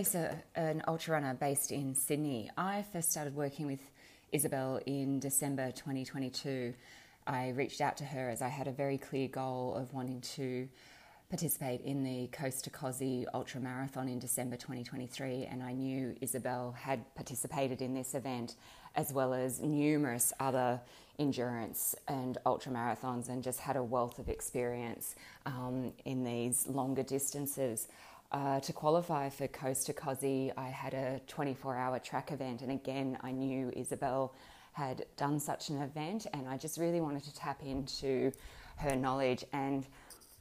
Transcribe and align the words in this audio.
race 0.00 0.14
a, 0.14 0.34
an 0.54 0.82
ultra 0.88 1.12
runner 1.12 1.34
based 1.34 1.70
in 1.70 1.94
Sydney. 1.94 2.50
I 2.56 2.86
first 2.90 3.10
started 3.10 3.36
working 3.36 3.66
with 3.66 3.80
Isabel 4.32 4.80
in 4.86 5.20
December 5.20 5.72
2022. 5.72 6.72
I 7.26 7.50
reached 7.50 7.82
out 7.82 7.98
to 7.98 8.04
her 8.04 8.30
as 8.30 8.40
I 8.40 8.48
had 8.48 8.66
a 8.66 8.72
very 8.72 8.96
clear 8.96 9.28
goal 9.28 9.74
of 9.74 9.92
wanting 9.92 10.22
to 10.36 10.66
participate 11.28 11.82
in 11.82 12.02
the 12.02 12.28
Coast 12.28 12.64
to 12.64 12.70
Kosci 12.70 13.26
Ultra 13.34 13.60
Marathon 13.60 14.08
in 14.08 14.18
December 14.18 14.56
2023, 14.56 15.44
and 15.44 15.62
I 15.62 15.74
knew 15.74 16.16
Isabel 16.22 16.74
had 16.80 17.14
participated 17.14 17.82
in 17.82 17.92
this 17.92 18.14
event 18.14 18.54
as 18.96 19.12
well 19.12 19.34
as 19.34 19.60
numerous 19.60 20.32
other 20.40 20.80
endurance 21.18 21.94
and 22.08 22.38
ultra 22.46 22.72
marathons 22.72 23.28
and 23.28 23.44
just 23.44 23.60
had 23.60 23.76
a 23.76 23.84
wealth 23.84 24.18
of 24.18 24.30
experience 24.30 25.14
um, 25.44 25.92
in 26.06 26.24
these 26.24 26.66
longer 26.66 27.02
distances. 27.02 27.86
Uh, 28.32 28.60
to 28.60 28.72
qualify 28.72 29.28
for 29.28 29.48
Coast 29.48 29.86
to 29.86 29.92
Kosci, 29.92 30.52
I 30.56 30.68
had 30.68 30.94
a 30.94 31.20
24 31.26 31.76
hour 31.76 31.98
track 31.98 32.30
event, 32.30 32.62
and 32.62 32.70
again, 32.70 33.18
I 33.22 33.32
knew 33.32 33.72
Isabel 33.74 34.32
had 34.72 35.04
done 35.16 35.40
such 35.40 35.68
an 35.68 35.82
event, 35.82 36.28
and 36.32 36.48
I 36.48 36.56
just 36.56 36.78
really 36.78 37.00
wanted 37.00 37.24
to 37.24 37.34
tap 37.34 37.60
into 37.64 38.30
her 38.76 38.94
knowledge. 38.94 39.44
And 39.52 39.84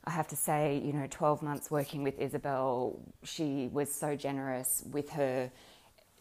I 0.05 0.11
have 0.11 0.27
to 0.27 0.35
say, 0.35 0.79
you 0.85 0.93
know, 0.93 1.07
12 1.09 1.41
months 1.41 1.71
working 1.71 2.03
with 2.03 2.19
Isabel, 2.19 2.99
she 3.23 3.69
was 3.73 3.91
so 3.91 4.15
generous 4.15 4.83
with 4.91 5.09
her 5.09 5.51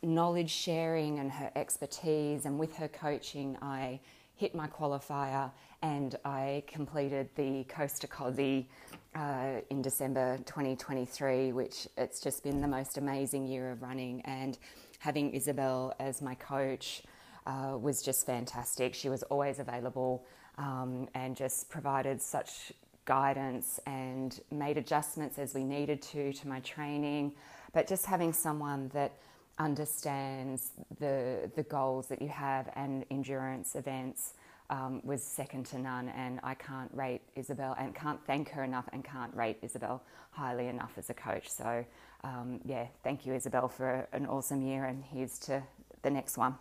knowledge 0.02 0.50
sharing 0.50 1.18
and 1.18 1.30
her 1.30 1.50
expertise, 1.54 2.46
and 2.46 2.58
with 2.58 2.76
her 2.76 2.88
coaching, 2.88 3.58
I 3.60 4.00
hit 4.38 4.54
my 4.54 4.68
qualifier 4.68 5.50
and 5.82 6.16
I 6.24 6.62
completed 6.68 7.28
the 7.34 7.64
Coast 7.64 8.00
to 8.02 8.06
Kosci 8.06 8.66
uh, 9.14 9.60
in 9.68 9.82
December 9.82 10.38
2023, 10.46 11.52
which 11.52 11.88
it's 11.96 12.20
just 12.20 12.44
been 12.44 12.60
the 12.60 12.68
most 12.68 12.98
amazing 12.98 13.48
year 13.48 13.72
of 13.72 13.82
running. 13.82 14.20
And 14.22 14.56
having 15.00 15.32
Isabel 15.32 15.92
as 15.98 16.22
my 16.22 16.36
coach 16.36 17.02
uh, 17.46 17.76
was 17.80 18.00
just 18.00 18.26
fantastic. 18.26 18.94
She 18.94 19.08
was 19.08 19.24
always 19.24 19.58
available 19.58 20.24
um, 20.56 21.08
and 21.14 21.36
just 21.36 21.68
provided 21.68 22.22
such 22.22 22.72
guidance 23.06 23.80
and 23.86 24.38
made 24.52 24.76
adjustments 24.78 25.38
as 25.38 25.52
we 25.52 25.64
needed 25.64 26.00
to 26.02 26.32
to 26.32 26.48
my 26.48 26.60
training. 26.60 27.32
But 27.72 27.88
just 27.88 28.06
having 28.06 28.32
someone 28.32 28.88
that 28.94 29.12
understands 29.58 30.70
the 31.00 31.50
the 31.56 31.62
goals 31.64 32.06
that 32.08 32.22
you 32.22 32.28
have 32.28 32.70
and 32.76 33.04
endurance 33.10 33.74
events 33.74 34.34
um, 34.70 35.00
was 35.04 35.22
second 35.22 35.66
to 35.66 35.78
none, 35.78 36.08
and 36.10 36.40
I 36.42 36.54
can't 36.54 36.90
rate 36.92 37.22
Isabel 37.34 37.74
and 37.78 37.94
can't 37.94 38.20
thank 38.26 38.50
her 38.50 38.64
enough, 38.64 38.88
and 38.92 39.04
can't 39.04 39.34
rate 39.34 39.58
Isabel 39.62 40.02
highly 40.30 40.68
enough 40.68 40.92
as 40.96 41.10
a 41.10 41.14
coach. 41.14 41.48
So, 41.48 41.84
um, 42.24 42.60
yeah, 42.64 42.86
thank 43.02 43.24
you, 43.24 43.34
Isabel, 43.34 43.68
for 43.68 44.06
an 44.12 44.26
awesome 44.26 44.62
year, 44.62 44.84
and 44.84 45.04
here's 45.04 45.38
to 45.40 45.62
the 46.02 46.10
next 46.10 46.36
one. 46.36 46.56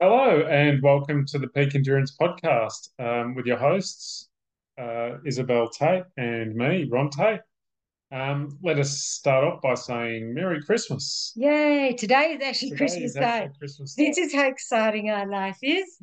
Hello, 0.00 0.46
and 0.50 0.82
welcome 0.82 1.24
to 1.26 1.38
the 1.38 1.48
Peak 1.48 1.74
Endurance 1.74 2.14
Podcast 2.20 2.88
um, 2.98 3.34
with 3.34 3.46
your 3.46 3.56
hosts, 3.56 4.28
uh, 4.76 5.18
Isabel 5.24 5.68
Tate 5.68 6.04
and 6.16 6.54
me, 6.56 6.84
Ron 6.90 7.10
Tate. 7.10 7.40
Um, 8.12 8.58
let 8.62 8.78
us 8.78 8.98
start 8.98 9.44
off 9.44 9.60
by 9.62 9.74
saying 9.74 10.34
Merry 10.34 10.62
Christmas. 10.62 11.32
Yay! 11.36 11.94
Today 11.98 12.36
is 12.38 12.42
actually 12.42 12.70
Today 12.70 12.78
Christmas 12.78 13.04
is 13.10 13.14
Day. 13.14 13.20
actually 13.22 13.58
Christmas 13.58 13.94
Day. 13.94 14.06
This 14.06 14.18
is 14.18 14.34
how 14.34 14.46
exciting 14.46 15.10
our 15.10 15.26
life 15.26 15.58
is. 15.62 15.98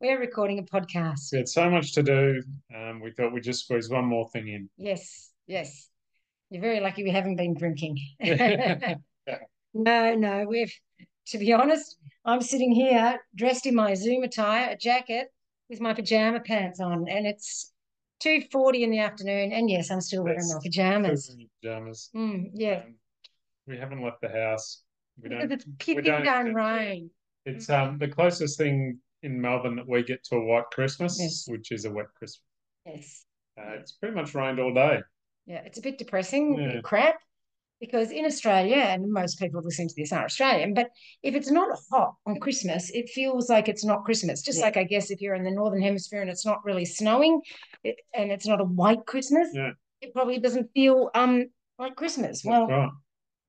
We're 0.00 0.20
recording 0.20 0.58
a 0.58 0.62
podcast. 0.62 1.32
We 1.32 1.38
had 1.38 1.48
so 1.48 1.70
much 1.70 1.92
to 1.94 2.02
do. 2.02 2.42
Um, 2.76 3.00
we 3.00 3.12
thought 3.12 3.32
we'd 3.32 3.44
just 3.44 3.64
squeeze 3.64 3.88
one 3.88 4.04
more 4.04 4.28
thing 4.30 4.48
in. 4.48 4.68
Yes, 4.76 5.30
yes. 5.46 5.88
You're 6.50 6.60
very 6.60 6.80
lucky 6.80 7.04
we 7.04 7.10
haven't 7.10 7.36
been 7.36 7.54
drinking. 7.54 7.98
No, 9.76 10.14
no, 10.14 10.46
we've, 10.48 10.72
to 11.28 11.38
be 11.38 11.52
honest, 11.52 11.96
I'm 12.24 12.40
sitting 12.40 12.70
here 12.70 13.18
dressed 13.34 13.66
in 13.66 13.74
my 13.74 13.94
Zoom 13.94 14.22
attire, 14.22 14.70
a 14.70 14.76
jacket 14.76 15.26
with 15.68 15.80
my 15.80 15.92
pajama 15.92 16.38
pants 16.38 16.78
on, 16.78 17.08
and 17.08 17.26
it's 17.26 17.72
2.40 18.22 18.82
in 18.82 18.90
the 18.90 18.98
afternoon. 19.00 19.52
And 19.52 19.70
yes, 19.70 19.90
I'm 19.90 20.00
still 20.00 20.24
wearing 20.24 20.48
my 20.48 20.58
pajamas. 20.62 21.34
Pajamas. 21.62 22.10
Mm, 22.14 22.50
yeah. 22.54 22.82
Um, 22.86 22.94
we 23.66 23.76
haven't 23.78 24.02
left 24.02 24.20
the 24.20 24.28
house. 24.28 24.82
We 25.22 25.28
don't. 25.28 25.50
it's 25.52 25.64
don't 25.64 26.24
down 26.24 26.54
rain. 26.54 27.10
It's 27.46 27.68
um 27.70 27.98
the 27.98 28.08
closest 28.08 28.58
thing 28.58 28.98
in 29.22 29.40
Melbourne 29.40 29.76
that 29.76 29.88
we 29.88 30.02
get 30.02 30.24
to 30.24 30.36
a 30.36 30.44
white 30.44 30.70
Christmas, 30.72 31.18
Yes. 31.20 31.44
which 31.46 31.72
is 31.72 31.84
a 31.84 31.90
wet 31.90 32.06
Christmas. 32.18 32.42
Yes. 32.84 33.24
Uh, 33.58 33.74
it's 33.80 33.92
pretty 33.92 34.14
much 34.14 34.34
rained 34.34 34.58
all 34.58 34.74
day. 34.74 35.00
Yeah, 35.46 35.62
it's 35.64 35.78
a 35.78 35.82
bit 35.82 35.98
depressing, 35.98 36.58
Yeah. 36.58 36.80
crap, 36.82 37.16
because 37.84 38.10
in 38.10 38.24
Australia, 38.24 38.76
and 38.92 39.12
most 39.20 39.38
people 39.38 39.60
listening 39.62 39.88
to 39.88 39.94
this 39.96 40.12
aren't 40.12 40.26
Australian, 40.32 40.74
but 40.74 40.88
if 41.22 41.34
it's 41.34 41.50
not 41.50 41.78
hot 41.90 42.12
on 42.26 42.40
Christmas, 42.40 42.90
it 42.90 43.06
feels 43.10 43.48
like 43.54 43.68
it's 43.68 43.84
not 43.84 44.04
Christmas. 44.04 44.42
Just 44.42 44.58
Yeah. 44.58 44.66
like 44.66 44.76
I 44.76 44.84
guess 44.84 45.10
if 45.10 45.20
you're 45.20 45.34
in 45.40 45.44
the 45.44 45.58
northern 45.60 45.82
hemisphere 45.82 46.22
and 46.22 46.30
it's 46.30 46.46
not 46.46 46.64
really 46.64 46.86
snowing, 47.00 47.40
it, 47.82 47.96
and 48.18 48.30
it's 48.34 48.46
not 48.46 48.60
a 48.60 48.64
white 48.80 49.04
Christmas, 49.12 49.48
Yeah. 49.52 49.72
it 50.00 50.12
probably 50.16 50.38
doesn't 50.38 50.68
feel 50.72 51.10
um 51.14 51.34
like 51.78 51.94
Christmas. 51.96 52.42
That's 52.42 52.50
Well, 52.50 52.66
right. 52.68 52.90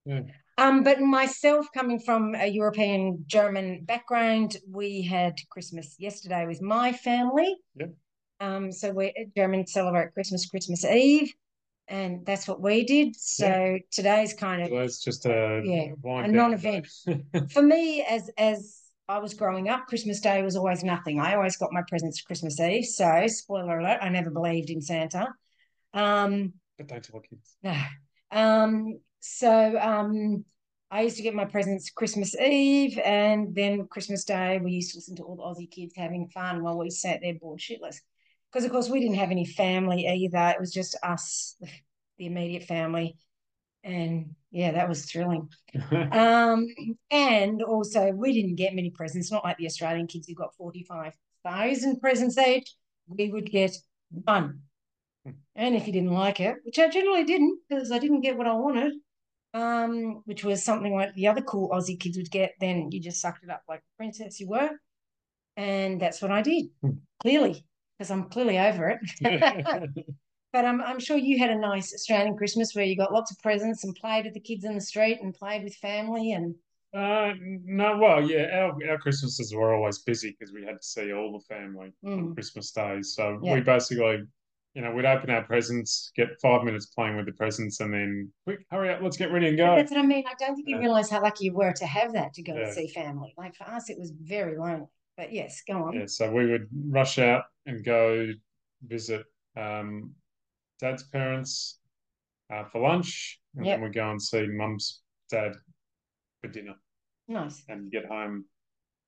Yeah. 0.05 0.21
um, 0.57 0.83
but 0.83 0.99
myself 0.99 1.67
coming 1.73 1.99
from 1.99 2.35
a 2.35 2.47
European 2.47 3.23
German 3.27 3.85
background, 3.85 4.57
we 4.69 5.01
had 5.01 5.33
Christmas 5.49 5.95
yesterday 6.07 6.45
with 6.45 6.61
my 6.61 6.91
family. 6.91 7.51
Yep. 7.75 7.91
Um, 8.39 8.71
so 8.71 8.91
we 8.91 9.05
Germans 9.37 9.71
celebrate 9.71 10.13
Christmas 10.13 10.49
Christmas 10.53 10.83
Eve, 10.83 11.33
and 11.87 12.25
that's 12.25 12.47
what 12.47 12.61
we 12.61 12.83
did. 12.83 13.15
So 13.15 13.77
today's 13.91 14.33
kind 14.33 14.63
of 14.63 14.71
it's 14.71 15.03
just 15.03 15.25
a 15.25 15.61
Yeah, 15.63 15.93
a 16.03 16.27
non-event. 16.27 16.87
for 17.51 17.61
me 17.61 18.03
as 18.03 18.29
as 18.37 18.81
I 19.07 19.19
was 19.19 19.33
growing 19.35 19.69
up, 19.69 19.85
Christmas 19.87 20.19
Day 20.19 20.41
was 20.41 20.55
always 20.55 20.83
nothing. 20.83 21.19
I 21.19 21.35
always 21.35 21.57
got 21.57 21.71
my 21.71 21.83
presents 21.87 22.21
Christmas 22.21 22.59
Eve. 22.59 22.85
So 22.85 23.27
spoiler 23.27 23.79
alert, 23.79 23.99
I 24.01 24.09
never 24.09 24.31
believed 24.31 24.69
in 24.69 24.81
Santa. 24.81 25.27
Um, 25.93 26.53
but 26.77 26.87
don't 26.87 27.03
tell 27.03 27.19
kids. 27.19 27.57
no. 27.63 27.75
Um, 28.31 28.99
so 29.19 29.77
um, 29.79 30.43
I 30.89 31.01
used 31.01 31.17
to 31.17 31.23
get 31.23 31.35
my 31.35 31.45
presents 31.45 31.89
Christmas 31.89 32.35
Eve 32.35 32.97
and 33.03 33.53
then 33.53 33.87
Christmas 33.87 34.23
Day. 34.23 34.59
We 34.61 34.71
used 34.71 34.91
to 34.91 34.97
listen 34.97 35.15
to 35.17 35.23
all 35.23 35.35
the 35.35 35.43
Aussie 35.43 35.69
kids 35.69 35.93
having 35.95 36.27
fun 36.29 36.63
while 36.63 36.77
we 36.77 36.89
sat 36.89 37.19
there 37.21 37.35
bored 37.35 37.59
shitless. 37.59 37.97
Because, 38.55 38.67
of 38.67 38.71
course, 38.71 38.87
we 38.87 39.01
didn't 39.01 39.17
have 39.17 39.31
any 39.31 39.43
family 39.43 40.07
either. 40.07 40.53
It 40.55 40.61
was 40.61 40.71
just 40.71 40.95
us, 41.03 41.57
the, 41.59 41.67
the 42.17 42.27
immediate 42.27 42.63
family. 42.63 43.17
And 43.83 44.33
yeah, 44.49 44.71
that 44.71 44.87
was 44.87 45.03
thrilling. 45.03 45.49
Um, 45.91 46.65
and 47.11 47.61
also, 47.61 48.11
we 48.11 48.31
didn't 48.31 48.55
get 48.55 48.73
many 48.73 48.91
presents, 48.91 49.29
not 49.29 49.43
like 49.43 49.57
the 49.57 49.65
Australian 49.65 50.07
kids 50.07 50.29
who 50.29 50.35
got 50.35 50.55
45,000 50.55 51.99
presents 51.99 52.37
each. 52.37 52.73
We 53.07 53.29
would 53.29 53.51
get 53.51 53.75
one. 54.09 54.61
Hmm. 55.25 55.31
And 55.57 55.75
if 55.75 55.85
you 55.85 55.91
didn't 55.91 56.13
like 56.13 56.39
it, 56.39 56.55
which 56.63 56.79
I 56.79 56.87
generally 56.87 57.25
didn't, 57.25 57.59
because 57.67 57.91
I 57.91 57.99
didn't 57.99 58.21
get 58.21 58.37
what 58.37 58.47
I 58.47 58.53
wanted, 58.53 58.93
um, 59.53 60.21
which 60.23 60.45
was 60.45 60.63
something 60.63 60.95
like 60.95 61.13
the 61.15 61.27
other 61.27 61.41
cool 61.41 61.71
Aussie 61.71 61.99
kids 61.99 62.15
would 62.15 62.31
get, 62.31 62.53
then 62.61 62.89
you 62.89 63.01
just 63.01 63.19
sucked 63.19 63.43
it 63.43 63.49
up 63.49 63.63
like 63.67 63.81
the 63.81 63.97
princess 63.97 64.39
you 64.39 64.47
were. 64.47 64.69
And 65.57 65.99
that's 65.99 66.21
what 66.21 66.31
I 66.31 66.41
did, 66.41 66.67
Hmm. 66.81 66.91
clearly, 67.19 67.65
because 67.97 68.11
I'm 68.11 68.29
clearly 68.29 68.57
over 68.59 68.89
it. 68.89 68.99
But 70.53 70.63
I'm, 70.63 70.79
I'm 70.81 71.01
sure 71.01 71.17
you 71.17 71.37
had 71.37 71.49
a 71.49 71.57
nice 71.59 71.93
Australian 71.93 72.37
Christmas 72.37 72.73
where 72.73 72.85
you 72.85 72.95
got 72.95 73.11
lots 73.11 73.29
of 73.29 73.37
presents 73.39 73.83
and 73.83 73.93
played 73.93 74.23
with 74.23 74.33
the 74.33 74.39
kids 74.39 74.63
in 74.63 74.73
the 74.73 74.79
street 74.79 75.19
and 75.21 75.33
played 75.33 75.65
with 75.65 75.75
family 75.75 76.31
and 76.31 76.55
Uh, 76.95 77.33
no, 77.41 77.97
well, 77.97 78.21
yeah, 78.21 78.47
our, 78.53 78.89
our 78.89 78.97
Christmases 78.97 79.53
were 79.53 79.75
always 79.75 79.99
busy 79.99 80.31
because 80.31 80.53
we 80.53 80.63
had 80.63 80.79
to 80.79 80.87
see 80.87 81.11
all 81.11 81.33
the 81.33 81.53
family 81.53 81.91
on 82.05 82.29
Mm. 82.29 82.33
Christmas 82.35 82.71
Day. 82.71 83.01
So 83.01 83.37
Yeah. 83.43 83.55
we 83.55 83.59
basically, 83.59 84.19
you 84.75 84.81
know, 84.81 84.91
we'd 84.91 85.03
open 85.05 85.29
our 85.29 85.43
presents, 85.43 86.13
get 86.15 86.29
five 86.41 86.63
minutes 86.63 86.85
playing 86.85 87.17
with 87.17 87.25
the 87.25 87.33
presents, 87.33 87.81
and 87.81 87.93
then 87.93 88.31
quick, 88.45 88.59
hurry 88.71 88.91
up, 88.91 89.01
let's 89.01 89.17
get 89.17 89.33
ready 89.33 89.49
and 89.49 89.57
But 89.57 89.65
go. 89.65 89.75
that's 89.75 89.91
what 89.91 89.99
I 89.99 90.05
mean. 90.05 90.23
I 90.25 90.35
don't 90.39 90.55
think 90.55 90.69
you 90.69 90.75
Yeah. 90.75 90.83
realize 90.83 91.09
how 91.09 91.21
lucky 91.21 91.45
you 91.45 91.53
were 91.53 91.73
to 91.73 91.85
have 91.85 92.13
that 92.13 92.33
to 92.35 92.43
go 92.43 92.53
and 92.53 92.71
see 92.71 92.87
family. 92.87 93.33
Like 93.37 93.55
for 93.55 93.65
us, 93.65 93.89
it 93.89 93.99
was 93.99 94.11
very 94.11 94.57
lonely. 94.57 94.87
But 95.17 95.33
yes, 95.33 95.63
go 95.67 95.83
on. 95.83 95.95
Yeah, 95.95 96.05
so 96.07 96.31
we 96.31 96.45
would 96.45 96.69
rush 96.89 97.19
out 97.19 97.43
and 97.65 97.83
go 97.83 98.27
visit 98.85 99.23
um, 99.57 100.13
dad's 100.79 101.03
parents 101.03 101.79
uh, 102.53 102.63
for 102.65 102.81
lunch, 102.81 103.39
and 103.55 103.65
Yep. 103.65 103.75
then 103.77 103.83
we'd 103.83 103.93
go 103.95 104.09
and 104.11 104.21
see 104.21 104.45
mum's 104.47 105.01
dad 105.31 105.53
for 106.41 106.47
dinner 106.49 106.75
Nice. 107.27 107.63
and 107.69 107.91
get 107.91 108.05
home 108.05 108.45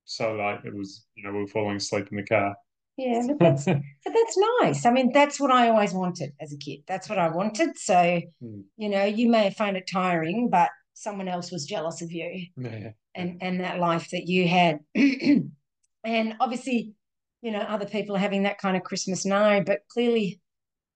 so 0.06 0.36
late 0.36 0.60
it 0.66 0.74
was, 0.74 1.06
you 1.16 1.24
know, 1.24 1.32
we 1.34 1.40
were 1.40 1.48
falling 1.48 1.76
asleep 1.76 2.08
in 2.12 2.18
the 2.18 2.24
car. 2.24 2.56
Yeah, 2.96 3.22
but 3.28 3.40
that's 3.40 3.66
but 3.66 3.82
that's 4.06 4.38
nice. 4.62 4.86
I 4.86 4.92
mean, 4.92 5.12
that's 5.14 5.40
what 5.40 5.52
I 5.52 5.70
always 5.70 5.94
wanted 5.94 6.32
as 6.40 6.52
a 6.54 6.58
kid. 6.58 6.80
That's 6.88 7.10
what 7.10 7.20
I 7.20 7.30
wanted. 7.30 7.78
So, 7.78 8.22
Hmm. 8.42 8.62
you 8.78 8.90
know, 8.90 9.04
you 9.04 9.30
may 9.30 9.52
find 9.52 9.78
it 9.78 9.88
tiring, 9.92 10.50
but 10.50 10.70
someone 10.94 11.28
else 11.28 11.52
was 11.52 11.66
jealous 11.68 12.02
of 12.02 12.12
you. 12.12 12.48
Yeah. 12.58 12.92
and 13.14 13.38
and 13.42 13.60
that 13.60 13.80
life 13.80 14.10
that 14.12 14.28
you 14.28 14.48
had 14.48 14.80
and 14.96 16.34
obviously 16.40 16.94
you 17.42 17.52
know 17.52 17.60
other 17.60 17.86
people 17.86 18.16
are 18.16 18.20
having 18.20 18.44
that 18.44 18.58
kind 18.58 18.76
of 18.76 18.84
christmas 18.84 19.26
no, 19.26 19.62
but 19.66 19.80
clearly 19.90 20.40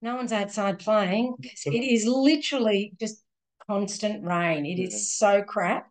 no 0.02 0.16
one's 0.16 0.32
outside 0.32 0.80
playing. 0.80 1.34
because 1.40 1.62
It 1.66 1.84
is 1.84 2.04
literally 2.04 2.92
just 2.98 3.22
constant 3.70 4.24
rain. 4.24 4.66
It 4.66 4.80
is 4.80 5.16
so 5.16 5.42
crap. 5.42 5.88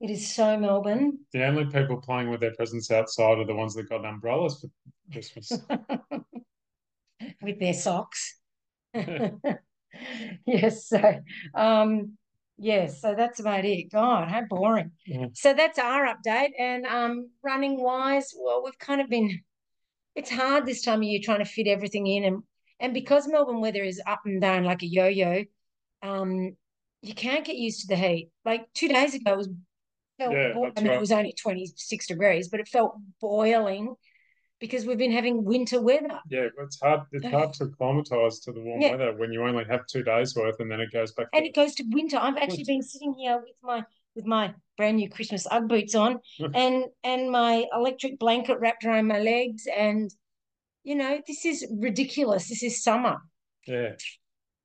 It 0.00 0.10
is 0.10 0.32
so 0.32 0.56
Melbourne. 0.56 1.18
The 1.32 1.44
only 1.44 1.64
people 1.66 2.00
playing 2.00 2.30
with 2.30 2.38
their 2.40 2.54
presents 2.54 2.88
outside 2.92 3.38
are 3.38 3.44
the 3.44 3.54
ones 3.54 3.74
that 3.74 3.88
got 3.88 4.04
umbrellas 4.04 4.60
for 4.60 4.68
Christmas. 5.12 5.52
with 7.42 7.58
their 7.58 7.74
socks. 7.74 8.38
yes, 10.46 10.88
so 10.88 11.20
um 11.54 12.16
yes, 12.58 13.00
so 13.00 13.14
that's 13.16 13.40
about 13.40 13.64
it. 13.64 13.90
God, 13.90 14.28
how 14.28 14.42
boring. 14.48 14.92
Yeah. 15.04 15.26
So 15.34 15.52
that's 15.52 15.80
our 15.80 16.06
update. 16.06 16.50
And 16.56 16.86
um 16.86 17.30
running 17.42 17.82
wise, 17.82 18.32
well, 18.38 18.62
we've 18.64 18.78
kind 18.78 19.00
of 19.00 19.08
been 19.08 19.40
it's 20.18 20.30
hard 20.30 20.66
this 20.66 20.82
time 20.82 20.98
of 20.98 21.04
year 21.04 21.20
trying 21.22 21.38
to 21.38 21.44
fit 21.44 21.66
everything 21.66 22.06
in 22.06 22.24
and 22.24 22.42
and 22.80 22.94
because 22.94 23.26
Melbourne 23.26 23.60
weather 23.60 23.82
is 23.82 24.00
up 24.06 24.20
and 24.24 24.40
down 24.40 24.62
like 24.62 24.82
a 24.82 24.86
yo-yo, 24.86 25.44
um, 26.02 26.56
you 27.02 27.12
can't 27.14 27.44
get 27.44 27.56
used 27.56 27.80
to 27.80 27.86
the 27.88 27.96
heat. 27.96 28.30
Like 28.44 28.72
two 28.72 28.86
days 28.86 29.14
ago, 29.14 29.32
it 29.32 29.36
was 29.36 29.48
felt. 30.18 30.32
Yeah, 30.32 30.52
bo- 30.52 30.70
I 30.76 30.80
mean, 30.80 30.88
right. 30.88 30.96
it 30.96 31.00
was 31.00 31.10
only 31.10 31.32
twenty 31.32 31.72
six 31.76 32.06
degrees, 32.06 32.48
but 32.48 32.60
it 32.60 32.68
felt 32.68 32.96
boiling 33.20 33.94
because 34.60 34.84
we've 34.84 34.98
been 34.98 35.12
having 35.12 35.44
winter 35.44 35.80
weather. 35.80 36.20
Yeah, 36.28 36.48
it's 36.60 36.80
hard. 36.80 37.02
It's 37.12 37.26
hard 37.26 37.52
to 37.54 37.64
acclimatise 37.64 38.40
to 38.40 38.52
the 38.52 38.60
warm 38.60 38.80
Yeah. 38.80 38.92
weather 38.92 39.16
when 39.16 39.32
you 39.32 39.42
only 39.44 39.64
have 39.64 39.86
two 39.86 40.02
days 40.02 40.36
worth, 40.36 40.60
and 40.60 40.70
then 40.70 40.80
it 40.80 40.92
goes 40.92 41.12
back. 41.12 41.28
and 41.32 41.44
to, 41.44 41.48
it 41.48 41.54
goes 41.54 41.74
to 41.76 41.84
winter. 41.88 42.16
I've 42.16 42.36
actually 42.36 42.64
been 42.64 42.82
sitting 42.82 43.14
here 43.14 43.38
with 43.38 43.56
my 43.62 43.84
with 44.18 44.26
my 44.26 44.52
brand 44.76 44.96
new 44.96 45.08
Christmas 45.08 45.46
UGG 45.50 45.68
boots 45.68 45.94
on 45.94 46.18
and 46.54 46.84
and 47.04 47.30
my 47.30 47.64
electric 47.72 48.18
blanket 48.18 48.58
wrapped 48.60 48.84
around 48.84 49.06
my 49.06 49.20
legs 49.20 49.66
and 49.74 50.10
you 50.82 50.96
know 50.96 51.20
this 51.26 51.44
is 51.46 51.64
ridiculous. 51.80 52.48
This 52.48 52.62
is 52.64 52.82
summer. 52.82 53.16
yeah, 53.66 53.92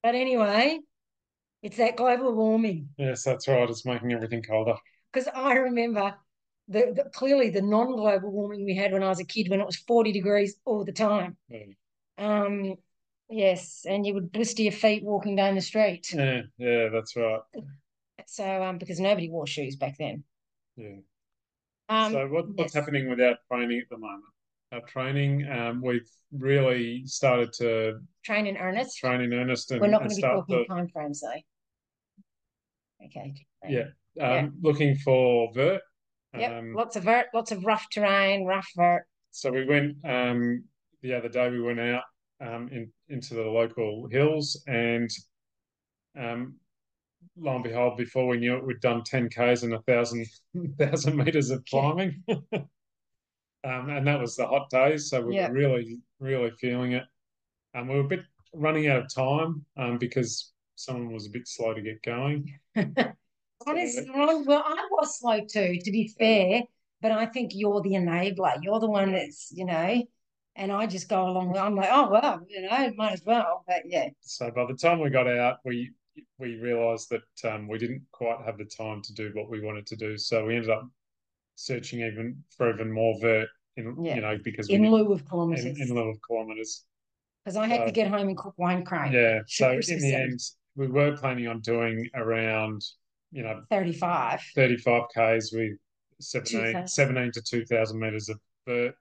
But 0.01 0.15
anyway, 0.15 0.79
it's 1.61 1.77
that 1.77 1.95
global 1.97 2.33
warming 2.33 2.89
yes, 2.97 3.23
that's 3.23 3.47
right. 3.47 3.69
It's 3.69 3.85
making 3.85 4.11
everything 4.11 4.41
colder. 4.41 4.75
because 5.11 5.29
I 5.33 5.53
remember 5.53 6.15
the, 6.67 6.93
the 6.97 7.03
clearly 7.13 7.49
the 7.51 7.61
non-global 7.61 8.31
warming 8.31 8.65
we 8.65 8.75
had 8.75 8.91
when 8.91 9.03
I 9.03 9.09
was 9.09 9.19
a 9.19 9.25
kid 9.25 9.49
when 9.49 9.61
it 9.61 9.65
was 9.67 9.77
40 9.77 10.11
degrees 10.11 10.55
all 10.65 10.83
the 10.83 10.91
time. 10.93 11.37
Yeah, 11.49 11.67
Um 12.17 12.75
yes, 13.29 13.85
and 13.87 14.05
you 14.05 14.13
would 14.15 14.31
blister 14.31 14.63
your 14.63 14.71
feet 14.83 15.03
walking 15.03 15.35
down 15.35 15.55
the 15.55 15.61
street. 15.61 16.11
yeah, 16.13 16.41
yeah, 16.57 16.89
that's 16.89 17.15
right. 17.15 17.41
So 18.27 18.63
um 18.63 18.77
because 18.77 18.99
nobody 18.99 19.29
wore 19.29 19.47
shoes 19.47 19.75
back 19.75 19.97
then. 19.97 20.23
Yeah. 20.75 20.97
Um 21.89 22.11
so 22.11 22.27
what, 22.27 22.49
what's 22.49 22.73
yes. 22.73 22.73
happening 22.73 23.09
with 23.09 23.19
our 23.21 23.37
training 23.51 23.79
at 23.79 23.89
the 23.89 23.97
moment? 23.97 24.23
Our 24.71 24.81
training, 24.81 25.47
um, 25.51 25.83
we've 25.83 26.09
really 26.31 27.05
started 27.05 27.53
to 27.59 27.99
train 28.25 28.47
in 28.47 28.57
earnest. 28.57 28.97
train 28.97 29.21
in 29.21 29.31
earnest 29.31 29.69
and, 29.69 29.79
We're 29.79 29.87
not 29.87 29.99
going 29.99 30.09
to 30.09 30.15
be 30.15 30.21
talking 30.23 30.65
the, 30.67 30.73
time 30.73 30.87
frames 30.87 31.21
though. 31.21 33.05
Okay. 33.05 33.35
Yeah. 33.69 33.81
um, 33.81 33.85
yeah. 34.17 34.47
looking 34.61 34.95
for 34.95 35.51
vert. 35.53 35.81
Yep. 36.35 36.51
Um, 36.51 36.73
lots 36.73 36.95
of 36.95 37.03
vert, 37.03 37.27
lots 37.33 37.51
of 37.51 37.63
rough 37.65 37.85
terrain, 37.91 38.45
rough 38.45 38.67
vert. 38.75 39.03
So 39.31 39.51
we 39.51 39.65
went 39.65 39.97
um, 40.03 40.63
the 41.01 41.13
other 41.13 41.29
day. 41.29 41.49
We 41.49 41.61
went 41.61 41.79
out 41.79 42.03
um, 42.41 42.69
in, 42.71 42.91
into 43.09 43.35
the 43.35 43.43
local 43.43 44.07
hills, 44.09 44.63
and 44.67 45.09
um, 46.19 46.55
lo 47.37 47.55
and 47.55 47.63
behold, 47.63 47.97
before 47.97 48.27
we 48.27 48.37
knew 48.37 48.55
it, 48.57 48.65
we'd 48.65 48.79
done 48.81 49.03
ten 49.03 49.29
k's 49.29 49.63
and 49.63 49.73
a 49.73 49.81
thousand 49.83 50.25
thousand 50.77 51.17
meters 51.17 51.49
of 51.51 51.63
climbing, 51.65 52.23
um, 52.29 52.69
and 53.63 54.07
that 54.07 54.19
was 54.19 54.35
the 54.35 54.45
hot 54.45 54.69
days. 54.69 55.09
So 55.09 55.21
we 55.21 55.35
Yeah. 55.35 55.47
were 55.47 55.53
really, 55.53 56.01
really 56.19 56.51
feeling 56.51 56.93
it. 56.93 57.03
And 57.73 57.89
we 57.89 57.95
were 57.95 58.01
a 58.05 58.07
bit 58.07 58.25
running 58.53 58.87
out 58.87 59.03
of 59.03 59.13
time 59.13 59.65
um, 59.77 59.97
because 59.97 60.53
someone 60.75 61.13
was 61.13 61.27
a 61.27 61.31
bit 61.31 61.47
slow 61.47 61.73
to 61.73 61.81
get 61.81 62.03
going. 62.03 62.59
Honestly, 63.65 64.07
well, 64.13 64.63
I 64.65 64.87
was 64.91 65.19
slow 65.19 65.39
too, 65.39 65.79
to 65.79 65.91
be 65.91 66.09
fair, 66.19 66.63
but 67.01 67.11
I 67.11 67.25
think 67.27 67.51
you're 67.53 67.81
the 67.81 67.91
enabler. 67.93 68.57
You're 68.61 68.79
the 68.79 68.89
one 68.89 69.13
that's, 69.13 69.51
you 69.55 69.65
know, 69.65 70.03
and 70.55 70.71
I 70.71 70.85
just 70.85 71.09
go 71.09 71.27
along 71.27 71.57
I'm 71.57 71.75
like, 71.75 71.89
oh 71.91 72.09
well, 72.09 72.45
you 72.49 72.61
know, 72.61 72.91
might 72.95 73.13
as 73.13 73.23
well. 73.25 73.63
But 73.67 73.83
yeah. 73.85 74.09
So 74.21 74.51
by 74.51 74.65
the 74.65 74.75
time 74.75 74.99
we 74.99 75.09
got 75.09 75.27
out, 75.27 75.59
we 75.63 75.91
we 76.39 76.55
realised 76.55 77.09
that 77.11 77.51
um, 77.53 77.67
we 77.67 77.77
didn't 77.77 78.03
quite 78.11 78.39
have 78.45 78.57
the 78.57 78.65
time 78.65 79.01
to 79.01 79.13
do 79.13 79.31
what 79.33 79.49
we 79.49 79.61
wanted 79.61 79.85
to 79.87 79.95
do. 79.95 80.17
So 80.17 80.45
we 80.45 80.55
ended 80.55 80.69
up 80.69 80.87
searching 81.55 82.01
even 82.01 82.43
for 82.55 82.73
even 82.73 82.91
more 82.91 83.15
vert, 83.19 83.47
in, 83.77 83.95
Yeah. 84.03 84.15
you 84.15 84.21
know, 84.21 84.37
because 84.43 84.69
In 84.69 84.89
lieu 84.89 85.11
of 85.11 85.27
kilometres. 85.27 85.65
in 85.65 85.93
lieu 85.93 86.09
of 86.09 86.17
kilometres. 86.27 86.85
Because 87.43 87.57
I 87.57 87.67
had 87.67 87.85
to 87.85 87.91
get 87.91 88.07
home 88.07 88.29
and 88.29 88.37
cook 88.37 88.53
wine 88.57 88.85
crane. 88.85 89.11
Yeah. 89.11 89.41
So 89.47 89.71
in 89.71 89.99
the 89.99 90.13
end, 90.15 90.39
we 90.75 90.87
were 90.87 91.17
planning 91.17 91.47
on 91.47 91.59
doing 91.59 92.09
around, 92.15 92.83
you 93.31 93.43
know, 93.43 93.63
35. 93.69 94.41
35 94.55 95.03
k's 95.13 95.51
with 95.51 95.73
17, 96.21 96.87
17 96.87 97.31
to 97.33 97.41
2,000 97.41 97.99
metres 97.99 98.29
of 98.29 98.39
vert. 98.67 98.95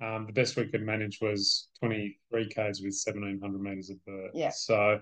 Um, 0.00 0.26
the 0.26 0.32
best 0.32 0.56
we 0.56 0.66
could 0.66 0.82
manage 0.82 1.20
was 1.20 1.68
23 1.80 2.48
k's 2.48 2.80
with 2.80 2.94
1,700 2.94 3.60
metres 3.60 3.90
of 3.90 3.96
vert. 4.06 4.30
Yeah. 4.34 4.50
So 4.50 5.00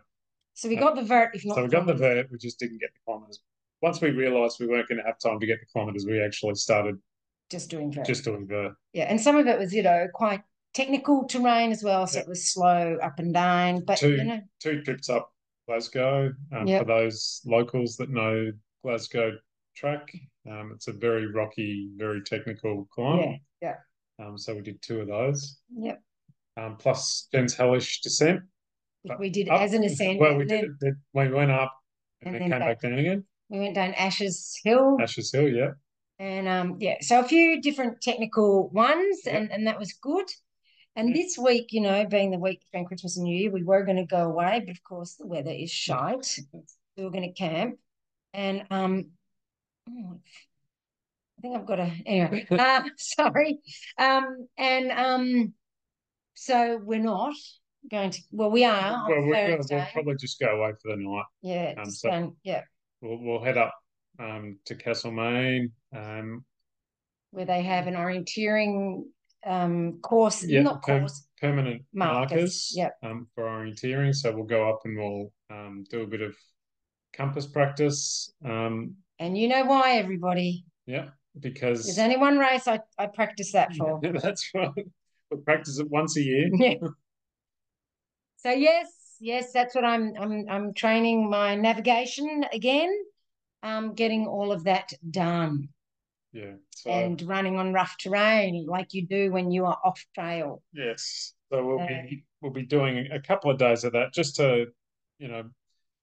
So 0.55 0.69
we 0.69 0.77
got 0.77 0.95
the 0.97 1.03
vert, 1.03 1.35
if 1.35 1.45
not 1.45 1.57
So 1.57 1.63
we 1.63 1.69
got 1.69 1.87
the 1.87 1.95
vert, 1.95 2.29
we 2.31 2.39
just 2.39 2.59
didn't 2.59 2.79
get 2.79 2.91
the 2.93 3.01
kilometres. 3.07 3.41
Once 3.81 4.01
we 4.01 4.11
realised 4.11 4.59
we 4.61 4.67
weren't 4.67 4.89
going 4.89 4.99
to 4.99 5.05
have 5.05 5.19
time 5.19 5.41
to 5.41 5.47
get 5.47 5.59
the 5.61 5.67
kilometres, 5.67 6.07
we 6.07 6.23
actually 6.23 6.55
started 6.55 6.97
just 7.51 7.71
doing 7.71 7.93
vert. 7.93 8.05
just 8.07 8.25
doing 8.25 8.47
vert. 8.47 8.75
Yeah, 8.93 9.05
and 9.05 9.21
some 9.21 9.37
of 9.37 9.47
it 9.47 9.59
was, 9.59 9.73
you 9.75 9.83
know, 9.83 10.07
quite 10.13 10.43
technical 10.75 11.27
terrain 11.27 11.73
as 11.73 11.83
well. 11.83 12.07
So 12.07 12.19
Yeah. 12.19 12.23
it 12.23 12.29
was 12.29 12.53
slow 12.53 12.99
up 13.03 13.19
and 13.19 13.35
down. 13.35 13.85
But 13.85 13.99
Two- 13.99 14.17
you 14.17 14.25
know, 14.25 14.41
Two 14.61 14.83
trips 14.83 15.09
up 15.11 15.33
Glasgow 15.67 16.33
um, 16.53 16.67
Yep. 16.67 16.83
for 16.83 16.87
those 16.87 17.41
locals 17.45 17.97
that 17.97 18.11
know 18.11 18.53
Glasgow 18.83 19.33
track. 19.75 20.13
Um, 20.49 20.73
it's 20.75 20.89
a 20.89 20.93
very 20.93 21.27
rocky, 21.27 21.91
very 21.97 22.21
technical 22.23 22.87
climb. 22.93 23.41
yeah, 23.61 23.77
Um, 24.19 24.37
so 24.37 24.55
we 24.55 24.61
did 24.61 24.83
two 24.83 25.01
of 25.01 25.07
those, 25.09 25.61
yep. 25.75 26.03
um, 26.57 26.77
plus 26.77 27.29
Jen's 27.33 27.55
hellish 27.55 28.01
descent. 28.03 28.43
Which 29.03 29.19
we 29.19 29.31
did 29.31 29.49
Up- 29.49 29.61
as 29.61 29.73
an 29.75 29.85
ascent. 29.85 30.19
Well, 30.21 30.35
we 30.37 30.43
and 30.43 30.49
did 30.49 30.61
then 30.63 30.65
it. 30.65 30.85
Did, 30.85 30.95
we 31.13 31.29
went 31.31 31.51
up 31.51 31.73
and, 32.23 32.35
then 32.35 32.43
came 32.43 32.51
back 32.51 32.81
down 32.81 32.93
again. 32.99 33.25
we 33.49 33.59
went 33.59 33.75
down 33.75 33.95
Ashes 33.95 34.59
Hill. 34.65 34.97
Ashes 35.01 35.33
Hill, 35.33 35.49
yeah. 35.49 35.71
And 36.19 36.47
um, 36.47 36.77
yeah, 36.79 36.97
so 37.01 37.19
a 37.21 37.25
few 37.25 37.61
different 37.61 38.01
technical 38.01 38.69
ones, 38.71 39.21
Yep. 39.27 39.35
and, 39.35 39.51
and 39.53 39.67
that 39.67 39.79
was 39.79 39.93
good. 39.95 40.27
And 40.95 41.09
Yeah. 41.09 41.15
this 41.23 41.37
week, 41.39 41.73
you 41.73 41.81
know, 41.81 42.05
being 42.07 42.31
the 42.31 42.39
week 42.39 42.61
between 42.71 42.85
Christmas 42.87 43.17
and 43.17 43.25
New 43.25 43.37
Year, 43.37 43.51
we 43.51 43.65
were 43.65 43.85
going 43.85 43.97
to 43.97 44.05
go 44.07 44.19
away, 44.31 44.61
but 44.65 44.71
of 44.71 44.83
course 44.85 45.15
the 45.17 45.27
weather 45.27 45.51
is 45.51 45.71
shite. 45.71 46.39
We 46.97 47.03
were 47.05 47.11
going 47.11 47.25
to 47.29 47.33
camp, 47.33 47.79
and 48.35 48.65
um, 48.71 49.07
oh, 49.91 50.21
I 51.39 51.41
think 51.41 51.57
I've 51.57 51.67
got 51.67 51.81
a 51.81 51.91
anyway. 52.07 52.47
Uh, 52.51 52.83
sorry, 52.99 53.59
um, 53.99 54.47
and 54.57 54.93
um, 54.93 55.55
so 56.35 56.79
we're 56.85 57.01
not 57.01 57.35
going 57.91 58.11
to. 58.11 58.21
Well, 58.31 58.51
we 58.51 58.65
are 58.65 58.93
on 58.93 59.11
Well, 59.11 59.23
we'll, 59.23 59.35
Thursday. 59.35 59.77
we'll 59.77 59.87
probably 59.93 60.17
just 60.17 60.39
go 60.41 60.47
away 60.61 60.73
for 60.83 60.97
the 60.97 61.03
night. 61.03 61.25
yeah, 61.43 61.75
um, 61.79 61.91
so- 61.91 62.37
yeah, 62.43 62.63
We'll, 63.01 63.19
we'll 63.19 63.43
head 63.43 63.59
up 63.59 63.75
um, 64.19 64.59
to 64.67 64.75
Castlemaine. 64.77 65.73
Um, 65.95 66.45
where 67.33 67.47
they 67.47 67.63
have 67.63 67.87
an 67.87 67.95
orienteering 67.95 69.05
um 69.45 69.99
course, 70.03 70.45
Yeah, 70.45 70.63
not 70.63 70.83
per- 70.83 71.01
course, 71.01 71.27
permanent 71.41 71.83
Markers, 71.93 72.31
markers, 72.31 72.73
yep. 72.77 72.93
um, 73.03 73.27
for 73.35 73.45
orienteering. 73.45 74.15
So 74.15 74.33
we'll 74.35 74.45
go 74.45 74.69
up 74.71 74.81
and 74.85 74.97
we'll 74.99 75.33
um, 75.51 75.85
do 75.91 76.03
a 76.03 76.07
bit 76.07 76.21
of 76.21 76.37
compass 77.13 77.47
practice. 77.47 78.33
Um, 78.45 78.97
and 79.19 79.37
you 79.37 79.49
know 79.49 79.65
why, 79.65 79.95
everybody. 79.97 80.65
yeah, 80.87 81.09
because 81.41 81.85
There's 81.87 81.99
only 81.99 82.17
one 82.19 82.39
race 82.39 82.69
I, 82.69 82.81
I 82.99 83.07
practice 83.07 83.51
that 83.53 83.75
for. 83.77 84.01
that's 84.03 84.49
right. 84.55 84.71
We 85.31 85.39
practice 85.39 85.79
it 85.81 85.91
once 85.91 86.17
a 86.17 86.23
year. 86.23 86.49
Yeah. 86.53 86.75
So 88.43 88.51
yes, 88.51 88.89
yes, 89.21 89.53
that's 89.53 89.75
what 89.75 89.85
I'm 89.85 90.15
I'm 90.19 90.47
I'm 90.49 90.75
training 90.75 91.31
my 91.31 91.55
navigation 91.55 92.45
again. 92.53 92.93
Um, 93.63 93.95
getting 93.95 94.27
all 94.27 94.51
of 94.51 94.65
that 94.65 94.93
done 95.09 95.69
Yeah. 96.33 96.55
So 96.71 96.91
and 96.91 97.23
running 97.23 97.57
on 97.59 97.73
rough 97.73 97.97
terrain 97.97 98.67
like 98.67 98.93
you 98.93 99.07
do 99.07 99.31
when 99.31 99.53
you 99.53 99.67
are 99.67 99.79
off 99.85 100.05
trail. 100.15 100.63
yes, 100.73 101.35
so 101.53 101.65
we'll 101.65 101.79
Uh, 101.79 101.87
be 101.87 102.25
we'll 102.41 102.53
be 102.53 102.67
doing 102.67 103.09
a 103.13 103.21
couple 103.21 103.51
of 103.51 103.59
days 103.59 103.85
of 103.85 103.93
that 103.93 104.13
just 104.13 104.35
to, 104.37 104.67
you 105.19 105.29
know, 105.29 105.45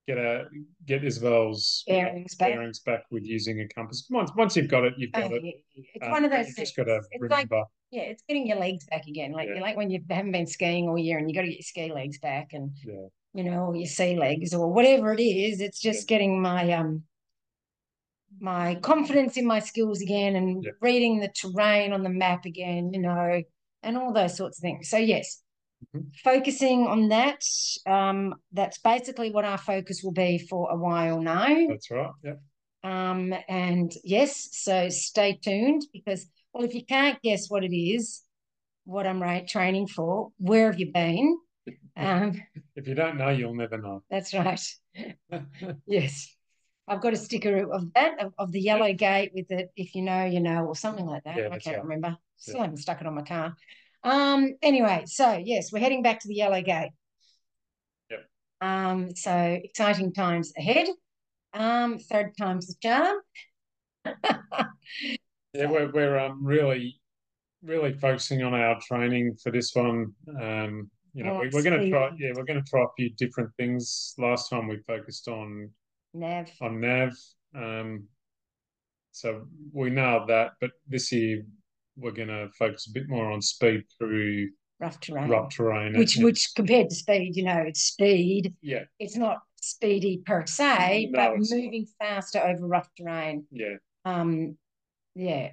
get 0.09 0.17
a 0.17 0.45
get 0.85 1.03
Isabel's 1.03 1.83
you 1.87 1.93
Bearings 1.93 2.35
back. 2.35 2.51
bearings 2.51 2.79
back 2.79 3.03
with 3.11 3.25
using 3.25 3.61
a 3.61 3.67
compass. 3.67 4.07
Once 4.09 4.31
once 4.35 4.55
you've 4.55 4.67
got 4.67 4.83
it, 4.85 4.93
you've 4.97 5.11
Oh, 5.13 5.19
got 5.19 5.31
it. 5.33 5.43
yeah, 5.43 5.51
yeah. 5.75 5.83
It's 5.93 6.05
Um, 6.07 6.11
one 6.13 6.25
of 6.25 6.31
those 6.31 6.47
you 6.47 6.53
things. 6.53 6.69
just 6.69 6.77
got 6.77 6.85
to 6.85 7.01
It's 7.11 7.21
like 7.21 7.21
remember. 7.21 7.63
yeah, 7.91 8.03
it's 8.03 8.23
getting 8.27 8.47
your 8.47 8.57
legs 8.57 8.85
back 8.85 9.05
again. 9.07 9.31
Like 9.31 9.49
Yeah. 9.49 9.55
you 9.55 9.61
like 9.61 9.77
when 9.77 9.89
you 9.91 10.01
haven't 10.09 10.31
been 10.31 10.47
skiing 10.47 10.89
all 10.89 10.97
year 10.97 11.17
and 11.17 11.29
you 11.29 11.35
got 11.35 11.41
to 11.41 11.47
get 11.47 11.57
your 11.57 11.63
ski 11.63 11.91
legs 11.93 12.19
back 12.19 12.49
and 12.53 12.71
you 13.33 13.43
know, 13.43 13.73
your 13.73 13.87
sea 13.87 14.15
legs 14.17 14.53
or 14.53 14.73
whatever 14.73 15.13
it 15.13 15.21
is. 15.21 15.61
It's 15.61 15.79
just 15.79 16.07
getting 16.07 16.41
my 16.41 16.73
um 16.73 17.03
my 18.39 18.75
confidence 18.75 19.37
in 19.37 19.45
my 19.45 19.59
skills 19.59 20.01
again 20.01 20.35
and 20.35 20.65
reading 20.81 21.19
the 21.19 21.29
terrain 21.29 21.93
on 21.93 22.03
the 22.03 22.09
map 22.09 22.45
again, 22.45 22.93
you 22.93 22.99
know, 22.99 23.41
and 23.83 23.97
all 23.97 24.13
those 24.13 24.37
sorts 24.37 24.57
of 24.57 24.61
things. 24.61 24.89
So 24.89 24.97
yes, 24.97 25.41
Mhm. 25.95 26.15
focusing 26.23 26.87
on 26.87 27.09
that. 27.09 27.43
Um, 27.85 28.35
that's 28.51 28.77
basically 28.79 29.31
what 29.31 29.45
our 29.45 29.57
focus 29.57 30.01
will 30.03 30.11
be 30.11 30.37
for 30.37 30.69
a 30.71 30.75
while 30.75 31.21
now. 31.21 31.67
That's 31.67 31.89
right. 31.89 32.11
Yep. 32.23 32.41
Um, 32.83 33.33
and 33.47 33.91
yes, 34.03 34.49
so 34.51 34.89
stay 34.89 35.39
tuned 35.41 35.83
because, 35.91 36.27
well, 36.53 36.63
if 36.63 36.73
you 36.73 36.85
can't 36.85 37.21
guess 37.21 37.49
what 37.49 37.63
it 37.63 37.75
is, 37.75 38.21
what 38.85 39.05
I'm 39.07 39.21
right 39.21 39.47
training 39.47 39.87
for, 39.87 40.31
where 40.37 40.71
have 40.71 40.79
you 40.79 40.91
been? 40.91 41.37
Um, 41.95 42.41
If 42.75 42.87
you 42.87 42.95
don't 42.95 43.17
know, 43.17 43.29
you'll 43.29 43.55
never 43.55 43.77
know. 43.77 44.03
that's 44.09 44.33
right. 44.33 44.61
Yes. 45.85 46.35
I've 46.87 47.01
got 47.01 47.13
a 47.13 47.17
sticker 47.17 47.71
of 47.71 47.93
that, 47.93 48.19
of, 48.19 48.33
of 48.39 48.51
the 48.51 48.59
yellow 48.59 48.91
gate 48.93 49.31
with 49.35 49.51
it, 49.51 49.69
if 49.75 49.93
you 49.93 50.01
know, 50.01 50.25
you 50.25 50.39
know, 50.39 50.65
or 50.65 50.75
something 50.75 51.05
like 51.05 51.23
that. 51.25 51.37
Yeah, 51.37 51.49
I 51.51 51.59
can't 51.59 51.77
right. 51.77 51.83
remember. 51.83 52.17
Still 52.37 52.55
Yeah. 52.55 52.61
haven't 52.63 52.77
stuck 52.77 52.99
it 53.01 53.05
on 53.05 53.13
my 53.13 53.21
car. 53.21 53.55
Um, 54.03 54.55
anyway, 54.61 55.03
so 55.05 55.41
yes, 55.43 55.71
we're 55.71 55.79
heading 55.79 56.03
back 56.03 56.19
to 56.21 56.27
the 56.27 56.35
yellow 56.35 56.61
gate. 56.61 56.91
Yep. 58.09 58.25
Um, 58.61 59.15
so 59.15 59.59
exciting 59.63 60.13
times 60.13 60.53
ahead. 60.57 60.87
Um, 61.53 61.99
third 61.99 62.31
time's 62.37 62.67
the 62.67 62.75
charm. 62.81 63.17
Yeah, 65.53 65.65
we're 65.65 65.91
we're 65.91 66.19
um 66.19 66.45
really 66.45 67.01
really 67.63 67.93
focusing 67.93 68.43
on 68.43 68.53
our 68.53 68.79
training 68.81 69.35
for 69.41 69.51
this 69.51 69.73
one. 69.73 70.13
Um, 70.39 70.91
you 71.13 71.23
know, 71.23 71.37
Oh, 71.37 71.39
we, 71.39 71.49
we're 71.51 71.63
going 71.63 71.81
to 71.81 71.89
try. 71.89 72.11
Yeah, 72.17 72.31
we're 72.35 72.43
going 72.45 72.63
to 72.63 72.69
try 72.69 72.83
a 72.83 72.87
few 72.95 73.09
different 73.15 73.49
things. 73.57 74.13
Last 74.19 74.49
time 74.49 74.67
we 74.67 74.77
focused 74.85 75.27
on 75.27 75.71
Nav. 76.13 76.51
on 76.61 76.79
nav. 76.79 77.13
Um, 77.55 78.03
so 79.11 79.47
we 79.73 79.89
nailed 79.89 80.29
that, 80.29 80.51
but 80.61 80.71
this 80.87 81.11
year 81.11 81.43
we're 81.99 82.11
going 82.11 82.27
to 82.29 82.49
focus 82.57 82.87
a 82.87 82.91
bit 82.93 83.07
more 83.09 83.31
on 83.31 83.41
speed 83.41 83.83
through 83.97 84.49
rough 84.79 84.99
terrain. 84.99 85.29
rough 85.29 85.53
terrain. 85.53 85.97
Which 85.97 86.15
and- 86.15 86.25
which 86.25 86.51
compared 86.55 86.89
to 86.89 86.95
speed, 86.95 87.35
you 87.35 87.43
know, 87.43 87.57
it's 87.67 87.81
speed. 87.81 88.55
yeah, 88.61 88.83
It's 88.99 89.15
not 89.15 89.39
speedy 89.61 90.21
per 90.25 90.45
se, 90.45 91.07
No, 91.11 91.17
but 91.17 91.37
it's 91.39 91.51
not. 91.51 91.57
moving 91.57 91.85
faster 91.99 92.39
over 92.39 92.65
rough 92.67 92.89
terrain. 92.97 93.45
yeah, 93.51 93.75
Um, 94.05 94.57
yeah, 95.15 95.51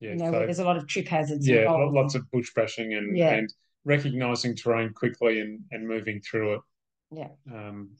yeah. 0.00 0.10
you 0.10 0.16
know, 0.16 0.30
so, 0.32 0.38
there's 0.40 0.58
a 0.58 0.64
lot 0.64 0.76
of 0.76 0.86
trip 0.86 1.08
hazards. 1.08 1.48
yeah, 1.48 1.60
involved. 1.62 1.94
lots 1.94 2.14
of 2.14 2.30
bush 2.30 2.52
bashing 2.54 2.92
and 2.94 3.16
Yeah. 3.16 3.34
and 3.34 3.52
recognizing 3.84 4.54
terrain 4.56 4.92
quickly 4.92 5.40
and 5.40 5.60
and 5.70 5.86
moving 5.88 6.20
through 6.20 6.54
it. 6.56 6.60
Yeah. 7.12 7.28
Um, 7.50 7.96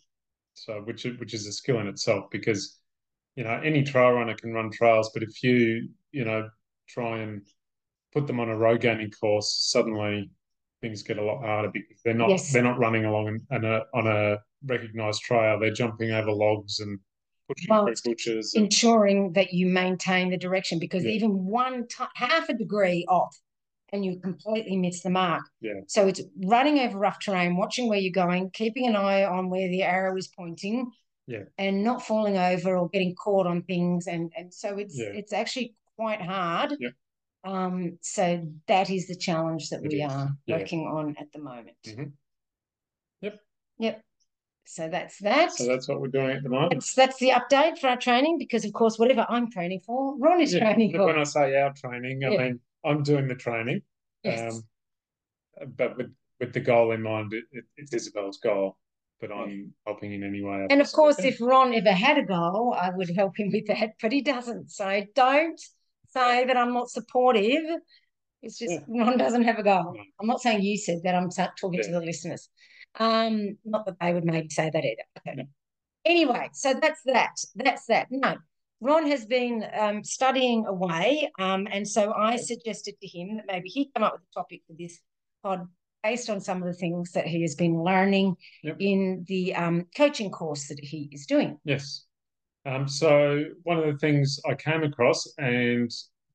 so 0.55 0.81
which 0.83 1.05
which 1.05 1.33
is 1.33 1.47
a 1.47 1.53
skill 1.53 1.79
in 1.81 1.87
itself 1.87 2.29
because 2.31 2.79
you 3.37 3.45
know 3.45 3.61
any 3.65 3.83
trail 3.85 4.11
runner 4.11 4.35
can 4.35 4.53
run 4.53 4.71
trails, 4.71 5.11
but 5.15 5.23
if 5.23 5.43
you 5.43 5.89
you 6.13 6.25
know 6.25 6.49
try 6.89 7.21
and 7.21 7.47
put 8.17 8.27
them 8.27 8.41
on 8.41 8.49
a 8.49 8.57
rogaining 8.57 9.11
course, 9.11 9.55
suddenly 9.71 10.31
things 10.81 11.03
get 11.03 11.19
a 11.19 11.23
lot 11.23 11.43
harder 11.43 11.69
because 11.71 12.01
they're 12.03 12.15
not 12.15 12.31
Yes. 12.31 12.51
they're 12.53 12.63
not 12.63 12.79
running 12.79 13.05
along 13.05 13.29
an, 13.29 13.47
an, 13.51 13.65
a, 13.65 13.75
uh, 13.77 13.85
on 13.95 14.07
a 14.07 14.39
recognized 14.65 15.23
trail. 15.23 15.59
They're 15.61 15.71
jumping 15.73 16.11
over 16.13 16.33
logs 16.33 16.81
and 16.81 16.99
pushing 17.49 17.69
Well, 17.69 17.87
through 17.87 18.15
bushes. 18.15 18.55
And, 18.55 18.65
ensuring 18.65 19.35
that 19.35 19.53
you 19.53 19.67
maintain 19.67 20.31
the 20.31 20.39
direction 20.39 20.79
because 20.79 21.05
Yeah. 21.05 21.11
even 21.13 21.45
one 21.45 21.87
ti 21.89 22.05
half 22.15 22.49
a 22.49 22.55
degree 22.55 23.05
off 23.09 23.37
and 23.93 24.03
you 24.05 24.19
completely 24.19 24.77
miss 24.79 25.03
the 25.03 25.11
mark. 25.11 25.43
Yeah. 25.61 25.75
So 25.87 26.09
it's 26.09 26.23
running 26.45 26.79
over 26.79 26.99
rough 26.99 27.21
terrain, 27.21 27.57
watching 27.57 27.87
where 27.89 27.99
you're 27.99 28.13
going, 28.13 28.51
keeping 28.51 28.87
an 28.87 28.97
eye 28.97 29.25
on 29.25 29.51
where 29.51 29.69
the 29.69 29.83
arrow 29.83 30.17
is 30.17 30.29
pointing. 30.29 30.91
Yeah. 31.27 31.45
And 31.59 31.85
not 31.85 32.07
falling 32.07 32.39
over 32.39 32.77
or 32.77 32.89
getting 32.89 33.15
caught 33.15 33.47
on 33.47 33.63
things. 33.63 34.07
And 34.07 34.33
and 34.37 34.53
so 34.55 34.79
it's 34.79 34.99
Yeah. 34.99 35.09
it's 35.21 35.33
actually 35.35 35.75
quite 35.97 36.23
hard. 36.23 36.77
Yep. 36.81 36.93
Um, 37.47 37.99
so 38.03 38.45
that 38.67 38.91
is 38.91 39.07
the 39.07 39.15
challenge 39.15 39.71
that 39.71 39.81
we 39.81 40.03
are 40.03 40.37
Yeah. 40.47 40.59
working 40.59 40.81
on 40.87 41.17
at 41.17 41.31
the 41.33 41.39
moment. 41.39 41.77
Mhm. 41.85 42.13
Yep. 43.21 43.39
Yep. 43.79 44.03
So 44.65 44.89
that's 44.89 45.19
that. 45.21 45.53
so 45.53 45.65
that's 45.67 45.87
what 45.87 46.01
we're 46.01 46.09
doing 46.09 46.37
at 46.37 46.43
the 46.43 46.49
moment. 46.49 46.73
That's 46.73 46.93
that's 46.95 47.19
the 47.19 47.31
update 47.31 47.79
for 47.79 47.87
our 47.87 47.97
training 47.97 48.39
because 48.39 48.65
of 48.65 48.73
course 48.73 48.99
whatever 48.99 49.25
I'm 49.29 49.49
training 49.49 49.81
for, 49.87 50.19
Ron 50.19 50.41
is 50.41 50.53
Yeah, 50.55 50.59
training 50.61 50.91
but 50.91 50.99
for. 50.99 51.07
when 51.07 51.19
I 51.19 51.23
say 51.23 51.55
our 51.55 51.73
training, 51.73 52.25
I 52.25 52.31
Yeah. 52.31 52.43
mean 52.43 52.61
I'm 52.85 53.05
doing 53.05 53.29
the 53.29 53.37
training, 53.37 53.83
Yes. 54.25 54.57
um, 54.57 55.75
but 55.77 55.97
with 55.97 56.13
with 56.41 56.53
the 56.53 56.61
goal 56.61 56.91
in 56.91 57.01
mind, 57.01 57.33
it, 57.33 57.45
it, 57.53 57.65
it's 57.77 57.95
Isabel's 57.95 58.39
goal, 58.39 58.77
but 59.21 59.31
I'm 59.31 59.73
helping 59.87 60.13
in 60.13 60.23
any 60.25 60.43
way. 60.43 60.53
I 60.65 60.67
and 60.69 60.81
of 60.81 60.93
course, 60.93 61.17
can. 61.17 61.27
if 61.27 61.41
Ron 61.41 61.73
ever 61.75 61.93
had 61.93 62.19
a 62.19 62.25
goal, 62.25 62.75
I 62.75 62.91
would 62.91 63.09
help 63.09 63.39
him 63.39 63.51
with 63.53 63.67
that, 63.69 63.93
but 64.03 64.11
he 64.13 64.21
doesn't. 64.21 64.71
So 64.73 65.05
don't 65.15 65.61
say 66.17 66.45
that 66.47 66.57
I'm 66.57 66.73
not 66.73 66.91
supportive. 66.91 67.65
It's 68.43 68.59
just 68.59 68.73
Yeah. 68.73 69.05
Ron 69.05 69.19
doesn't 69.19 69.45
have 69.45 69.59
a 69.59 69.63
goal. 69.63 69.95
No. 69.95 70.03
I'm 70.21 70.27
not 70.27 70.41
saying 70.41 70.63
you 70.63 70.77
said 70.79 71.01
that. 71.05 71.15
I'm 71.15 71.31
ta- 71.31 71.53
talking 71.61 71.83
to 71.83 71.91
the 71.91 72.01
listeners. 72.01 72.49
Um, 72.99 73.59
not 73.65 73.85
that 73.87 73.97
they 74.01 74.13
would 74.15 74.25
maybe 74.25 74.49
say 74.49 74.71
that 74.71 74.85
either. 74.85 75.03
I 75.17 75.21
don't 75.25 75.37
know. 75.39 75.45
Anyway, 76.05 76.49
so 76.53 76.73
that's 76.75 77.03
that. 77.07 77.33
That's 77.57 77.87
that. 77.87 78.07
No, 78.11 78.37
Ron 78.81 79.07
has 79.09 79.27
been 79.27 79.65
um, 79.77 80.05
studying 80.05 80.65
away, 80.67 81.31
um, 81.39 81.67
and 81.71 81.87
so 81.87 82.13
I 82.13 82.37
suggested 82.37 82.95
to 83.01 83.07
him 83.09 83.37
that 83.37 83.47
maybe 83.49 83.69
he 83.69 83.91
come 83.95 84.05
up 84.05 84.13
with 84.15 84.23
a 84.23 84.35
topic 84.39 84.63
for 84.67 84.75
this 84.79 85.01
pod 85.43 85.67
based 86.05 86.31
on 86.31 86.41
some 86.41 86.63
of 86.63 86.69
the 86.69 86.75
things 86.75 87.11
that 87.13 87.27
he 87.27 87.43
has 87.43 87.57
been 87.57 87.83
learning 87.83 88.37
Yep. 88.63 88.77
in 88.79 89.25
the 89.27 89.55
um, 89.57 89.87
coaching 89.97 90.31
course 90.31 90.69
that 90.69 90.79
he 90.81 91.09
is 91.11 91.27
doing. 91.27 91.59
Yes. 91.65 92.05
Um, 92.67 92.89
so 92.89 93.45
one 93.63 93.79
of 93.79 93.87
the 93.87 93.99
things 93.99 94.41
I 94.49 94.55
came 94.55 94.83
across 94.83 95.27
and 95.39 95.91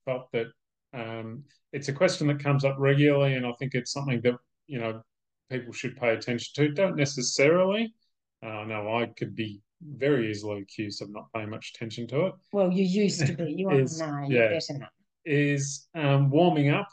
felt 0.06 0.32
that 0.32 0.48
um, 0.94 1.44
it's 1.74 1.90
a 1.90 1.94
question 1.94 2.28
that 2.28 2.42
comes 2.42 2.64
up 2.64 2.76
regularly, 2.80 3.36
and 3.36 3.46
I 3.46 3.52
think 3.60 3.76
it's 3.76 3.92
something 3.92 4.22
that 4.22 4.36
you 4.68 4.80
know 4.80 5.02
people 5.50 5.74
should 5.74 5.98
pay 5.98 6.14
attention 6.14 6.52
to. 6.56 6.74
Don't 6.74 6.96
necessarily. 6.96 7.94
Uh, 8.42 8.64
no, 8.66 8.96
I 8.96 9.08
could 9.18 9.36
be 9.36 9.62
very 9.82 10.32
easily 10.32 10.62
accused 10.62 11.02
of 11.02 11.12
not 11.12 11.26
paying 11.36 11.50
much 11.50 11.74
attention 11.76 12.08
to 12.08 12.28
it. 12.28 12.34
Well, 12.54 12.72
you 12.72 12.84
used 12.84 13.26
to 13.26 13.34
be. 13.34 13.52
You 13.52 13.70
are 13.70 13.80
Is- 13.82 14.00
now. 14.00 14.26
You're 14.28 14.50
better 14.50 14.80
now. 14.80 14.88
Is 15.24 15.88
um, 15.94 16.32
warming 16.32 16.70
up, 16.70 16.88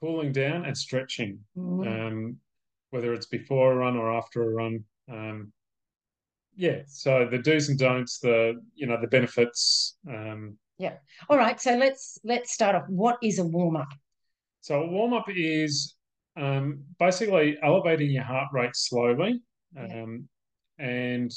cooling 0.00 0.32
down, 0.32 0.64
and 0.64 0.76
stretching. 0.76 1.40
Mm. 1.58 2.08
um, 2.08 2.36
whether 2.90 3.14
it's 3.14 3.26
before 3.26 3.72
a 3.72 3.76
run 3.76 3.96
or 3.96 4.12
after 4.12 4.42
a 4.42 4.48
run. 4.48 4.84
Um, 5.10 5.52
yeah, 6.60 6.82
so 6.86 7.26
the 7.30 7.38
do's 7.38 7.70
and 7.70 7.78
don'ts, 7.78 8.18
the 8.18 8.60
you 8.74 8.86
know 8.86 8.98
the 9.00 9.06
benefits. 9.08 9.96
Um, 10.08 10.58
All 11.28 11.36
right, 11.38 11.58
so 11.60 11.76
let's 11.76 12.18
let's 12.22 12.52
start 12.52 12.74
off. 12.76 12.84
What 12.88 13.16
is 13.22 13.38
a 13.38 13.44
warm 13.44 13.76
up? 13.76 13.88
so 14.60 14.82
a 14.82 14.86
warm 14.86 15.14
up 15.14 15.24
is 15.28 15.96
um, 16.36 16.84
basically 16.98 17.56
elevating 17.62 18.10
your 18.10 18.24
heart 18.24 18.48
rate 18.52 18.76
slowly 18.76 19.40
Yeah. 19.74 20.02
um, 20.02 20.28
and 20.78 21.30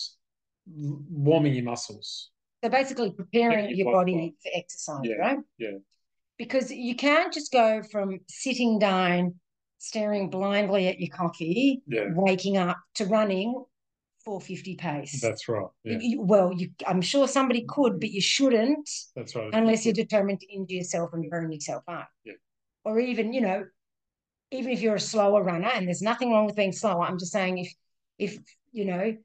warming 0.68 1.54
your 1.54 1.64
muscles. 1.64 2.32
So 2.62 2.70
basically 2.70 3.12
preparing 3.12 3.66
your 3.70 3.78
your 3.80 3.94
body 3.94 4.36
for 4.44 4.52
exercise, 4.54 5.00
Yeah, 5.04 5.16
right? 5.16 5.40
yeah. 5.58 5.78
Because 6.38 6.70
you 6.70 6.96
can't 6.96 7.32
just 7.34 7.52
go 7.54 7.82
from 7.92 8.20
sitting 8.28 8.78
down, 8.80 9.36
staring 9.78 10.30
blindly 10.30 10.88
at 10.88 11.00
your 11.00 11.16
coffee, 11.16 11.82
Yeah, 11.88 12.08
waking 12.14 12.58
up 12.58 12.78
to 12.96 13.06
running 13.06 13.64
450 14.26 14.76
pace. 14.76 15.22
that's 15.22 15.48
right. 15.50 15.66
Yeah, 15.84 15.98
you- 16.02 16.22
well, 16.22 16.54
you, 16.54 16.70
I'm 16.88 17.02
sure 17.02 17.28
somebody 17.28 17.66
could, 17.68 18.00
but 18.00 18.10
you 18.12 18.22
shouldn't 18.22 18.90
that's 19.16 19.36
right. 19.36 19.50
unless 19.54 19.86
you're 19.86 19.94
determined 19.94 20.40
to 20.42 20.52
injure 20.54 20.76
yourself 20.76 21.12
and 21.14 21.30
burn 21.30 21.52
yourself 21.52 21.84
out. 21.90 22.06
Yeah. 22.24 22.34
Or 22.86 23.00
even, 23.00 23.34
you 23.34 23.42
know, 23.42 23.66
even 24.52 24.72
if 24.72 24.82
you're 24.82 24.96
a 24.96 25.00
slower 25.00 25.44
runner, 25.44 25.70
and 25.74 25.88
there's 25.88 26.02
nothing 26.02 26.32
wrong 26.32 26.46
with 26.46 26.56
being 26.56 26.72
slower. 26.72 27.04
I'm 27.04 27.18
just 27.20 27.32
saying 27.32 27.58
if 27.60 27.74
if 28.20 28.38
you 28.72 28.86
know 28.86 29.16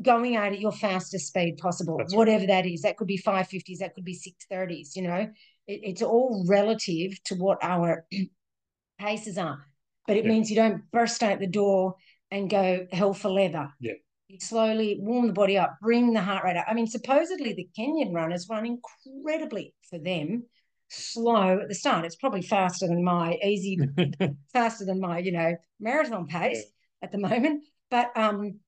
going 0.00 0.36
out 0.36 0.52
at 0.52 0.60
your 0.60 0.72
fastest 0.72 1.28
speed 1.28 1.58
possible, 1.58 1.98
That's 1.98 2.14
right. 2.14 2.18
whatever 2.18 2.46
that 2.46 2.64
is, 2.64 2.82
that 2.82 2.96
could 2.96 3.06
be 3.06 3.18
550s, 3.18 3.78
that 3.78 3.94
could 3.94 4.04
be 4.04 4.16
630s, 4.16 4.96
you 4.96 5.02
know, 5.02 5.28
it, 5.66 5.80
it's 5.82 6.00
all 6.02 6.44
relative 6.48 7.22
to 7.24 7.34
what 7.34 7.58
our 7.62 8.06
paces 8.98 9.36
are. 9.38 9.66
But 10.06 10.16
it 10.16 10.24
Yeah. 10.24 10.30
means 10.30 10.48
you 10.50 10.56
don't 10.56 10.90
burst 10.90 11.22
out 11.22 11.38
the 11.40 11.46
door 11.46 11.96
and 12.30 12.48
go 12.50 12.86
hell 12.92 13.14
for 13.14 13.28
leather. 13.30 13.68
Yeah. 13.80 13.94
You 14.28 14.38
slowly 14.38 14.98
warm 15.00 15.26
the 15.26 15.32
body 15.32 15.58
up, 15.58 15.76
bring 15.82 16.12
the 16.12 16.20
heart 16.20 16.44
rate 16.44 16.56
up. 16.56 16.66
I 16.68 16.74
mean, 16.74 16.86
supposedly 16.86 17.52
the 17.52 17.68
Kenyan 17.76 18.14
runners 18.14 18.46
run 18.48 18.64
incredibly 18.64 19.74
for 19.88 19.98
them 19.98 20.44
slow 20.88 21.60
at 21.60 21.68
the 21.68 21.74
start. 21.74 22.04
It's 22.04 22.16
probably 22.16 22.42
faster 22.42 22.86
than 22.86 23.02
my 23.04 23.34
easy, 23.44 23.78
faster 24.52 24.84
than 24.84 25.00
my, 25.00 25.18
you 25.18 25.32
know, 25.32 25.56
marathon 25.80 26.26
pace 26.26 26.58
Yeah. 26.58 27.06
at 27.06 27.12
the 27.12 27.18
moment. 27.18 27.64
But 27.90 28.16
um, 28.16 28.60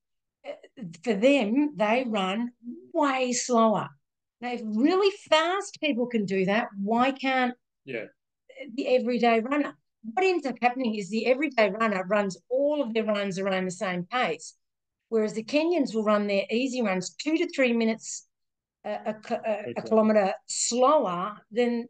for 1.04 1.14
them, 1.14 1.74
they 1.76 2.04
run 2.08 2.50
way 2.92 3.32
slower. 3.32 3.88
Now, 4.40 4.52
if 4.52 4.62
really 4.64 5.12
fast 5.30 5.78
people 5.80 6.06
can 6.06 6.24
do 6.24 6.46
that, 6.46 6.68
why 6.76 7.12
can't 7.12 7.54
yeah, 7.84 8.06
the 8.74 8.88
everyday 8.96 9.40
runner? 9.40 9.76
What 10.02 10.24
ends 10.24 10.46
up 10.46 10.56
happening 10.60 10.94
is 10.96 11.10
the 11.10 11.26
everyday 11.26 11.70
runner 11.70 12.04
runs 12.08 12.36
all 12.48 12.82
of 12.82 12.92
their 12.92 13.04
runs 13.04 13.38
around 13.38 13.64
the 13.66 13.70
same 13.70 14.04
pace, 14.04 14.54
whereas 15.08 15.34
the 15.34 15.44
Kenyans 15.44 15.94
will 15.94 16.04
run 16.04 16.26
their 16.26 16.44
easy 16.50 16.82
runs 16.82 17.14
two 17.14 17.36
to 17.36 17.48
three 17.54 17.72
minutes 17.72 18.26
a, 18.84 18.90
a, 18.90 19.14
a, 19.30 19.72
a 19.76 19.82
kilometre 19.82 20.34
slower 20.46 21.36
than 21.50 21.86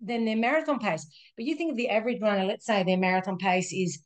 than 0.00 0.24
their 0.24 0.36
marathon 0.36 0.78
pace. 0.80 1.06
But 1.36 1.46
you 1.46 1.54
think 1.54 1.70
of 1.70 1.76
the 1.76 1.88
average 1.88 2.20
runner, 2.20 2.44
let's 2.44 2.66
say 2.66 2.82
their 2.82 2.98
marathon 2.98 3.38
pace 3.38 3.72
is 3.72 4.02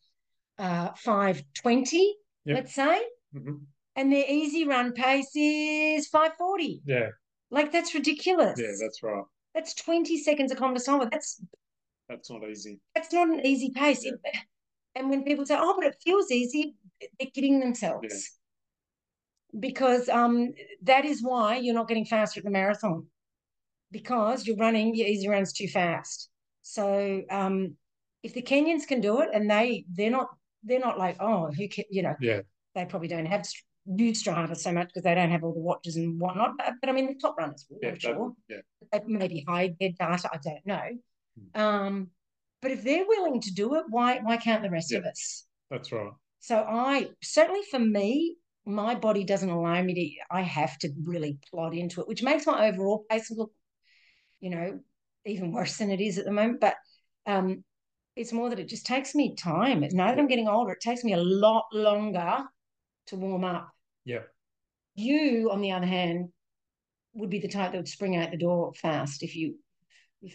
uh, 0.59 0.91
520, 0.97 2.15
Yep. 2.45 2.57
let's 2.57 2.75
say, 2.75 3.03
Mhm. 3.35 3.63
and 3.97 4.13
their 4.13 4.25
easy 4.29 4.67
run 4.67 4.93
pace 4.93 5.31
is 5.35 6.07
540. 6.09 6.83
Yeah, 6.87 7.09
Like 7.51 7.73
that's 7.73 7.95
ridiculous. 7.95 8.61
yeah, 8.61 8.73
that's 8.81 9.03
right. 9.03 9.25
That's 9.55 9.75
20 9.75 10.19
seconds 10.19 10.53
a 10.53 10.55
kilometre 10.55 10.81
slower. 10.85 11.09
That's 11.11 11.43
That's 12.09 12.31
not 12.31 12.43
easy. 12.49 12.81
that's 12.95 13.13
not 13.13 13.29
an 13.29 13.45
easy 13.47 13.71
pace. 13.71 14.05
Yeah. 14.05 14.13
It- 14.25 14.37
and 14.95 15.11
when 15.11 15.25
people 15.25 15.45
say, 15.45 15.57
"Oh, 15.59 15.75
but 15.77 15.87
it 15.87 15.97
feels 16.03 16.31
easy," 16.31 16.75
they're 17.19 17.29
kidding 17.35 17.61
themselves. 17.61 18.39
Because 19.59 20.09
um, 20.09 20.53
that 20.83 21.05
is 21.05 21.23
why 21.23 21.57
you're 21.57 21.75
not 21.75 21.89
getting 21.89 22.05
faster 22.07 22.41
at 22.41 22.45
the 22.45 22.51
marathon, 22.51 23.07
because 23.91 24.47
you're 24.47 24.57
running 24.57 24.95
your 24.95 25.07
easy 25.07 25.29
runs 25.29 25.53
too 25.53 25.69
fast. 25.69 26.31
So 26.63 27.23
um, 27.31 27.77
if 28.23 28.35
the 28.35 28.43
Kenyans 28.43 28.87
can 28.87 29.01
do 29.01 29.21
it, 29.21 29.29
and 29.35 29.51
they 29.51 29.85
they're 29.93 30.11
not 30.11 30.29
they're 30.65 30.81
not 30.81 30.99
like, 30.99 31.17
oh, 31.21 31.51
who 31.53 31.69
can, 31.69 31.85
you 31.91 32.03
know, 32.03 32.15
Yeah, 32.21 32.41
they 32.75 32.85
probably 32.87 33.09
don't 33.09 33.27
have 33.27 33.47
use 33.85 34.23
Strava 34.23 34.57
so 34.57 34.73
much 34.73 34.89
because 34.89 35.05
they 35.05 35.15
don't 35.15 35.31
have 35.31 35.45
all 35.45 35.55
the 35.55 35.61
watches 35.61 35.97
and 35.97 36.19
whatnot. 36.19 36.53
But, 36.59 36.73
but 36.81 36.91
I 36.91 36.93
mean, 36.93 37.07
the 37.07 37.15
top 37.15 37.37
runners 37.39 37.67
will, 37.71 37.79
yeah, 37.83 37.89
I'm 37.91 37.95
that- 37.95 38.01
sure 38.01 38.33
yeah. 38.49 38.57
they 38.93 39.01
maybe 39.07 39.45
hide 39.47 39.77
their 39.79 39.91
data. 39.91 40.29
I 40.33 40.39
don't 40.43 40.67
know. 40.67 40.83
Um, 41.55 42.09
but 42.63 42.71
if 42.71 42.83
they're 42.85 43.07
willing 43.07 43.41
to 43.43 43.55
do 43.55 43.77
it, 43.77 43.85
why 43.89 44.19
why 44.23 44.37
can't 44.37 44.63
the 44.63 44.71
rest 44.71 44.93
of 44.93 45.05
us? 45.05 45.47
That's 45.71 45.93
right. 45.93 46.13
So 46.41 46.57
I 46.57 47.09
certainly 47.23 47.63
for 47.71 47.79
me, 47.79 48.37
my 48.65 48.95
body 48.95 49.25
doesn't 49.25 49.51
allow 49.51 49.83
me 49.83 49.95
to. 49.95 50.37
I 50.37 50.43
have 50.43 50.79
to 50.79 50.91
really 51.05 51.39
plod 51.51 51.75
into 51.75 52.01
it, 52.01 52.09
which 52.09 52.23
makes 52.23 52.47
my 52.47 52.69
overall 52.69 53.05
pace 53.11 53.31
look, 53.31 53.53
you 54.41 54.51
know, 54.51 54.81
even 55.25 55.53
worse 55.53 55.77
than 55.79 55.91
it 55.91 56.01
is 56.01 56.19
at 56.19 56.25
the 56.25 56.33
moment. 56.33 56.61
But 56.61 56.75
um, 57.27 57.65
it's 58.15 58.33
more 58.33 58.51
that 58.51 58.59
it 58.61 58.69
just 58.69 58.87
takes 58.87 59.15
me 59.15 59.35
time. 59.37 59.81
Now 59.93 60.09
that 60.09 60.19
I'm 60.19 60.29
getting 60.29 60.49
older, 60.49 60.73
it 60.73 60.81
takes 60.81 61.05
me 61.05 61.13
a 61.13 61.19
lot 61.19 61.65
longer 61.73 62.45
to 63.07 63.17
warm 63.17 63.45
up. 63.45 63.69
Yeah, 64.05 64.23
You, 64.95 65.51
on 65.53 65.61
the 65.61 65.73
other 65.73 65.87
hand, 65.87 66.31
would 67.15 67.31
be 67.31 67.41
the 67.41 67.49
type 67.49 67.73
that 67.73 67.79
would 67.79 67.89
spring 67.89 68.17
out 68.17 68.31
the 68.31 68.37
door 68.37 68.73
fast 68.75 69.23
if 69.23 69.37
you, 69.37 69.57
if 70.23 70.35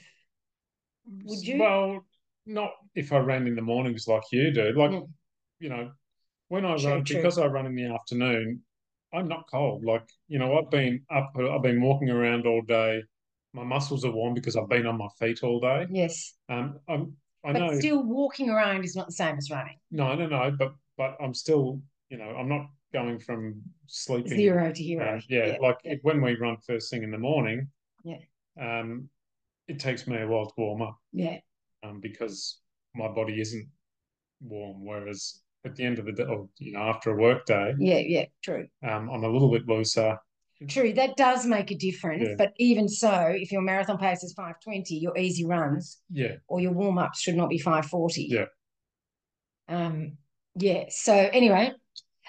would 1.05 1.39
you? 1.45 1.59
Well, 1.59 2.05
not 2.45 2.71
if 2.95 3.11
I 3.13 3.19
ran 3.19 3.47
in 3.47 3.55
the 3.55 3.61
mornings 3.61 4.07
like 4.07 4.23
you 4.31 4.51
do. 4.51 4.71
Like, 4.73 4.91
Mm. 4.91 5.09
you 5.59 5.69
know, 5.69 5.91
when 6.47 6.65
I 6.65 6.75
True, 6.77 6.89
run, 6.89 7.03
true. 7.05 7.17
because 7.17 7.37
I 7.37 7.45
run 7.47 7.65
in 7.65 7.75
the 7.75 7.85
afternoon, 7.85 8.61
I'm 9.13 9.27
not 9.27 9.45
cold. 9.49 9.83
Like, 9.83 10.03
you 10.27 10.39
know, 10.39 10.57
I've 10.57 10.69
been 10.69 11.05
up, 11.09 11.33
I've 11.37 11.61
been 11.61 11.81
walking 11.81 12.09
around 12.09 12.45
all 12.47 12.61
day. 12.61 13.03
My 13.53 13.63
muscles 13.63 14.05
are 14.05 14.11
warm 14.11 14.33
because 14.33 14.55
I've 14.55 14.69
been 14.69 14.85
on 14.87 14.97
my 14.97 15.09
feet 15.19 15.43
all 15.43 15.59
day. 15.59 15.85
yes, 15.89 16.33
Um, 16.49 16.79
I'm, 16.87 17.17
I 17.43 17.51
but 17.53 17.59
know, 17.59 17.79
still 17.79 18.03
walking 18.03 18.49
around 18.49 18.83
is 18.85 18.95
not 18.95 19.07
the 19.07 19.13
same 19.13 19.37
as 19.37 19.49
running. 19.51 19.77
no, 19.91 20.15
no, 20.15 20.27
no, 20.27 20.51
but 20.57 20.73
but 20.97 21.17
I'm 21.21 21.33
still, 21.33 21.81
you 22.09 22.17
know, 22.17 22.29
I'm 22.29 22.47
not 22.47 22.67
going 22.93 23.19
from 23.19 23.61
sleeping. 23.87 24.37
Zero 24.37 24.71
to 24.71 24.83
hero. 24.83 25.17
Uh, 25.17 25.21
yeah, 25.27 25.57
like 25.59 25.77
yeah. 25.83 25.95
when 26.01 26.21
we 26.21 26.35
run 26.35 26.57
first 26.65 26.89
thing 26.89 27.03
in 27.03 27.11
the 27.11 27.17
morning, 27.17 27.67
Yeah. 28.03 28.19
um, 28.59 29.09
it 29.71 29.79
takes 29.79 30.07
me 30.07 30.17
a 30.21 30.27
while 30.27 30.45
to 30.45 30.53
warm 30.57 30.81
up. 30.81 30.97
yeah, 31.11 31.37
um, 31.83 31.99
because 32.01 32.59
my 32.95 33.07
body 33.07 33.39
isn't 33.41 33.67
warm. 34.41 34.85
Whereas 34.85 35.41
at 35.65 35.75
the 35.75 35.85
end 35.85 35.99
of 35.99 36.05
the 36.05 36.11
day, 36.11 36.23
or, 36.23 36.49
you 36.57 36.73
know, 36.73 36.81
after 36.81 37.11
a 37.11 37.15
work 37.21 37.45
day, 37.45 37.73
yeah, 37.79 37.99
yeah. 37.99 38.25
True. 38.43 38.67
um, 38.87 39.09
I'm 39.09 39.23
a 39.23 39.29
little 39.29 39.51
bit 39.51 39.67
looser. 39.67 40.17
True, 40.67 40.93
that 40.93 41.17
does 41.17 41.45
make 41.47 41.71
a 41.71 41.75
difference. 41.75 42.27
Yeah. 42.27 42.35
But 42.37 42.53
even 42.59 42.87
so, 42.87 43.33
if 43.35 43.51
your 43.51 43.63
marathon 43.63 43.97
pace 43.97 44.21
is 44.23 44.33
520, 44.33 44.95
your 44.95 45.17
easy 45.17 45.43
runs 45.43 45.99
Yeah, 46.11 46.35
or 46.47 46.59
your 46.61 46.71
warm 46.73 46.99
ups 46.99 47.19
should 47.19 47.35
not 47.35 47.49
be 47.49 47.57
540. 47.57 48.27
Yeah. 48.29 48.45
Um, 49.67 50.17
yeah. 50.55 50.83
So 50.89 51.13
anyway, 51.13 51.71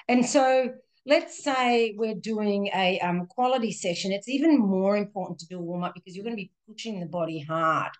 and 0.09 0.25
so 0.25 0.71
let's 1.07 1.43
say 1.43 1.95
we're 1.97 2.15
doing 2.15 2.69
a 2.75 2.99
um, 3.01 3.27
quality 3.27 3.73
session. 3.73 4.13
It's 4.13 4.29
even 4.29 4.59
more 4.59 4.97
important 4.97 5.39
to 5.41 5.47
do 5.47 5.59
a 5.59 5.63
warm 5.63 5.85
up 5.85 5.95
because 5.95 6.15
you're 6.15 6.25
going 6.25 6.37
to 6.37 6.43
be 6.43 6.53
pushing 6.69 7.01
the 7.01 7.07
body 7.07 7.41
hard. 7.41 7.91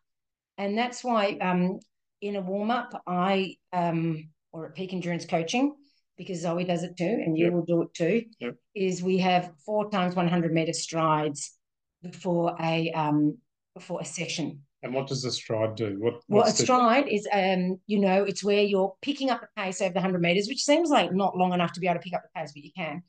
And 0.59 0.77
that's 0.79 1.03
why 1.03 1.39
um, 1.41 1.81
in 2.21 2.37
a 2.37 2.41
warm 2.41 2.71
up, 2.71 3.03
I 3.07 3.57
um, 3.73 4.29
or 4.53 4.67
at 4.67 4.75
peak 4.75 4.93
endurance 4.93 5.25
coaching, 5.25 5.75
because 6.17 6.43
Zoe 6.43 6.65
does 6.65 6.83
it 6.83 6.97
too, 6.97 7.05
and 7.05 7.37
you 7.37 7.45
Yep. 7.47 7.53
will 7.53 7.65
do 7.65 7.83
it 7.83 7.95
too, 7.95 8.25
Yep. 8.39 8.55
is 8.75 9.03
we 9.03 9.19
have 9.19 9.53
four 9.65 9.91
times 9.91 10.15
100 10.15 10.53
meter 10.53 10.73
strides 10.73 11.57
before 12.03 12.55
a 12.61 12.91
um, 12.93 13.39
before 13.75 14.01
a 14.01 14.05
session. 14.05 14.63
And 14.83 14.93
what 14.93 15.07
does 15.07 15.23
the 15.23 15.31
stride 15.31 15.77
do? 15.77 15.97
What 16.01 16.15
Well, 16.29 16.43
a 16.43 16.47
what's 16.47 16.59
the- 16.59 16.65
stride 16.65 17.09
is, 17.09 17.27
um, 17.33 17.81
you 17.87 18.01
know, 18.01 18.25
it's 18.25 18.43
where 18.43 18.63
you're 18.63 18.95
picking 19.01 19.31
up 19.31 19.41
the 19.41 19.49
pace 19.57 19.81
over 19.81 19.93
the 19.93 20.01
100 20.01 20.21
meters, 20.21 20.49
which 20.49 20.65
seems 20.65 20.91
like 20.91 21.13
not 21.13 21.37
long 21.37 21.53
enough 21.53 21.73
to 21.73 21.81
be 21.81 21.87
able 21.87 22.01
to 22.01 22.05
pick 22.05 22.15
up 22.15 22.23
the 22.23 22.41
pace, 22.41 22.53
but 22.53 22.65
you 22.65 22.73
can. 22.77 23.03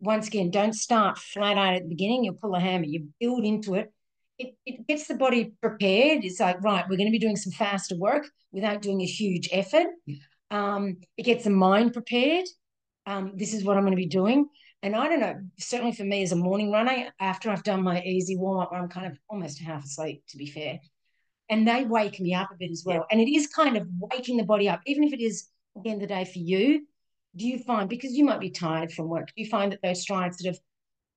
Once 0.00 0.28
again, 0.28 0.50
don't 0.50 0.74
start 0.74 1.18
flat 1.18 1.58
out 1.58 1.74
at 1.74 1.82
the 1.82 1.88
beginning. 1.88 2.24
You'll 2.24 2.34
pull 2.34 2.54
a 2.54 2.60
hammer, 2.60 2.84
you 2.86 3.08
build 3.20 3.44
into 3.44 3.74
it. 3.74 3.92
It, 4.38 4.54
it 4.64 4.86
gets 4.86 5.08
the 5.08 5.14
body 5.16 5.52
prepared. 5.60 6.24
It's 6.24 6.38
like, 6.40 6.62
right, 6.62 6.84
we're 6.88 6.96
going 6.96 7.08
to 7.08 7.12
be 7.12 7.18
doing 7.18 7.36
some 7.36 7.52
faster 7.52 7.96
work 7.96 8.26
without 8.52 8.80
doing 8.82 9.00
a 9.00 9.06
huge 9.06 9.48
effort. 9.52 9.88
Um, 10.50 10.98
it 11.16 11.24
gets 11.24 11.44
the 11.44 11.50
mind 11.50 11.92
prepared. 11.92 12.46
Um, 13.04 13.32
this 13.36 13.52
is 13.52 13.64
what 13.64 13.76
I'm 13.76 13.82
going 13.82 13.92
to 13.92 13.96
be 13.96 14.06
doing. 14.06 14.48
And 14.82 14.94
I 14.94 15.08
don't 15.08 15.18
know, 15.18 15.34
certainly 15.58 15.92
for 15.92 16.04
me 16.04 16.22
as 16.22 16.30
a 16.30 16.36
morning 16.36 16.70
runner, 16.70 17.12
after 17.18 17.50
I've 17.50 17.64
done 17.64 17.82
my 17.82 18.00
easy 18.02 18.36
warm 18.36 18.60
up, 18.60 18.70
I'm 18.72 18.88
kind 18.88 19.08
of 19.08 19.18
almost 19.28 19.60
half 19.60 19.84
asleep, 19.84 20.22
to 20.28 20.36
be 20.38 20.46
fair 20.46 20.78
and 21.50 21.66
they 21.66 21.84
wake 21.84 22.20
me 22.20 22.34
up 22.34 22.50
a 22.52 22.56
bit 22.56 22.70
as 22.70 22.84
well. 22.84 23.06
And 23.10 23.20
it 23.20 23.30
is 23.32 23.46
kind 23.48 23.76
of 23.76 23.86
waking 23.98 24.36
the 24.36 24.44
body 24.44 24.68
up, 24.68 24.80
even 24.86 25.04
if 25.04 25.12
it 25.12 25.20
is 25.20 25.48
at 25.76 25.82
the 25.82 25.90
end 25.90 26.02
of 26.02 26.08
the 26.08 26.14
day 26.14 26.24
for 26.24 26.38
you. 26.38 26.86
Do 27.36 27.46
you 27.46 27.58
find 27.58 27.88
because 27.88 28.12
you 28.12 28.24
might 28.24 28.40
be 28.40 28.50
tired 28.50 28.92
from 28.92 29.08
work? 29.08 29.28
Do 29.28 29.34
you 29.42 29.48
find 29.48 29.72
that 29.72 29.80
those 29.82 30.02
strides 30.02 30.42
sort 30.42 30.54
of 30.54 30.60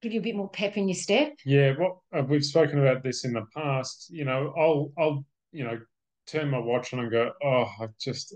give 0.02 0.14
you 0.14 0.20
a 0.20 0.24
bit 0.24 0.36
more 0.36 0.50
pep 0.50 0.78
in 0.78 0.88
your 0.88 0.96
step? 0.96 1.34
Yeah, 1.46 1.74
well, 1.80 2.04
uh, 2.16 2.24
we've 2.24 2.46
spoken 2.46 2.80
about 2.80 3.04
this 3.04 3.24
in 3.26 3.34
the 3.34 3.46
past. 3.56 4.10
You 4.10 4.26
know, 4.26 4.54
I'll 4.58 4.92
I'll 4.98 5.26
you 5.52 5.64
know 5.64 5.80
turn 6.28 6.50
my 6.50 6.60
watch 6.60 6.94
on 6.94 7.00
and 7.00 7.12
go, 7.12 7.32
oh, 7.44 7.70
I 7.80 7.88
just 8.00 8.36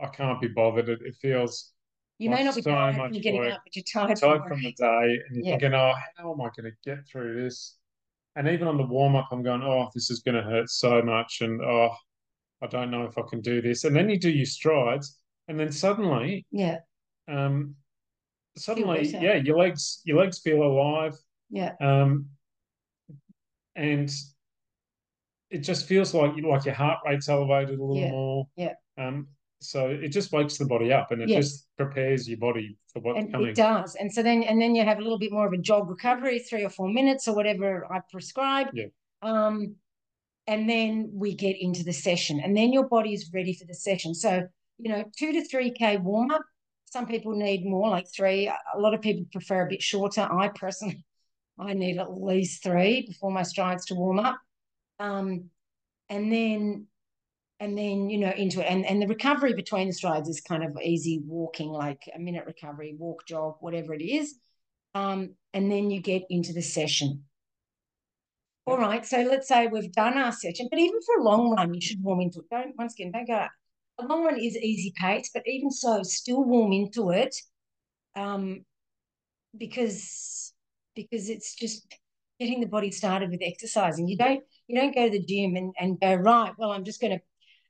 I 0.00 0.06
can't 0.06 0.40
be 0.40 0.48
bothered. 0.48 0.88
It, 0.88 1.00
it 1.02 1.14
feels 1.20 1.72
You 2.18 2.30
may 2.30 2.44
not 2.44 2.54
be 2.54 2.62
tired 2.62 2.96
much 2.96 3.14
from 3.14 3.20
getting 3.22 3.40
work. 3.40 3.52
up, 3.54 3.62
but 3.64 3.74
you're 3.74 3.84
tired, 3.84 4.16
tired 4.16 4.42
from 4.42 4.48
from 4.48 4.62
the 4.62 4.72
day, 4.72 5.18
and 5.26 5.36
you're 5.36 5.44
Yeah. 5.44 5.50
thinking, 5.52 5.74
oh, 5.74 5.92
how 6.16 6.32
am 6.32 6.40
I 6.40 6.50
going 6.56 6.70
to 6.70 6.90
get 6.90 7.06
through 7.08 7.42
this? 7.42 7.76
And 8.36 8.48
even 8.48 8.66
on 8.66 8.76
the 8.76 8.84
warm 8.86 9.14
up, 9.14 9.28
I'm 9.30 9.42
going, 9.42 9.62
oh, 9.62 9.90
this 9.94 10.10
is 10.10 10.20
going 10.20 10.34
to 10.34 10.42
hurt 10.42 10.68
so 10.68 11.00
much, 11.02 11.38
and 11.40 11.60
oh, 11.62 11.90
I 12.62 12.66
don't 12.66 12.90
know 12.90 13.04
if 13.04 13.16
I 13.16 13.22
can 13.28 13.40
do 13.40 13.62
this. 13.62 13.84
And 13.84 13.94
then 13.94 14.10
you 14.10 14.18
do 14.18 14.30
your 14.30 14.46
strides, 14.46 15.18
and 15.48 15.58
then 15.58 15.70
suddenly, 15.70 16.44
Yeah, 16.50 16.78
um, 17.28 17.76
suddenly, 18.56 19.06
yeah, 19.08 19.34
your 19.36 19.58
legs, 19.58 20.00
your 20.04 20.18
legs 20.20 20.40
feel 20.40 20.62
alive, 20.62 21.14
yeah, 21.50 21.72
um, 21.80 22.26
and 23.76 24.10
it 25.50 25.58
just 25.58 25.86
feels 25.86 26.12
like 26.14 26.32
like 26.42 26.64
your 26.64 26.74
heart 26.74 26.98
rate's 27.06 27.28
elevated 27.28 27.78
a 27.78 27.84
little 27.84 27.96
Yeah, 27.96 28.10
more. 28.10 28.48
yeah. 28.56 28.72
Um, 28.98 29.28
so 29.64 29.88
it 29.88 30.08
just 30.08 30.32
wakes 30.32 30.58
the 30.58 30.66
body 30.66 30.92
up, 30.92 31.10
and 31.10 31.22
it 31.22 31.28
Yes. 31.28 31.44
just 31.44 31.76
prepares 31.76 32.28
your 32.28 32.38
body 32.38 32.76
for 32.92 33.00
what's 33.00 33.18
and 33.18 33.32
coming. 33.32 33.48
it 33.48 33.56
does. 33.56 33.94
And 33.96 34.12
so 34.12 34.22
then, 34.22 34.42
and 34.42 34.60
then 34.60 34.74
you 34.74 34.84
have 34.84 34.98
a 34.98 35.02
little 35.02 35.18
bit 35.18 35.32
more 35.32 35.46
of 35.46 35.52
a 35.52 35.58
jog 35.58 35.88
recovery, 35.88 36.38
three 36.38 36.64
or 36.64 36.70
four 36.70 36.88
minutes 36.88 37.26
or 37.28 37.34
whatever 37.34 37.90
I 37.92 38.00
prescribe. 38.10 38.68
Yeah. 38.72 38.86
Um, 39.22 39.76
and 40.46 40.68
then 40.68 41.10
we 41.12 41.34
get 41.34 41.56
into 41.58 41.82
the 41.84 41.92
session, 41.92 42.40
and 42.40 42.56
then 42.56 42.72
your 42.72 42.86
body 42.88 43.14
is 43.14 43.30
ready 43.32 43.54
for 43.54 43.64
the 43.64 43.74
session. 43.74 44.14
So 44.14 44.46
you 44.78 44.90
know, 44.90 45.04
two 45.16 45.32
to 45.32 45.44
three 45.44 45.70
k 45.70 45.96
warm 45.96 46.30
up. 46.30 46.42
Some 46.86 47.06
people 47.06 47.32
need 47.32 47.64
more, 47.64 47.88
like 47.88 48.06
three. 48.14 48.46
A 48.48 48.78
lot 48.78 48.94
of 48.94 49.00
people 49.00 49.24
prefer 49.32 49.66
a 49.66 49.68
bit 49.68 49.82
shorter. 49.82 50.22
I 50.22 50.48
personally, 50.48 51.04
I 51.58 51.72
need 51.74 51.98
at 51.98 52.12
least 52.20 52.62
three 52.62 53.06
before 53.06 53.30
my 53.32 53.42
strides 53.42 53.86
to 53.86 53.94
warm 53.94 54.18
up. 54.18 54.38
Um, 54.98 55.50
and 56.08 56.30
then 56.30 56.86
and 57.60 57.78
then 57.78 58.10
you 58.10 58.18
know 58.18 58.30
into 58.30 58.60
it. 58.60 58.66
And 58.66 58.84
and 58.84 59.00
the 59.00 59.06
recovery 59.06 59.54
between 59.54 59.88
the 59.88 59.92
strides 59.94 60.28
is 60.28 60.40
kind 60.40 60.64
of 60.64 60.76
easy 60.82 61.22
walking 61.26 61.70
like 61.70 62.02
a 62.14 62.18
minute 62.18 62.44
recovery 62.46 62.94
walk 62.98 63.26
jog 63.26 63.56
whatever 63.60 63.94
it 63.94 64.02
is. 64.02 64.34
Um 64.94 65.34
and 65.52 65.70
then 65.70 65.90
you 65.90 66.00
get 66.00 66.22
into 66.30 66.52
the 66.52 66.62
session. 66.62 67.24
All 68.66 68.78
right 68.78 69.04
so 69.04 69.18
let's 69.22 69.48
say 69.48 69.66
we've 69.66 69.92
done 69.92 70.18
our 70.18 70.32
session 70.32 70.68
but 70.70 70.78
even 70.78 71.00
for 71.06 71.20
a 71.20 71.24
long 71.24 71.54
run 71.54 71.74
you 71.74 71.80
should 71.80 72.02
warm 72.02 72.20
into 72.20 72.40
it. 72.40 72.50
Don't 72.50 72.76
once 72.76 72.94
again 72.94 73.12
don't 73.12 73.26
go 73.26 73.34
out. 73.34 73.50
a 73.98 74.06
long 74.06 74.24
run 74.24 74.38
is 74.38 74.56
easy 74.56 74.92
pace 74.96 75.30
but 75.32 75.42
even 75.46 75.70
so 75.70 76.02
still 76.02 76.44
warm 76.44 76.72
into 76.72 77.10
it 77.10 77.34
um 78.16 78.64
because 79.56 80.52
because 80.96 81.28
it's 81.28 81.54
just 81.54 81.86
getting 82.40 82.60
the 82.60 82.66
body 82.66 82.90
started 82.90 83.30
with 83.30 83.40
exercising. 83.42 84.08
You 84.08 84.16
don't 84.16 84.42
you 84.66 84.80
don't 84.80 84.94
go 84.94 85.04
to 85.04 85.10
the 85.10 85.24
gym 85.24 85.56
and, 85.56 85.74
and 85.78 86.00
go 86.00 86.14
right 86.14 86.52
well 86.58 86.72
i'm 86.72 86.84
just 86.84 87.00
going 87.00 87.12
to 87.12 87.22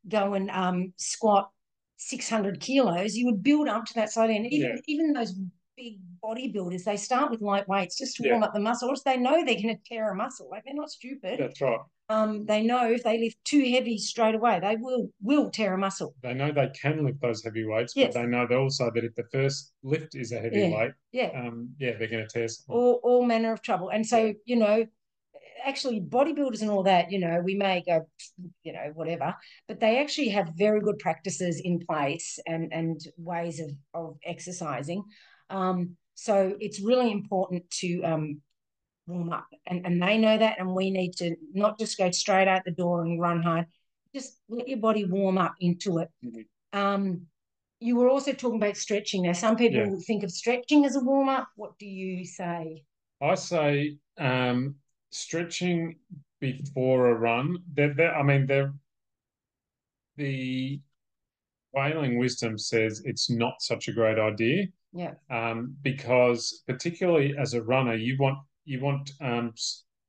go 0.09 0.35
and 0.35 0.51
um, 0.51 0.93
squat 0.97 1.51
600 1.97 2.61
kilos, 2.61 3.15
you 3.17 3.27
would 3.27 3.43
build 3.43 3.69
up 3.69 3.85
to 3.87 3.95
that 3.95 4.13
slowly. 4.13 4.37
And 4.37 4.47
even 4.53 4.71
Yeah. 4.77 4.81
even 4.87 5.13
those 5.13 5.35
big 5.77 5.99
bodybuilders, 6.23 6.85
they 6.85 6.97
start 6.97 7.31
with 7.31 7.41
light 7.41 7.69
weights 7.69 7.99
just 7.99 8.17
to 8.17 8.25
Yeah. 8.25 8.33
warm 8.33 8.43
up 8.45 8.55
the 8.55 8.61
muscle, 8.61 8.89
or 8.91 8.95
they 9.05 9.17
know 9.17 9.45
they're 9.45 9.55
going 9.55 9.77
to 9.77 9.83
tear 9.85 10.11
a 10.11 10.15
muscle. 10.15 10.49
Like 10.51 10.65
they're 10.65 10.75
not 10.75 10.91
stupid. 10.91 11.39
That's 11.41 11.61
right. 11.61 11.81
Um, 12.11 12.45
they 12.45 12.63
know 12.63 12.91
if 12.93 13.03
they 13.03 13.19
lift 13.19 13.43
too 13.45 13.65
heavy 13.71 13.97
straight 13.97 14.35
away, 14.35 14.61
they 14.61 14.77
will 14.77 15.09
will 15.23 15.51
tear 15.51 15.73
a 15.75 15.79
muscle. 15.79 16.15
They 16.23 16.35
know 16.35 16.53
they 16.53 16.69
can 16.81 17.03
lift 17.03 17.23
those 17.23 17.43
heavy 17.43 17.65
weights, 17.65 17.95
Yes. 17.97 18.13
but 18.13 18.21
they 18.21 18.27
know 18.27 18.47
also 18.47 18.91
that 18.95 19.05
if 19.05 19.15
the 19.15 19.25
first 19.33 19.73
lift 19.83 20.15
is 20.15 20.31
a 20.33 20.39
heavy 20.39 20.61
Yeah. 20.61 20.77
weight, 20.77 20.93
Yeah, 21.13 21.31
um, 21.35 21.75
yeah, 21.79 21.93
they're 21.97 22.09
going 22.09 22.27
to 22.27 22.33
tear 22.33 22.47
something. 22.49 22.75
all 22.77 23.01
all 23.03 23.25
manner 23.25 23.53
of 23.53 23.63
trouble. 23.63 23.89
And 23.89 24.07
so 24.07 24.19
Yeah. 24.27 24.33
you 24.45 24.57
know, 24.57 24.87
actually 25.65 26.01
bodybuilders 26.01 26.63
and 26.63 26.71
all 26.71 26.83
that, 26.85 27.11
you 27.11 27.19
know, 27.19 27.41
we 27.45 27.55
may 27.55 27.83
go, 27.87 28.07
you 28.63 28.73
know, 28.73 28.91
whatever, 28.95 29.35
but 29.69 29.81
they 29.81 29.99
actually 30.01 30.29
have 30.31 30.51
very 30.57 30.81
good 30.81 30.99
practices 30.99 31.61
in 31.65 31.81
place 31.81 32.39
and 32.47 32.73
and 32.73 33.01
ways 33.17 33.61
of 33.61 33.71
of 33.95 34.17
exercising. 34.25 35.03
Um, 35.51 35.97
so 36.15 36.57
it's 36.61 36.81
really 36.81 37.11
important 37.11 37.69
to 37.81 38.03
um 38.03 38.41
warm 39.07 39.33
up, 39.33 39.47
and 39.67 39.87
and 39.87 40.03
they 40.03 40.19
know 40.19 40.39
that, 40.39 40.59
and 40.59 40.75
we 40.75 40.91
need 40.91 41.13
to 41.17 41.37
not 41.53 41.79
just 41.79 41.99
go 41.99 42.11
straight 42.11 42.49
out 42.49 42.65
the 42.65 42.71
door 42.71 43.03
and 43.03 43.21
run 43.21 43.43
hard. 43.43 43.67
Just 44.15 44.41
let 44.49 44.69
your 44.69 44.79
body 44.79 45.05
warm 45.05 45.39
up 45.39 45.55
into 45.61 45.99
it. 45.99 46.09
Mhm. 46.25 46.47
Um, 46.73 47.27
you 47.81 47.97
were 47.97 48.09
also 48.09 48.33
talking 48.33 48.63
about 48.63 48.77
stretching. 48.77 49.23
Now, 49.23 49.33
some 49.33 49.57
people 49.57 49.81
Yeah. 49.81 49.97
think 50.07 50.23
of 50.23 50.31
stretching 50.31 50.85
as 50.87 50.97
a 50.97 51.01
warm 51.01 51.29
up. 51.29 51.49
What 51.57 51.79
do 51.79 51.87
you 51.87 52.25
say? 52.25 52.85
I 53.21 53.35
say 53.35 53.99
um, 54.19 54.77
stretching 55.15 55.97
before 56.41 57.11
a 57.11 57.15
run. 57.15 57.59
They're, 57.73 57.95
they're, 57.95 58.15
I 58.15 58.23
mean, 58.23 58.47
they're, 58.47 58.73
the 60.17 60.81
whaling 61.73 62.19
wisdom 62.19 62.59
says 62.59 63.03
it's 63.05 63.31
not 63.31 63.55
such 63.61 63.89
a 63.89 63.93
great 63.93 64.19
idea 64.19 64.67
Yeah, 64.93 65.15
um, 65.31 65.75
because 65.83 66.63
particularly 66.69 67.35
as 67.39 67.55
a 67.55 67.63
runner, 67.63 67.95
you 67.95 68.17
want 68.19 68.39
you 68.65 68.81
want 68.81 69.11
um, 69.21 69.53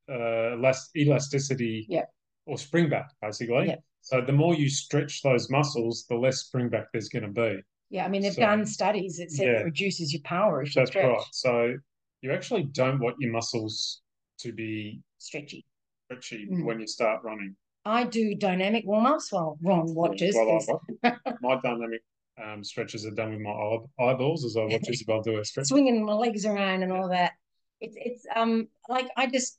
uh, 0.10 0.14
elas- 0.58 0.90
elasticity 0.96 1.86
Yeah. 1.90 2.06
or 2.46 2.58
spring 2.58 2.90
back 2.90 3.10
basically. 3.22 3.68
Yeah. 3.68 3.76
So 4.02 4.22
the 4.22 4.32
more 4.32 4.54
you 4.56 4.70
stretch 4.70 5.24
those 5.24 5.50
muscles, 5.50 6.06
the 6.08 6.16
less 6.16 6.38
spring 6.42 6.70
back 6.70 6.86
there's 6.94 7.10
going 7.10 7.24
to 7.24 7.30
be. 7.32 7.62
yeah. 7.90 8.06
I 8.06 8.08
mean, 8.10 8.22
they've 8.22 8.34
So- 8.34 8.42
done 8.42 8.66
studies 8.66 9.18
that 9.18 9.32
said 9.32 9.48
Yeah. 9.48 9.60
it 9.62 9.66
reduces 9.66 10.14
your 10.14 10.22
power 10.24 10.62
if 10.62 10.76
you 10.76 10.82
That's 10.82 10.92
stretch. 10.92 11.06
right. 11.06 11.24
So 11.32 11.76
you 12.22 12.32
actually 12.32 12.64
don't 12.64 13.00
want 13.00 13.16
your 13.20 13.32
muscles 13.32 14.02
to 14.40 14.52
be 14.54 15.02
Stretchy. 15.18 15.66
stretchy 16.06 16.48
Mm. 16.48 16.66
when 16.66 16.80
you 16.80 16.88
start 16.88 17.24
running. 17.24 17.56
I 17.86 18.04
do 18.04 18.36
dynamic 18.36 18.84
warm 18.86 19.06
ups 19.06 19.32
while 19.32 19.58
Ron 19.64 19.94
watches. 19.94 20.36
Well, 20.36 20.82
I- 21.04 21.16
my 21.42 21.60
dynamic 21.62 22.02
um, 22.44 22.64
stretches 22.64 23.06
are 23.06 23.12
done 23.12 23.32
with 23.32 23.40
my 23.40 23.52
eye- 23.52 24.04
eyeballs 24.12 24.44
as 24.44 24.58
I 24.58 24.66
watch 24.66 24.90
Isabel 24.90 25.22
do 25.22 25.40
a 25.40 25.46
stretch. 25.46 25.68
swinging 25.68 26.04
my 26.06 26.14
legs 26.14 26.46
around 26.46 26.84
and 26.84 26.92
all 26.92 27.10
that. 27.10 27.34
It's 27.80 27.96
it's 28.00 28.26
um 28.36 28.68
like 28.90 29.08
I 29.16 29.28
just 29.28 29.58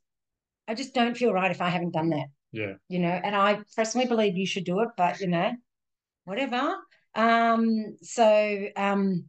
I 0.68 0.74
just 0.74 0.92
don't 0.94 1.16
feel 1.16 1.32
right 1.32 1.50
if 1.50 1.60
I 1.60 1.68
haven't 1.68 1.92
done 1.92 2.10
that. 2.10 2.26
Yeah. 2.52 2.74
you 2.88 2.98
know, 3.00 3.08
and 3.08 3.36
I 3.36 3.60
personally 3.76 4.06
believe 4.06 4.36
you 4.36 4.46
should 4.46 4.64
do 4.64 4.80
it, 4.80 4.88
but 4.96 5.20
you 5.20 5.26
know, 5.26 5.52
whatever. 6.24 6.74
Um, 7.14 7.96
so 8.02 8.66
um, 8.76 9.24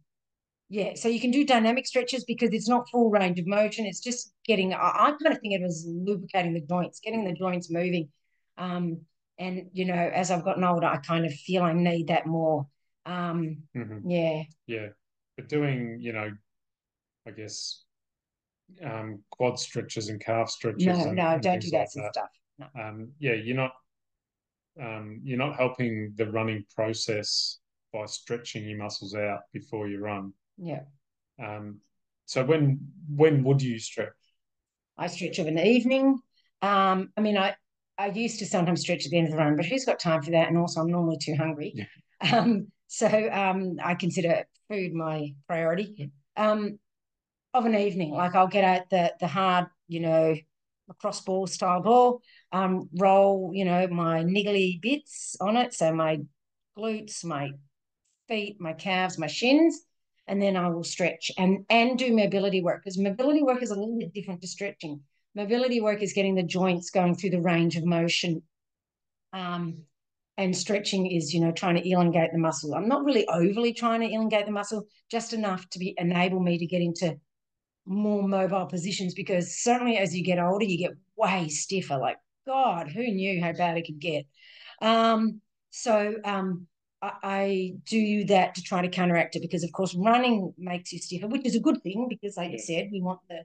yeah, 0.69 0.95
so 0.95 1.07
you 1.07 1.19
can 1.19 1.31
do 1.31 1.45
dynamic 1.45 1.87
stretches 1.87 2.25
because 2.25 2.49
it's 2.53 2.67
not 2.69 2.89
full 2.89 3.09
range 3.09 3.39
of 3.39 3.47
motion. 3.47 3.85
It's 3.85 3.99
just 4.01 4.33
getting. 4.47 4.73
I, 4.73 4.77
I 4.77 5.11
kind 5.21 5.35
of 5.35 5.39
think 5.39 5.53
it 5.53 5.61
was 5.61 5.85
lubricating 5.87 6.53
the 6.53 6.61
joints, 6.61 6.99
getting 6.99 7.25
the 7.25 7.33
joints 7.33 7.71
moving. 7.71 8.09
Um, 8.57 9.01
and 9.39 9.69
you 9.73 9.85
know, 9.85 9.93
as 9.93 10.31
I've 10.31 10.43
gotten 10.43 10.63
older, 10.63 10.87
I 10.87 10.97
kind 10.97 11.25
of 11.25 11.33
feel 11.33 11.63
I 11.63 11.73
need 11.73 12.07
that 12.07 12.25
more. 12.25 12.67
Um, 13.05 13.63
Mhm. 13.75 14.09
yeah, 14.09 14.43
Yeah. 14.65 14.89
But 15.35 15.49
doing, 15.49 15.99
you 16.01 16.13
know, 16.13 16.31
I 17.27 17.31
guess 17.31 17.83
um, 18.83 19.23
quad 19.31 19.59
stretches 19.59 20.09
and 20.09 20.19
calf 20.19 20.49
stretches. 20.49 20.85
no, 20.85 20.93
and, 21.05 21.15
no, 21.17 21.33
and 21.33 21.41
don't 21.41 21.61
do 21.61 21.71
that 21.71 21.79
like 21.79 21.85
of 21.85 22.11
stuff. 22.13 22.29
Um, 22.75 23.11
yeah, 23.19 23.33
you're 23.33 23.55
not 23.55 23.73
um, 24.81 25.21
you're 25.23 25.37
not 25.37 25.55
helping 25.55 26.13
the 26.15 26.29
running 26.31 26.63
process 26.75 27.59
by 27.91 28.05
stretching 28.05 28.67
your 28.67 28.77
muscles 28.77 29.15
out 29.15 29.41
before 29.51 29.87
you 29.87 29.99
run. 29.99 30.33
Yeah, 30.57 30.81
Um, 31.43 31.77
so 32.25 32.43
when 32.43 32.79
when 33.15 33.43
would 33.43 33.61
you 33.61 33.79
stretch? 33.79 34.09
I 34.97 35.07
stretch 35.07 35.39
of 35.39 35.47
an 35.47 35.59
evening. 35.59 36.19
Um, 36.61 37.11
I 37.17 37.21
mean, 37.21 37.37
I 37.37 37.55
I 37.97 38.07
used 38.07 38.39
to 38.39 38.45
sometimes 38.45 38.81
stretch 38.81 39.05
at 39.05 39.11
the 39.11 39.17
end 39.17 39.27
of 39.27 39.31
the 39.31 39.37
run, 39.37 39.55
but 39.55 39.65
who's 39.65 39.85
got 39.85 39.99
time 39.99 40.21
for 40.21 40.31
that? 40.31 40.47
And 40.49 40.57
also, 40.57 40.81
I'm 40.81 40.91
normally 40.91 41.17
too 41.21 41.35
hungry. 41.35 41.73
Yeah. 41.75 41.85
Um, 42.19 42.71
so 42.87 43.07
um, 43.31 43.77
I 43.83 43.93
consider 43.93 44.45
food 44.69 44.91
my 44.91 45.35
priority. 45.45 46.09
Um, 46.35 46.79
of 47.53 47.65
an 47.65 47.75
evening, 47.75 48.11
like 48.11 48.35
I'll 48.35 48.47
get 48.47 48.63
out 48.63 48.89
the 48.89 49.13
the 49.19 49.27
hard, 49.27 49.67
you 49.87 49.99
know, 49.99 50.35
cross 50.99 51.21
ball 51.21 51.47
style 51.47 51.81
ball, 51.81 52.21
um, 52.51 52.89
roll, 52.93 53.51
you 53.53 53.65
know, 53.65 53.87
my 53.87 54.23
niggly 54.23 54.81
bits 54.81 55.35
on 55.41 55.57
it. 55.57 55.73
So 55.73 55.93
my 55.93 56.21
glutes, 56.77 57.23
my 57.23 57.51
feet, 58.27 58.59
my 58.59 58.73
calves, 58.73 59.17
my 59.17 59.27
shins, 59.27 59.81
and 60.27 60.41
then 60.41 60.55
I 60.57 60.69
will 60.69 60.83
stretch 60.83 61.31
and 61.37 61.65
and 61.69 61.97
do 61.97 62.15
mobility 62.15 62.61
work 62.61 62.81
because 62.83 62.97
mobility 62.97 63.43
work 63.43 63.63
is 63.63 63.71
a 63.71 63.75
little 63.75 63.97
bit 63.97 64.13
different 64.13 64.41
to 64.41 64.47
stretching. 64.47 65.01
Mobility 65.35 65.81
work 65.81 66.01
is 66.01 66.13
getting 66.13 66.35
the 66.35 66.43
joints 66.43 66.89
going 66.89 67.15
through 67.15 67.29
the 67.31 67.41
range 67.41 67.75
of 67.75 67.85
motion. 67.85 68.41
Um, 69.33 69.83
and 70.37 70.55
stretching 70.55 71.07
is, 71.07 71.33
you 71.33 71.39
know, 71.39 71.51
trying 71.51 71.75
to 71.75 71.89
elongate 71.89 72.31
the 72.31 72.37
muscle. 72.37 72.75
I'm 72.75 72.87
not 72.87 73.03
really 73.03 73.27
overly 73.27 73.73
trying 73.73 74.01
to 74.01 74.11
elongate 74.13 74.45
the 74.45 74.51
muscle, 74.51 74.85
just 75.09 75.33
enough 75.33 75.67
to 75.71 75.79
be 75.79 75.95
enable 75.97 76.39
me 76.39 76.57
to 76.59 76.65
get 76.65 76.81
into 76.81 77.17
more 77.85 78.27
mobile 78.27 78.65
positions 78.65 79.13
because 79.13 79.57
certainly 79.63 79.97
as 79.97 80.15
you 80.15 80.23
get 80.23 80.39
older, 80.39 80.65
you 80.65 80.77
get 80.77 80.91
way 81.15 81.47
stiffer. 81.49 81.97
Like, 81.97 82.17
God, 82.45 82.89
who 82.89 83.07
knew 83.07 83.41
how 83.41 83.53
bad 83.53 83.77
it 83.77 83.85
could 83.85 83.99
get? 83.99 84.25
Um, 84.81 85.41
so 85.71 86.15
um, 86.23 86.67
I, 87.23 87.73
do 87.85 88.25
that 88.25 88.55
to 88.55 88.61
try 88.61 88.81
to 88.81 88.89
counteract 88.89 89.35
it 89.35 89.41
because, 89.41 89.63
of 89.63 89.71
course, 89.71 89.93
running 89.95 90.53
makes 90.57 90.91
you 90.91 90.99
stiffer, 90.99 91.27
which 91.27 91.45
is 91.45 91.55
a 91.55 91.59
good 91.59 91.81
thing 91.83 92.07
because, 92.09 92.37
like 92.37 92.51
you 92.51 92.59
said, 92.59 92.89
we 92.91 93.01
want 93.01 93.19
the, 93.29 93.43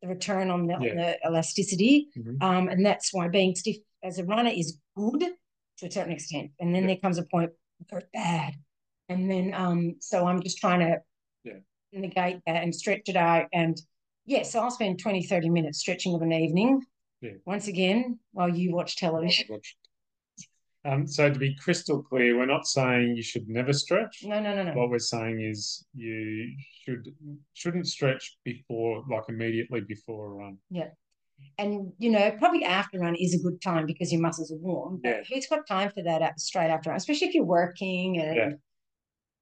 the 0.00 0.08
return 0.08 0.50
on 0.50 0.66
the, 0.66 0.74
on 0.74 0.82
the 0.96 1.18
elasticity. 1.26 2.08
Mhm. 2.16 2.42
Um, 2.42 2.68
and 2.68 2.84
that's 2.84 3.12
why 3.12 3.28
being 3.28 3.54
stiff 3.54 3.76
as 4.02 4.18
a 4.18 4.24
runner 4.24 4.50
is 4.54 4.78
good 4.96 5.20
to 5.78 5.86
a 5.86 5.90
certain 5.90 6.12
extent. 6.12 6.50
And 6.60 6.74
then 6.74 6.82
Yeah. 6.82 6.88
there 6.88 6.96
comes 6.98 7.18
a 7.18 7.24
point 7.24 7.50
where 7.88 8.00
it's 8.00 8.10
bad. 8.12 8.54
And 9.08 9.30
then, 9.30 9.54
um, 9.54 9.96
so 10.00 10.26
I'm 10.26 10.42
just 10.42 10.58
trying 10.58 10.80
to 10.80 11.02
Yeah. 11.44 11.58
negate 11.92 12.40
that 12.46 12.62
and 12.62 12.74
stretch 12.74 13.08
it 13.08 13.16
out. 13.16 13.46
And 13.52 13.80
yeah, 14.26 14.42
so 14.44 14.60
I'll 14.60 14.70
spend 14.70 14.98
20, 14.98 15.24
30 15.24 15.50
minutes 15.50 15.78
stretching 15.80 16.14
of 16.14 16.22
an 16.22 16.32
evening. 16.32 16.82
Yeah. 17.20 17.32
Once 17.44 17.68
again, 17.68 18.18
while 18.32 18.48
you 18.48 18.72
watch 18.72 18.96
television. 18.96 19.46
Um, 20.84 21.06
so 21.06 21.30
to 21.32 21.38
be 21.38 21.54
crystal 21.54 22.02
clear, 22.02 22.36
we're 22.36 22.46
not 22.46 22.66
saying 22.66 23.14
you 23.16 23.22
should 23.22 23.48
never 23.48 23.72
stretch. 23.72 24.24
No, 24.24 24.40
no, 24.40 24.54
no, 24.54 24.64
no. 24.64 24.72
What 24.72 24.90
we're 24.90 24.98
saying 24.98 25.40
is 25.40 25.86
you 25.94 26.52
should 26.84 27.14
shouldn't 27.52 27.86
stretch 27.86 28.36
before, 28.44 29.04
like 29.08 29.22
immediately 29.28 29.80
before 29.80 30.26
a 30.26 30.34
run. 30.34 30.58
Yeah, 30.70 30.88
and 31.56 31.92
you 31.98 32.10
know, 32.10 32.32
probably 32.38 32.64
after 32.64 32.98
run 32.98 33.14
is 33.14 33.32
a 33.34 33.38
good 33.38 33.62
time 33.62 33.86
because 33.86 34.10
your 34.12 34.20
muscles 34.20 34.50
are 34.50 34.56
warm. 34.56 34.98
But 35.02 35.08
Yeah. 35.08 35.22
who's 35.32 35.46
got 35.46 35.68
time 35.68 35.90
for 35.90 36.02
that 36.02 36.20
at, 36.20 36.40
straight 36.40 36.68
after 36.70 36.90
run, 36.90 36.96
especially 36.96 37.28
if 37.28 37.34
you're 37.34 37.44
working 37.44 38.18
and 38.18 38.36
Yeah. 38.36 38.50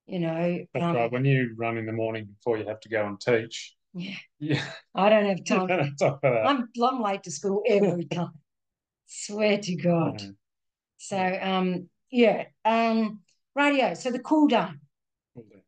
you 0.05 0.19
know, 0.19 0.59
That's 0.75 0.83
um, 0.85 0.95
right. 0.95 1.11
When 1.11 1.25
you 1.25 1.55
run 1.57 1.77
in 1.79 1.87
the 1.87 1.91
morning 1.91 2.25
before 2.25 2.59
you 2.59 2.67
have 2.67 2.81
to 2.81 2.89
go 2.89 3.03
and 3.07 3.19
teach, 3.19 3.75
Yeah. 3.95 4.13
yeah, 4.39 4.63
I 4.93 5.09
don't 5.09 5.25
have 5.25 5.43
time. 5.45 5.67
don't 5.67 5.79
have 5.79 5.97
time. 5.97 6.19
I'm 6.23 6.69
I'm 6.83 7.01
late 7.01 7.23
to 7.23 7.31
school 7.31 7.63
every 7.67 8.05
time. 8.11 8.33
Swear 9.07 9.57
to 9.57 9.75
God. 9.75 10.21
No. 10.21 10.33
So 11.01 11.17
um 11.41 11.89
yeah. 12.11 12.45
Um 12.63 13.21
radio. 13.55 13.95
So 13.95 14.11
the 14.11 14.19
cool 14.19 14.47
down. 14.47 14.79
Cool 15.33 15.45
down. 15.51 15.61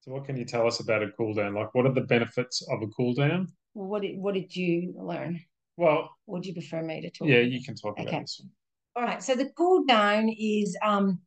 So 0.00 0.12
what 0.12 0.24
can 0.24 0.36
you 0.38 0.46
tell 0.46 0.66
us 0.66 0.80
about 0.80 1.02
a 1.02 1.10
cool 1.16 1.34
down? 1.34 1.54
Like 1.54 1.74
what 1.74 1.84
are 1.84 1.92
the 1.92 2.00
benefits 2.00 2.66
of 2.70 2.80
a 2.82 2.86
cool 2.88 3.12
down? 3.12 3.48
Well, 3.74 3.88
what 3.88 4.02
did 4.02 4.18
what 4.18 4.34
did 4.34 4.56
you 4.56 4.94
learn? 4.96 5.40
Well, 5.76 6.10
Would 6.26 6.46
you 6.46 6.54
prefer 6.54 6.82
me 6.82 7.02
to 7.02 7.10
talk? 7.10 7.28
yeah, 7.28 7.40
you 7.40 7.62
can 7.62 7.74
talk 7.74 7.98
Okay. 8.00 8.08
about 8.08 8.22
this 8.22 8.40
one. 8.42 8.50
All 8.96 9.02
right. 9.08 9.22
So 9.22 9.36
the 9.36 9.50
cool 9.56 9.84
down 9.84 10.28
is 10.30 10.76
um, 10.82 11.20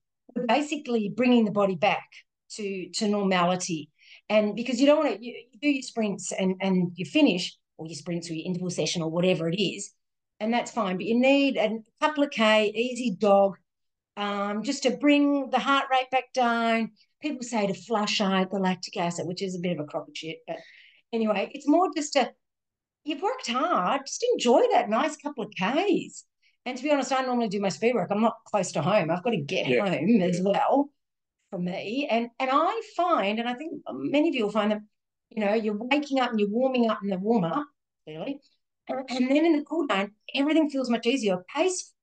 basically 0.48 1.14
bringing 1.16 1.46
the 1.46 1.52
body 1.52 1.76
back 1.76 2.08
to 2.56 2.90
to 2.96 3.08
normality, 3.08 3.92
and 4.30 4.56
because 4.56 4.82
you 4.82 4.88
don't 4.88 4.98
want 5.06 5.16
to, 5.16 5.24
you, 5.26 5.34
you 5.52 5.60
do 5.62 5.70
your 5.70 5.84
sprints 5.84 6.32
and 6.32 6.56
and 6.60 6.92
you 6.96 7.06
finish, 7.06 7.56
or 7.78 7.86
your 7.86 7.96
sprints 7.96 8.30
or 8.30 8.34
your 8.34 8.46
interval 8.48 8.72
session 8.72 9.02
or 9.04 9.10
whatever 9.12 9.48
it 9.48 9.62
is, 9.62 9.94
and 10.42 10.54
that's 10.54 10.72
fine. 10.72 10.98
But 10.98 11.06
you 11.06 11.20
need 11.20 11.56
a 11.58 11.80
couple 12.02 12.24
of 12.24 12.32
k, 12.32 12.72
easy 12.76 13.16
dog, 13.18 13.58
um, 14.18 14.64
just 14.64 14.84
to 14.84 14.92
bring 14.92 15.50
the 15.50 15.60
heart 15.60 15.86
rate 15.92 16.10
back 16.12 16.34
down. 16.34 16.92
People 17.22 17.44
say 17.44 17.68
to 17.68 17.74
flush 17.74 18.20
out 18.20 18.52
the 18.52 18.60
lactic 18.60 18.98
acid, 18.98 19.28
which 19.28 19.42
is 19.42 19.56
a 19.56 19.60
bit 19.60 19.74
of 19.78 19.80
a 19.80 19.88
crock 19.88 20.08
of 20.08 20.18
shit, 20.18 20.40
but 20.48 20.58
anyway, 21.14 21.52
it's 21.54 21.68
more 21.68 21.90
just 21.96 22.16
a 22.16 22.32
you've 23.04 23.22
worked 23.22 23.48
hard, 23.50 24.02
just 24.06 24.26
enjoy 24.34 24.62
that 24.74 24.90
nice 24.90 25.16
couple 25.18 25.44
of 25.44 25.52
Ks. 25.52 26.26
And 26.66 26.78
to 26.78 26.84
be 26.84 26.92
honest, 26.92 27.12
I 27.12 27.22
normally 27.24 27.48
do 27.50 27.60
my 27.60 27.70
speed 27.70 27.96
work. 27.96 28.10
I'm 28.12 28.22
not 28.22 28.36
close 28.46 28.72
to 28.74 28.82
home. 28.82 29.10
I've 29.10 29.24
got 29.24 29.32
to 29.32 29.38
get 29.42 29.68
Yeah, 29.68 29.88
home 29.88 30.22
as 30.22 30.40
well 30.44 30.92
for 31.50 31.60
me. 31.60 32.08
And 32.10 32.30
and 32.40 32.50
I 32.52 32.82
find, 32.96 33.40
and 33.40 33.50
I 33.50 33.56
think 33.56 33.82
many 33.92 34.30
of 34.30 34.36
you 34.36 34.46
will 34.46 34.52
find 34.52 34.72
that 34.72 34.82
You 35.30 35.46
know, 35.46 35.54
you're 35.54 35.78
waking 35.78 36.20
up 36.20 36.32
and 36.32 36.40
you're 36.40 36.50
warming 36.50 36.90
up 36.90 37.00
in 37.04 37.10
the 37.10 37.18
warm 37.18 37.46
up, 37.46 37.66
clearly. 38.06 38.40
And, 38.90 39.30
then 39.30 39.46
in 39.46 39.58
the 39.58 39.64
cool 39.64 39.88
down, 39.88 40.12
everything 40.36 40.70
feels 40.70 40.90
much 40.90 41.06
easier. 41.06 41.38
Pace 41.56 41.94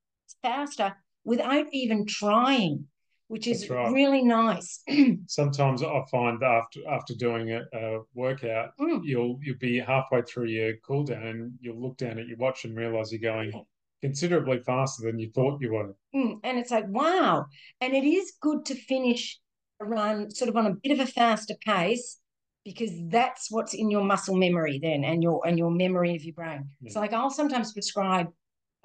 faster 0.43 0.95
without 1.25 1.67
even 1.73 2.07
trying, 2.07 2.87
which 3.29 3.47
is 3.47 3.69
right. 3.69 3.93
really 3.93 4.23
nice. 4.23 4.83
Sometimes 5.27 5.83
I 5.83 6.03
find 6.11 6.41
that 6.41 6.47
after 6.47 6.81
after 6.89 7.15
doing 7.15 7.51
a, 7.53 7.63
a 7.75 8.01
workout, 8.15 8.71
Mm. 8.81 9.01
you'll 9.05 9.39
you'll 9.43 9.59
be 9.59 9.79
halfway 9.79 10.23
through 10.23 10.47
your 10.47 10.75
cool 10.87 11.05
down 11.05 11.23
and 11.27 11.53
you'll 11.61 11.81
look 11.81 11.99
down 11.99 12.19
at 12.19 12.27
your 12.27 12.39
watch 12.39 12.65
and 12.65 12.77
realize 12.77 13.13
you're 13.13 13.21
going 13.21 13.53
considerably 14.01 14.61
faster 14.61 15.05
than 15.05 15.19
you 15.19 15.31
thought 15.35 15.61
you 15.61 15.73
were. 15.73 15.95
Mm, 16.15 16.39
and 16.45 16.59
it's 16.59 16.71
like, 16.71 16.87
wow. 16.89 17.47
And 17.81 17.95
it 17.95 18.05
is 18.05 18.33
good 18.41 18.65
to 18.67 18.75
finish 18.75 19.39
a 19.81 19.85
run 19.85 20.31
sort 20.31 20.49
of 20.49 20.57
on 20.57 20.67
a 20.67 20.75
bit 20.75 20.93
of 20.93 21.01
a 21.01 21.07
faster 21.11 21.55
pace 21.65 22.19
because 22.69 22.91
that's 23.09 23.51
what's 23.51 23.73
in 23.73 23.91
your 23.91 24.05
muscle 24.05 24.37
memory 24.37 24.79
then 24.79 25.03
and 25.03 25.23
your 25.23 25.41
and 25.47 25.57
your 25.57 25.71
memory 25.71 26.15
of 26.15 26.23
your 26.23 26.35
brain. 26.35 26.69
Yeah. 26.83 26.93
So 26.93 27.01
like 27.01 27.15
I'll 27.15 27.31
sometimes 27.31 27.73
prescribe 27.73 28.29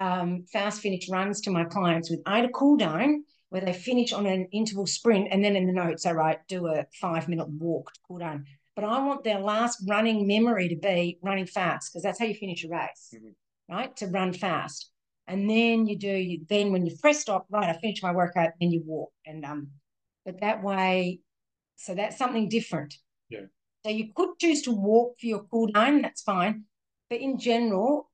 um, 0.00 0.46
fast 0.50 0.80
finish 0.80 1.06
runs 1.10 1.42
to 1.42 1.50
my 1.50 1.64
clients 1.64 2.10
with 2.10 2.20
either 2.24 2.48
cool 2.48 2.78
down 2.78 3.24
where 3.50 3.60
they 3.60 3.74
finish 3.74 4.14
on 4.14 4.24
an 4.24 4.48
interval 4.52 4.86
sprint 4.86 5.28
and 5.30 5.44
then 5.44 5.54
in 5.54 5.66
the 5.66 5.72
notes 5.74 6.06
I 6.06 6.12
write 6.12 6.38
do 6.48 6.66
a 6.66 6.86
five 6.98 7.28
minute 7.28 7.46
walk 7.50 7.92
to 7.92 8.00
cool 8.08 8.18
down. 8.20 8.46
But 8.74 8.84
I 8.86 9.04
want 9.06 9.22
their 9.22 9.38
last 9.38 9.84
running 9.86 10.26
memory 10.26 10.70
to 10.70 10.76
be 10.76 11.18
running 11.22 11.46
fast 11.46 11.92
because 11.92 12.02
that's 12.02 12.18
how 12.18 12.24
you 12.24 12.34
finish 12.34 12.64
a 12.64 12.68
race, 12.70 13.14
Mhm. 13.14 13.34
right? 13.68 13.94
To 13.96 14.06
run 14.06 14.32
fast. 14.32 14.90
And 15.26 15.48
then 15.48 15.86
you 15.86 15.98
do 15.98 16.08
you 16.08 16.46
then 16.48 16.72
when 16.72 16.86
you 16.86 16.96
fresh 16.96 17.18
stop, 17.18 17.44
right, 17.50 17.68
I 17.68 17.78
finish 17.78 18.02
my 18.02 18.12
workout, 18.12 18.52
then 18.58 18.70
you 18.70 18.82
walk. 18.86 19.12
And 19.26 19.44
um, 19.44 19.72
but 20.24 20.40
that 20.40 20.62
way, 20.64 21.20
so 21.76 21.94
that's 21.94 22.16
something 22.16 22.48
different. 22.48 22.94
Yeah. 23.28 23.46
So 23.84 23.90
you 23.90 24.12
could 24.14 24.30
choose 24.40 24.62
to 24.62 24.72
walk 24.72 25.18
for 25.20 25.26
your 25.26 25.44
cool 25.50 25.66
down, 25.66 26.02
that's 26.02 26.22
fine. 26.22 26.64
But 27.10 27.20
in 27.20 27.38
general, 27.38 28.10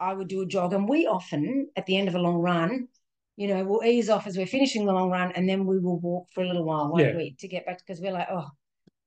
I 0.00 0.12
would 0.12 0.28
do 0.28 0.42
a 0.42 0.46
jog. 0.46 0.72
And 0.72 0.88
we 0.88 1.06
often, 1.06 1.68
at 1.76 1.86
the 1.86 1.96
end 1.96 2.08
of 2.08 2.16
a 2.16 2.18
long 2.18 2.38
run, 2.38 2.88
you 3.36 3.46
know, 3.48 3.64
we'll 3.64 3.84
ease 3.84 4.10
off 4.10 4.26
as 4.26 4.36
we're 4.36 4.46
finishing 4.46 4.84
the 4.84 4.92
long 4.92 5.10
run 5.10 5.30
and 5.32 5.48
then 5.48 5.64
we 5.64 5.78
will 5.78 6.00
walk 6.00 6.26
for 6.34 6.42
a 6.42 6.46
little 6.46 6.64
while, 6.64 6.90
won't 6.90 7.06
Yeah. 7.06 7.16
we, 7.16 7.36
to 7.38 7.48
get 7.48 7.66
back 7.66 7.78
because 7.86 8.00
we're 8.00 8.12
like, 8.12 8.28
oh, 8.30 8.48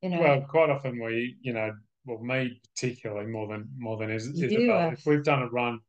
you 0.02 0.10
know, 0.10 0.22
Well, 0.22 0.42
quite 0.42 0.70
often 0.70 1.04
we, 1.04 1.36
you 1.42 1.52
know, 1.52 1.74
well, 2.06 2.20
me 2.20 2.62
particularly 2.74 3.30
more 3.30 3.48
than 3.48 3.68
more 3.78 3.98
than 3.98 4.10
is 4.10 4.32
do, 4.32 4.72
uh, 4.72 4.92
If 4.94 5.06
we've 5.06 5.24
done 5.24 5.42
a 5.42 5.50
run 5.50 5.80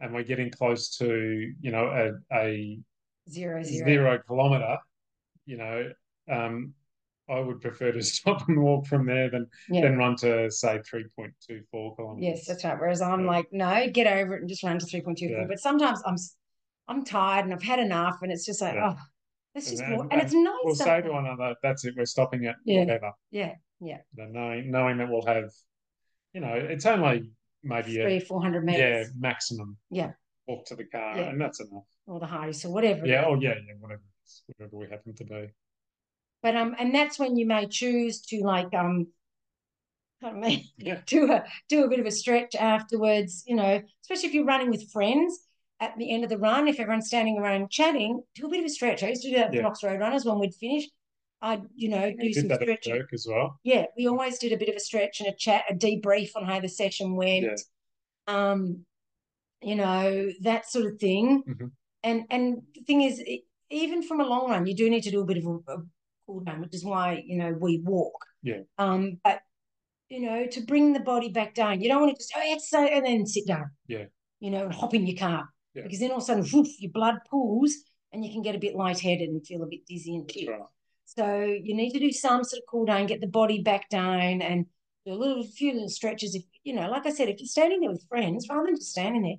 and 0.00 0.14
we're 0.14 0.24
getting 0.24 0.50
close 0.50 0.96
to, 0.96 1.52
you 1.60 1.70
know, 1.70 1.86
a, 1.86 2.34
a 2.34 2.78
zero, 3.28 3.62
zero. 3.62 3.86
zero 3.86 4.18
kilometer, 4.26 4.78
you 5.44 5.58
know, 5.58 5.92
um, 6.30 6.72
I 7.30 7.40
would 7.40 7.60
prefer 7.60 7.92
to 7.92 8.02
stop 8.16 8.48
and 8.48 8.60
walk 8.62 8.86
from 8.86 9.06
there 9.06 9.30
than 9.30 9.46
Yeah. 9.68 9.82
than 9.82 9.96
run 9.98 10.16
to 10.16 10.50
say 10.50 10.80
three 10.88 11.04
point 11.16 11.32
two 11.46 11.62
four 11.70 11.94
kilometers. 11.96 12.24
Yes, 12.38 12.46
that's 12.46 12.64
right. 12.64 12.78
Whereas 12.78 13.00
I'm 13.00 13.20
Yeah. 13.24 13.30
like, 13.30 13.46
no, 13.52 13.88
get 13.90 14.06
over 14.06 14.34
it 14.36 14.40
and 14.40 14.48
just 14.48 14.62
run 14.62 14.78
to 14.78 14.86
3.24. 14.86 15.46
But 15.48 15.60
sometimes 15.60 16.02
I'm 16.06 16.16
I'm 16.88 17.04
tired 17.04 17.44
and 17.44 17.54
I've 17.54 17.62
had 17.62 17.78
enough 17.78 18.18
and 18.22 18.32
it's 18.32 18.44
just 18.44 18.60
like, 18.60 18.74
oh, 18.74 18.96
let's 19.54 19.68
And 19.68 19.78
just 19.78 19.88
then- 19.88 19.96
walk. 19.96 20.08
And 20.10 20.20
it's 20.22 20.32
nice. 20.34 20.54
We'll 20.64 20.74
say 20.74 21.02
to 21.02 21.10
one 21.12 21.26
another, 21.26 21.54
"That's 21.62 21.84
it. 21.84 21.94
We're 21.96 22.04
stopping 22.06 22.46
at 22.46 22.56
Yeah. 22.64 22.80
whatever." 22.80 23.12
Yeah, 23.30 23.54
yeah. 23.80 23.98
Then 24.14 24.32
knowing 24.32 24.70
knowing 24.70 24.98
that 24.98 25.08
we'll 25.08 25.24
have, 25.26 25.50
you 26.32 26.40
know, 26.40 26.54
it's 26.54 26.86
only 26.86 27.30
maybe 27.62 27.94
Three, 27.94 28.20
400 28.20 28.64
meters. 28.64 28.80
yeah 29.08 29.12
maximum 29.18 29.76
Yeah. 29.90 30.12
walk 30.48 30.66
to 30.66 30.74
the 30.76 30.84
car, 30.84 31.12
and 31.16 31.40
that's 31.40 31.60
enough. 31.60 31.84
Or 32.06 32.18
the 32.18 32.26
house, 32.26 32.64
or 32.64 32.72
whatever. 32.72 33.06
Yeah. 33.06 33.24
Oh 33.26 33.34
yeah. 33.40 33.54
Yeah. 33.66 33.74
Whatever. 33.78 34.02
Whatever 34.46 34.76
we 34.78 34.88
happen 34.88 35.14
to 35.14 35.24
do. 35.24 35.48
But 36.42 36.56
um, 36.56 36.74
and 36.78 36.94
that's 36.94 37.18
when 37.18 37.36
you 37.36 37.46
may 37.46 37.66
choose 37.66 38.20
to 38.22 38.40
like 38.42 38.72
um, 38.74 39.08
pardon 40.20 40.40
me, 40.40 40.72
Yeah. 40.78 41.00
do 41.06 41.30
a 41.32 41.44
do 41.68 41.84
a 41.84 41.88
bit 41.88 42.00
of 42.00 42.06
a 42.06 42.10
stretch 42.10 42.54
afterwards. 42.54 43.44
You 43.46 43.56
know, 43.56 43.80
especially 44.02 44.28
if 44.28 44.34
you're 44.34 44.44
running 44.44 44.70
with 44.70 44.90
friends 44.90 45.38
at 45.80 45.96
the 45.98 46.12
end 46.12 46.24
of 46.24 46.30
the 46.30 46.38
run. 46.38 46.68
If 46.68 46.80
everyone's 46.80 47.06
standing 47.08 47.38
around 47.38 47.70
chatting, 47.70 48.22
do 48.34 48.46
a 48.46 48.50
bit 48.50 48.60
of 48.60 48.66
a 48.66 48.70
stretch. 48.70 49.02
I 49.02 49.08
used 49.08 49.22
to 49.22 49.30
do 49.30 49.36
that 49.36 49.48
with 49.50 49.56
Yeah. 49.56 49.62
Knox 49.62 49.82
Road 49.82 50.00
Runners 50.00 50.24
when 50.24 50.38
we'd 50.38 50.54
finish. 50.54 50.84
I'd 51.42 51.62
you 51.74 51.88
know 51.88 52.12
do 52.20 52.32
some 52.34 52.48
did 52.48 52.50
that 52.50 52.68
at 52.68 52.82
stretching. 52.82 53.06
as 53.14 53.26
well. 53.28 53.58
Yeah, 53.64 53.86
we 53.96 54.06
always 54.06 54.38
did 54.38 54.52
a 54.52 54.58
bit 54.58 54.68
of 54.68 54.76
a 54.76 54.80
stretch 54.80 55.20
and 55.20 55.28
a 55.28 55.32
chat, 55.34 55.64
a 55.70 55.74
debrief 55.74 56.30
on 56.36 56.44
how 56.44 56.60
the 56.60 56.68
session 56.68 57.16
went. 57.16 57.44
Yeah. 57.44 57.54
Um, 58.26 58.84
you 59.62 59.74
know 59.74 60.28
that 60.42 60.70
sort 60.70 60.86
of 60.86 60.98
thing. 60.98 61.42
Mhm. 61.46 61.70
And 62.02 62.24
and 62.30 62.62
the 62.74 62.82
thing 62.82 63.02
is, 63.02 63.22
even 63.70 64.02
from 64.02 64.20
a 64.20 64.24
long 64.26 64.50
run, 64.50 64.66
you 64.66 64.74
do 64.74 64.88
need 64.90 65.02
to 65.04 65.10
do 65.10 65.20
a 65.20 65.24
bit 65.26 65.38
of 65.38 65.44
a, 65.46 65.72
a 65.72 65.76
cool 66.30 66.40
down, 66.40 66.60
which 66.60 66.74
is 66.74 66.84
why 66.84 67.22
you 67.26 67.38
know 67.38 67.52
we 67.58 67.80
walk. 67.84 68.24
Yeah. 68.42 68.60
Um, 68.78 69.18
but 69.24 69.40
you 70.08 70.20
know 70.20 70.46
to 70.46 70.60
bring 70.62 70.92
the 70.92 71.00
body 71.00 71.30
back 71.30 71.54
down, 71.54 71.80
you 71.80 71.88
don't 71.88 72.00
want 72.00 72.12
to 72.12 72.18
just 72.18 72.32
oh 72.36 72.40
exercise 72.44 72.90
and 72.92 73.04
then 73.06 73.26
sit 73.26 73.46
down. 73.46 73.70
Yeah. 73.86 74.04
You 74.40 74.50
know, 74.50 74.64
and 74.64 74.74
hop 74.74 74.94
in 74.94 75.06
your 75.06 75.18
car 75.18 75.48
Yeah. 75.74 75.82
because 75.82 76.00
then 76.00 76.10
all 76.10 76.16
of 76.18 76.22
a 76.22 76.26
sudden, 76.26 76.44
whoof, 76.52 76.68
your 76.80 76.92
blood 76.92 77.16
pools 77.30 77.74
and 78.12 78.24
you 78.24 78.32
can 78.32 78.42
get 78.42 78.54
a 78.54 78.58
bit 78.58 78.74
lightheaded 78.74 79.28
and 79.28 79.46
feel 79.46 79.62
a 79.62 79.66
bit 79.66 79.86
dizzy 79.86 80.16
and 80.16 80.30
shit. 80.30 80.48
right. 80.48 80.60
So 81.04 81.42
you 81.42 81.74
need 81.74 81.92
to 81.92 81.98
do 81.98 82.10
some 82.12 82.44
sort 82.44 82.60
of 82.62 82.66
cool 82.70 82.86
down, 82.86 83.06
get 83.06 83.20
the 83.20 83.26
body 83.26 83.62
back 83.62 83.88
down, 83.88 84.40
and 84.42 84.66
do 85.04 85.12
a 85.12 85.14
little 85.14 85.42
few 85.44 85.72
little 85.74 85.88
stretches. 85.88 86.34
If 86.34 86.44
you 86.64 86.74
know, 86.74 86.88
like 86.88 87.04
I 87.06 87.10
said, 87.10 87.28
if 87.28 87.38
you're 87.40 87.46
standing 87.48 87.80
there 87.80 87.90
with 87.90 88.06
friends, 88.08 88.46
rather 88.48 88.66
than 88.66 88.76
just 88.76 88.92
standing 88.92 89.22
there, 89.22 89.34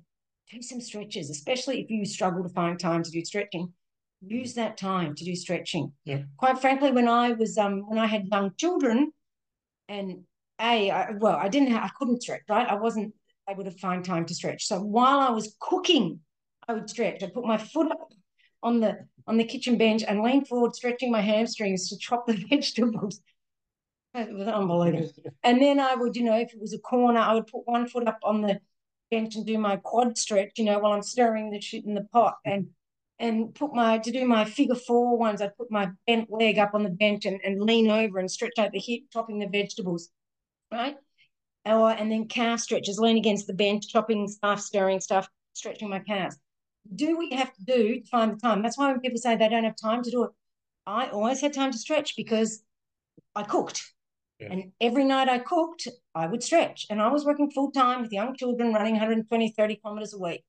do 0.50 0.62
some 0.62 0.80
stretches. 0.80 1.30
Especially 1.30 1.80
if 1.80 1.90
you 1.90 2.04
struggle 2.04 2.42
to 2.42 2.48
find 2.50 2.78
time 2.78 3.02
to 3.02 3.10
do 3.10 3.24
stretching, 3.24 3.72
use 4.24 4.54
that 4.54 4.76
time 4.76 5.14
to 5.14 5.24
do 5.24 5.34
stretching. 5.34 5.92
Yeah. 6.04 6.22
Quite 6.36 6.60
frankly, 6.60 6.92
when 6.92 7.08
I 7.08 7.32
was 7.32 7.58
um 7.58 7.88
when 7.88 7.98
I 7.98 8.06
had 8.06 8.28
young 8.30 8.52
children, 8.56 9.12
and 9.88 10.24
a 10.60 10.90
I, 10.90 11.10
well, 11.18 11.36
I 11.36 11.48
didn't 11.48 11.72
have, 11.72 11.84
I 11.84 11.90
couldn't 11.98 12.22
stretch 12.22 12.42
right. 12.48 12.68
I 12.68 12.74
wasn't 12.74 13.14
able 13.48 13.64
to 13.64 13.70
find 13.70 14.04
time 14.04 14.24
to 14.26 14.34
stretch. 14.34 14.66
So 14.66 14.80
while 14.80 15.18
I 15.20 15.30
was 15.30 15.56
cooking, 15.60 16.20
I 16.68 16.74
would 16.74 16.88
stretch. 16.88 17.22
I'd 17.22 17.34
put 17.34 17.44
my 17.44 17.58
foot 17.58 17.90
up 17.90 18.12
on 18.62 18.80
the 18.80 19.06
on 19.26 19.36
the 19.36 19.44
kitchen 19.44 19.78
bench 19.78 20.02
and 20.06 20.22
lean 20.22 20.44
forward, 20.44 20.74
stretching 20.74 21.10
my 21.10 21.20
hamstrings 21.20 21.88
to 21.88 21.98
chop 21.98 22.26
the 22.26 22.34
vegetables. 22.50 23.20
It 24.14 24.32
was 24.32 24.46
unbelievable. 24.46 25.10
And 25.42 25.60
then 25.60 25.80
I 25.80 25.94
would, 25.94 26.16
you 26.16 26.24
know, 26.24 26.38
if 26.38 26.52
it 26.52 26.60
was 26.60 26.74
a 26.74 26.78
corner, 26.78 27.18
I 27.18 27.34
would 27.34 27.46
put 27.46 27.66
one 27.66 27.88
foot 27.88 28.06
up 28.06 28.18
on 28.22 28.42
the 28.42 28.60
bench 29.10 29.36
and 29.36 29.46
do 29.46 29.58
my 29.58 29.76
quad 29.76 30.18
stretch, 30.18 30.52
you 30.58 30.64
know, 30.64 30.78
while 30.78 30.92
I'm 30.92 31.02
stirring 31.02 31.50
the 31.50 31.60
shit 31.60 31.84
in 31.84 31.94
the 31.94 32.06
pot 32.12 32.36
and 32.44 32.68
and 33.22 33.54
put 33.54 33.72
my 33.72 33.98
to 33.98 34.10
do 34.10 34.26
my 34.26 34.44
figure 34.44 34.74
four 34.74 35.16
ones, 35.16 35.40
I'd 35.40 35.56
put 35.56 35.70
my 35.70 35.90
bent 36.08 36.28
leg 36.28 36.58
up 36.58 36.74
on 36.74 36.82
the 36.82 36.90
bench 36.90 37.24
and, 37.24 37.40
and 37.44 37.62
lean 37.62 37.88
over 37.88 38.18
and 38.18 38.28
stretch 38.28 38.58
out 38.58 38.72
the 38.72 38.80
hip, 38.80 39.02
chopping 39.12 39.38
the 39.38 39.46
vegetables. 39.46 40.10
Right? 40.72 40.96
Or 41.64 41.90
and 41.90 42.10
then 42.10 42.26
calf 42.26 42.58
stretches, 42.58 42.98
lean 42.98 43.16
against 43.16 43.46
the 43.46 43.54
bench, 43.54 43.88
chopping 43.88 44.26
stuff, 44.26 44.60
stirring 44.60 45.00
stuff, 45.00 45.28
stretching 45.52 45.88
my 45.88 46.00
calves. 46.00 46.36
Do 46.96 47.16
what 47.16 47.30
you 47.30 47.38
have 47.38 47.54
to 47.54 47.64
do 47.64 48.00
to 48.00 48.06
find 48.08 48.32
the 48.32 48.40
time. 48.40 48.60
That's 48.60 48.76
why 48.76 48.90
when 48.90 49.00
people 49.00 49.18
say 49.18 49.36
they 49.36 49.48
don't 49.48 49.64
have 49.64 49.76
time 49.80 50.02
to 50.02 50.10
do 50.10 50.24
it, 50.24 50.30
I 50.84 51.06
always 51.06 51.40
had 51.40 51.52
time 51.52 51.70
to 51.70 51.78
stretch 51.78 52.16
because 52.16 52.64
I 53.36 53.44
cooked. 53.44 53.94
Yeah. 54.40 54.48
And 54.50 54.72
every 54.80 55.04
night 55.04 55.28
I 55.28 55.38
cooked, 55.38 55.86
I 56.12 56.26
would 56.26 56.42
stretch. 56.42 56.86
And 56.90 57.00
I 57.00 57.06
was 57.06 57.24
working 57.24 57.52
full 57.52 57.70
time 57.70 58.02
with 58.02 58.12
young 58.12 58.34
children 58.34 58.72
running 58.72 58.94
120, 58.94 59.50
30 59.56 59.76
kilometers 59.76 60.12
a 60.12 60.18
week. 60.18 60.42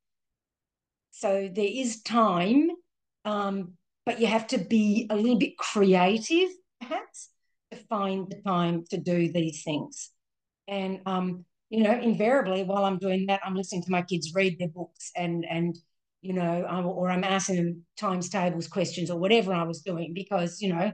So 1.16 1.48
there 1.54 1.70
is 1.70 2.02
time, 2.02 2.72
um, 3.24 3.74
but 4.04 4.20
you 4.20 4.26
have 4.26 4.48
to 4.48 4.58
be 4.58 5.08
a 5.12 5.16
little 5.16 5.38
bit 5.38 5.58
creative, 5.58 6.50
perhaps, 6.82 7.30
to 7.72 7.78
find 7.78 8.28
the 8.30 8.42
time 8.42 8.84
to 8.90 8.98
do 8.98 9.32
these 9.32 9.64
things. 9.64 10.10
And 10.68 11.02
um, 11.06 11.46
you 11.70 11.84
know, 11.84 11.98
invariably 11.98 12.64
while 12.64 12.84
I'm 12.84 12.98
doing 12.98 13.28
that, 13.28 13.42
I'm 13.46 13.56
listening 13.56 13.84
to 13.84 13.92
my 13.92 14.02
kids 14.02 14.34
read 14.34 14.58
their 14.58 14.70
books 14.70 15.12
and 15.16 15.46
and 15.50 15.78
you 16.22 16.34
know, 16.34 16.66
I'm, 16.68 16.86
or 16.86 17.12
I'm 17.12 17.24
asking 17.24 17.58
them 17.58 17.86
times 17.96 18.30
tables 18.30 18.68
questions 18.68 19.12
or 19.12 19.20
whatever 19.20 19.54
I 19.54 19.64
was 19.64 19.82
doing 19.82 20.14
because 20.16 20.62
you 20.62 20.74
know, 20.74 20.92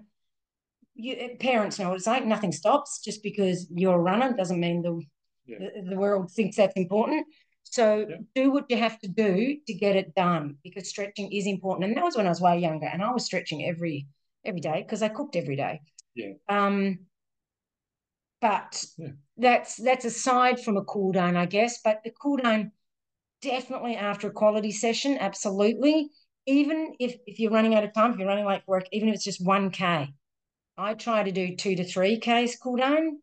you 0.96 1.38
parents 1.40 1.80
know 1.80 1.90
what 1.90 1.98
it's 1.98 2.08
like. 2.08 2.26
Nothing 2.26 2.52
stops 2.52 3.00
just 3.04 3.24
because 3.24 3.68
you're 3.74 3.96
a 3.96 4.00
runner 4.00 4.36
doesn't 4.36 4.60
mean 4.60 4.82
the 4.82 5.02
Yeah. 5.46 5.60
the, 5.60 5.92
the 5.92 5.96
world 5.96 6.30
thinks 6.32 6.58
that's 6.58 6.76
important. 6.76 7.26
So 7.70 8.06
Yeah. 8.10 8.18
do 8.36 8.52
what 8.52 8.66
you 8.70 8.78
have 8.78 9.00
to 9.00 9.08
do 9.08 9.60
to 9.68 9.74
get 9.74 9.96
it 9.96 10.16
done 10.16 10.58
because 10.64 10.90
stretching 10.90 11.32
is 11.32 11.48
important. 11.48 11.86
And 11.86 11.98
that 11.98 12.04
was 12.04 12.18
when 12.18 12.26
I 12.26 12.30
was 12.30 12.42
way 12.42 12.60
younger, 12.60 12.88
and 12.88 13.04
I 13.04 13.12
was 13.12 13.26
stretching 13.26 13.66
every 13.66 14.08
every 14.46 14.62
day 14.62 14.82
because 14.84 15.02
I 15.04 15.10
cooked 15.10 15.36
every 15.36 15.56
day. 15.56 15.82
Yeah. 16.16 16.34
Um. 16.48 17.08
But 18.42 18.86
Yeah. 18.98 19.12
that's 19.38 19.76
that's 19.78 20.06
aside 20.06 20.60
from 20.62 20.78
a 20.78 20.84
cool 20.84 21.12
down, 21.12 21.36
I 21.38 21.46
guess. 21.46 21.82
But 21.82 22.04
the 22.04 22.12
cool 22.12 22.38
down, 22.38 22.72
definitely 23.42 23.96
after 23.96 24.30
a 24.30 24.34
quality 24.34 24.72
session, 24.72 25.18
absolutely. 25.20 26.10
Even 26.46 26.96
if 27.00 27.18
if 27.28 27.40
you're 27.40 27.52
running 27.52 27.76
out 27.76 27.84
of 27.86 27.94
time, 27.94 28.14
if 28.14 28.20
you're 28.20 28.28
running 28.28 28.46
late 28.46 28.64
for 28.66 28.72
work, 28.78 28.88
even 28.92 29.10
if 29.10 29.16
it's 29.16 29.24
just 29.26 29.46
one 29.46 29.72
k, 29.72 30.14
I 30.78 30.94
try 30.96 31.24
to 31.24 31.32
do 31.32 31.56
two 31.56 31.76
to 31.78 31.84
three 31.86 32.20
k's 32.20 32.58
cool 32.58 32.78
down. 32.78 33.22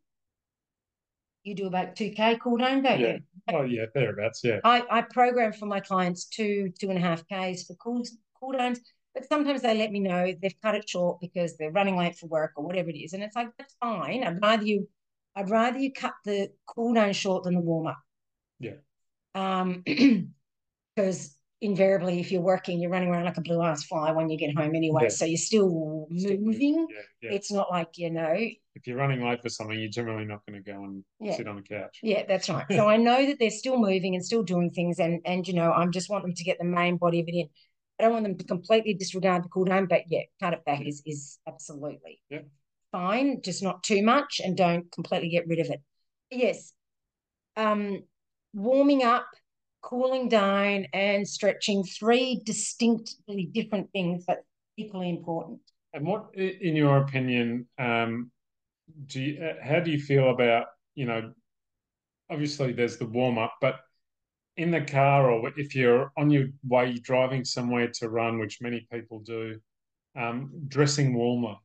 You 1.47 1.55
do 1.55 1.67
about 1.69 1.95
two 1.95 2.11
k 2.11 2.37
cool 2.43 2.57
down, 2.57 2.83
don't 2.83 2.99
Yeah. 2.99 3.13
you? 3.13 3.21
Oh 3.55 3.63
yeah, 3.63 3.85
thereabouts. 3.95 4.41
Yeah. 4.43 4.59
I, 4.65 4.83
I 4.91 5.03
program 5.03 5.53
for 5.53 5.67
my 5.67 5.79
clients 5.79 6.25
two, 6.25 6.73
two 6.81 6.91
and 6.91 6.99
a 6.99 7.01
half 7.01 7.23
Ks 7.29 7.63
for 7.63 7.75
cool, 7.75 8.03
cool 8.41 8.51
downs, 8.51 8.81
but 9.15 9.29
sometimes 9.29 9.63
they 9.63 9.79
let 9.79 9.93
me 9.93 10.01
know 10.01 10.35
they've 10.43 10.61
cut 10.61 10.75
it 10.75 10.89
short 10.89 11.21
because 11.21 11.57
they're 11.57 11.71
running 11.71 11.97
late 11.97 12.17
for 12.17 12.27
work 12.27 12.51
or 12.57 12.65
whatever 12.65 12.91
it 12.91 12.97
is. 12.97 13.13
And 13.13 13.23
it's 13.23 13.37
like, 13.37 13.51
that's 13.57 13.77
fine. 13.81 14.25
I'd 14.25 14.43
rather 14.43 14.65
you 14.65 14.89
I'd 15.37 15.49
rather 15.49 15.79
you 15.79 15.93
cut 15.93 16.15
the 16.25 16.51
cool 16.67 16.95
down 16.95 17.13
short 17.13 17.45
than 17.45 17.55
the 17.55 17.61
warm 17.61 17.87
up. 17.87 17.99
Yeah. 18.59 18.79
Um, 19.37 19.85
because 20.97 21.36
invariably, 21.61 22.21
if 22.21 22.31
you're 22.31 22.43
working, 22.43 22.81
you're 22.81 22.91
running 22.91 23.09
around 23.09 23.25
like 23.25 23.37
a 23.37 23.41
blue 23.41 23.63
ass 23.63 23.85
fly 23.85 24.13
when 24.13 24.29
you 24.29 24.39
get 24.39 24.57
home 24.57 24.75
anyway. 24.75 25.05
Yeah. 25.05 25.09
So 25.09 25.25
you're 25.25 25.37
still 25.39 26.07
Still 26.17 26.39
moving. 26.39 26.87
Yeah, 26.91 26.97
yeah. 27.23 27.37
It's 27.37 27.51
not 27.51 27.71
like 27.71 27.97
you 27.97 28.11
know. 28.11 28.35
if 28.35 28.87
you're 28.87 28.97
running 28.97 29.23
late 29.27 29.43
for 29.43 29.49
something, 29.49 29.79
you're 29.79 29.89
generally 29.89 30.25
not 30.27 30.45
going 30.47 30.63
to 30.63 30.71
go 30.73 30.85
and 30.85 31.05
sit 31.35 31.49
on 31.49 31.57
the 31.57 31.63
couch. 31.63 31.99
Yeah, 32.03 32.25
that's 32.29 32.49
right. 32.49 32.67
So 32.71 32.89
I 32.95 32.97
know 32.97 33.27
that 33.27 33.39
they're 33.39 33.51
still 33.51 33.79
moving 33.79 34.15
and 34.15 34.25
still 34.25 34.43
doing 34.43 34.71
things, 34.71 34.99
and 34.99 35.21
and 35.25 35.47
you 35.49 35.55
know, 35.55 35.73
I 35.73 35.87
just 35.87 36.11
want 36.11 36.25
them 36.25 36.35
to 36.35 36.45
get 36.45 36.59
the 36.59 36.65
main 36.65 36.97
body 36.97 37.21
of 37.21 37.29
it 37.29 37.35
in. 37.35 37.49
I 37.99 38.03
don't 38.05 38.13
want 38.13 38.25
them 38.25 38.37
to 38.37 38.45
completely 38.45 38.93
disregard 38.93 39.43
the 39.45 39.49
cool 39.49 39.65
down, 39.65 39.87
but 39.87 40.03
yeah, 40.09 40.23
cut 40.41 40.53
it 40.53 40.65
back 40.67 40.87
is 40.87 41.03
is 41.07 41.39
absolutely 41.49 42.21
Yeah. 42.29 42.41
fine, 42.93 43.41
just 43.41 43.63
not 43.63 43.83
too 43.83 44.03
much, 44.03 44.41
and 44.45 44.57
don't 44.57 44.93
completely 44.93 45.31
get 45.31 45.49
rid 45.49 45.61
of 45.61 45.71
it. 45.71 45.81
Yes, 46.31 46.75
um, 47.57 48.03
warming 48.53 49.03
up, 49.03 49.27
cooling 49.87 50.29
down, 50.29 50.87
and 50.93 51.27
stretching 51.27 51.85
three 51.85 52.43
distinctly 52.45 53.49
different 53.53 53.89
things, 53.93 54.25
but 54.27 54.39
equally 54.77 55.09
important. 55.09 55.61
And 55.95 56.05
what, 56.05 56.35
in 56.35 56.75
your 56.75 56.99
opinion, 56.99 57.67
um, 57.79 58.31
do 59.07 59.21
you, 59.21 59.45
uh, 59.45 59.55
how 59.63 59.81
do 59.81 59.91
you 59.91 60.01
feel 60.01 60.31
about, 60.31 60.67
you 60.95 61.07
know, 61.07 61.33
obviously 62.29 62.73
there's 62.73 62.99
the 62.99 63.07
warm 63.07 63.39
up, 63.39 63.55
but 63.61 63.77
in 64.57 64.71
the 64.71 64.81
car 64.81 65.31
or 65.31 65.53
if 65.57 65.75
you're 65.75 66.11
on 66.17 66.31
your 66.31 66.49
way 66.67 66.95
driving 66.95 67.45
somewhere 67.45 67.89
to 67.95 68.09
run, 68.09 68.39
which 68.39 68.61
many 68.61 68.87
people 68.93 69.21
do, 69.21 69.61
um, 70.17 70.51
dressing 70.67 71.15
warmer, 71.15 71.57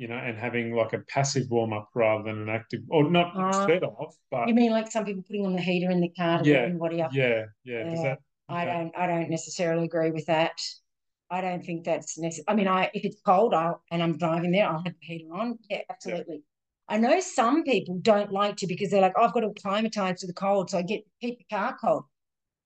you 0.00 0.08
know, 0.08 0.16
and 0.16 0.38
having 0.38 0.74
like 0.74 0.92
a 0.94 0.98
passive 1.14 1.46
warm 1.50 1.72
up 1.72 1.88
rather 1.94 2.24
than 2.24 2.38
an 2.42 2.48
active, 2.48 2.80
or 2.88 3.10
not 3.10 3.32
Ah. 3.36 3.66
instead 3.66 3.82
of, 3.84 4.14
but 4.30 4.48
You 4.48 4.54
mean 4.54 4.70
like 4.72 4.90
some 4.90 5.04
people 5.04 5.22
putting 5.22 5.44
on 5.46 5.54
the 5.54 5.60
heater 5.60 5.90
in 5.90 6.00
the 6.00 6.08
car 6.10 6.38
to 6.42 6.44
Yeah, 6.50 6.66
everybody 6.66 7.02
up? 7.02 7.12
yeah, 7.12 7.44
yeah. 7.64 7.84
Yeah. 7.92 8.02
that? 8.02 8.18
I 8.48 8.64
don't 8.64 8.92
I 8.96 9.06
don't 9.06 9.30
necessarily 9.30 9.84
agree 9.84 10.10
with 10.10 10.26
that. 10.26 10.52
I 11.30 11.40
don't 11.40 11.64
think 11.64 11.84
that's 11.84 12.18
necessary. 12.18 12.46
I 12.48 12.54
mean, 12.54 12.68
I 12.68 12.90
if 12.94 13.04
it's 13.04 13.20
cold 13.20 13.54
I'll, 13.54 13.82
and 13.90 14.02
I'm 14.02 14.16
driving 14.18 14.52
there, 14.52 14.66
I'll 14.68 14.82
have 14.84 14.94
the 15.00 15.06
heater 15.06 15.32
on. 15.34 15.58
Yeah, 15.68 15.82
absolutely. 15.90 16.42
I 16.88 16.96
know 16.96 17.20
some 17.20 17.62
people 17.62 17.98
don't 18.02 18.32
like 18.32 18.56
to 18.58 18.66
because 18.66 18.90
they're 18.90 19.00
like, 19.00 19.12
oh, 19.16 19.24
I've 19.26 19.32
got 19.34 19.40
to 19.40 19.48
acclimatize 19.56 20.20
to 20.20 20.26
the 20.26 20.32
cold, 20.32 20.70
so 20.70 20.78
I 20.78 20.82
get 20.82 21.02
keep 21.20 21.38
the 21.38 21.44
car 21.56 21.76
cold. 21.80 22.04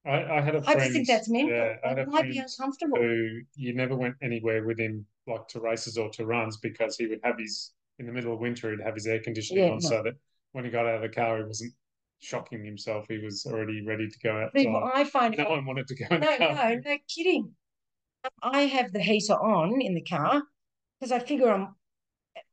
I, 0.07 0.39
I 0.39 0.41
had 0.43 0.55
a 0.55 0.63
I 0.63 0.73
friend. 0.73 0.81
just 0.83 0.93
think 0.93 1.09
that's 1.09 1.29
mental. 1.29 1.51
yeah, 1.51 1.77
I 1.85 1.89
had 1.91 1.99
it 1.99 2.09
might 2.09 2.31
be 2.31 2.39
uncomfortable. 2.39 2.99
who 2.99 3.41
you 3.57 3.75
never 3.75 3.97
went 3.97 4.17
anywhere 4.23 4.65
with 4.65 4.79
him, 4.79 5.07
like 5.27 5.49
to 5.49 5.61
races 5.61 5.97
or 5.99 6.11
to 6.11 6.27
runs, 6.27 6.57
because 6.59 6.97
he 6.97 7.07
would 7.07 7.21
have 7.25 7.39
his 7.39 7.73
in 7.99 8.07
the 8.07 8.13
middle 8.13 8.33
of 8.35 8.41
winter, 8.41 8.71
he'd 8.71 8.85
have 8.85 8.95
his 8.95 9.07
air 9.07 9.21
conditioning 9.21 9.65
Yeah, 9.65 9.71
on, 9.71 9.79
no. 9.79 9.89
so 9.89 10.03
that 10.03 10.15
when 10.53 10.65
he 10.65 10.71
got 10.71 10.87
out 10.87 10.97
of 10.97 11.03
the 11.03 11.09
car, 11.09 11.39
he 11.39 11.45
wasn't 11.45 11.73
shocking 12.21 12.65
himself. 12.65 13.07
He 13.09 13.19
was 13.19 13.47
already 13.47 13.85
ready 13.87 14.09
to 14.09 14.19
go 14.19 14.37
outside. 14.37 14.67
I 14.95 15.05
find 15.05 15.37
No 15.37 15.51
one 15.51 15.67
wanted 15.67 15.87
to 15.89 15.95
go 15.95 16.07
no, 16.11 16.37
no, 16.39 16.81
no 16.85 16.97
kidding. 17.09 17.53
I 18.43 18.63
have 18.63 18.93
the 18.93 19.01
heater 19.01 19.35
on 19.35 19.81
in 19.81 19.95
the 19.95 20.03
car 20.03 20.43
because 20.99 21.13
I 21.13 21.19
figure 21.19 21.51
I'm, 21.51 21.75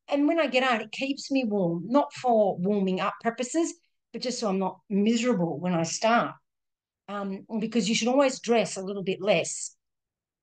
and 0.09 0.27
when 0.27 0.39
I 0.39 0.47
get 0.47 0.63
out, 0.63 0.81
it 0.81 0.91
keeps 0.91 1.31
me 1.31 1.45
warm, 1.45 1.85
not 1.87 2.13
for 2.13 2.57
warming 2.57 2.99
up 2.99 3.13
purposes, 3.21 3.73
but 4.11 4.21
just 4.21 4.39
so 4.39 4.49
I'm 4.49 4.59
not 4.59 4.79
miserable 4.89 5.59
when 5.59 5.73
I 5.73 5.83
start. 5.83 6.35
Um, 7.07 7.45
because 7.59 7.89
you 7.89 7.95
should 7.95 8.07
always 8.09 8.39
dress 8.39 8.77
a 8.77 8.81
little 8.81 9.03
bit 9.03 9.21
less. 9.21 9.75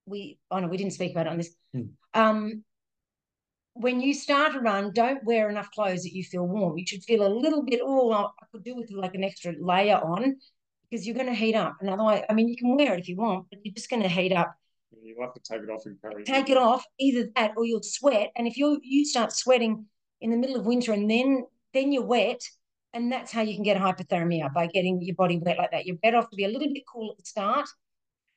We, 0.07 0.39
oh 0.51 0.59
know 0.61 0.69
we 0.69 0.77
didn't 0.77 0.95
speak 0.95 1.13
about 1.13 1.27
it 1.27 1.31
on 1.31 1.39
this. 1.39 1.55
Hmm. 1.75 1.83
Um, 2.15 2.65
when 3.75 4.01
you 4.01 4.13
start 4.13 4.57
a 4.57 4.61
run, 4.61 4.93
don't 4.93 5.23
wear 5.25 5.49
enough 5.49 5.71
clothes 5.71 6.03
that 6.03 6.13
you 6.13 6.25
feel 6.25 6.47
warm. 6.47 6.79
You 6.79 6.87
should 6.87 7.05
feel 7.05 7.25
a 7.25 7.33
little 7.33 7.63
bit, 7.63 7.81
oh, 7.83 8.13
I 8.13 8.47
could 8.51 8.65
do 8.65 8.75
with 8.75 8.91
like 8.91 9.15
an 9.15 9.23
extra 9.23 9.55
layer 9.61 9.97
on 9.97 10.37
because 10.91 11.07
you're 11.07 11.15
going 11.15 11.29
to 11.29 11.35
heat 11.35 11.55
up. 11.55 11.77
And 11.81 11.89
otherwise, 11.89 12.25
I 12.29 12.33
mean, 12.33 12.49
you 12.49 12.57
can 12.57 12.77
wear 12.77 12.95
it 12.95 13.01
if 13.01 13.09
you 13.09 13.17
want, 13.17 13.47
but 13.51 13.61
you're 13.63 13.75
just 13.75 13.91
going 13.91 14.03
to 14.03 14.09
heat 14.09 14.33
up. 14.33 14.53
You'll 15.01 15.23
have 15.23 15.35
to 15.35 15.41
take 15.41 15.63
it 15.63 15.71
off 15.71 15.83
and 15.87 16.01
carry 16.01 16.25
Take 16.25 16.51
it 16.51 16.57
off, 16.57 16.85
either 16.99 17.29
that 17.37 17.53
or 17.57 17.65
you'll 17.65 17.83
sweat. 17.83 18.33
And 18.37 18.47
if 18.47 18.57
you 18.57 18.81
you 18.83 19.05
start 19.05 19.33
sweating 19.33 19.87
in 20.21 20.31
the 20.31 20.37
middle 20.37 20.57
of 20.57 20.67
winter 20.67 20.93
and 20.93 21.09
then 21.09 21.47
then 21.73 21.93
you're 21.93 22.05
wet, 22.05 22.43
and 22.95 23.13
that's 23.13 23.31
how 23.31 23.43
you 23.43 23.55
can 23.55 23.63
get 23.63 23.77
hypothermia 23.77 24.53
by 24.53 24.67
getting 24.67 25.01
your 25.03 25.15
body 25.15 25.39
wet 25.39 25.59
like 25.59 25.71
that. 25.71 25.87
You're 25.87 25.97
better 25.97 26.17
off 26.17 26.31
to 26.31 26.37
be 26.37 26.45
a 26.45 26.49
little 26.49 26.73
bit 26.73 26.83
cool 26.93 27.13
at 27.13 27.19
the 27.19 27.25
start. 27.25 27.69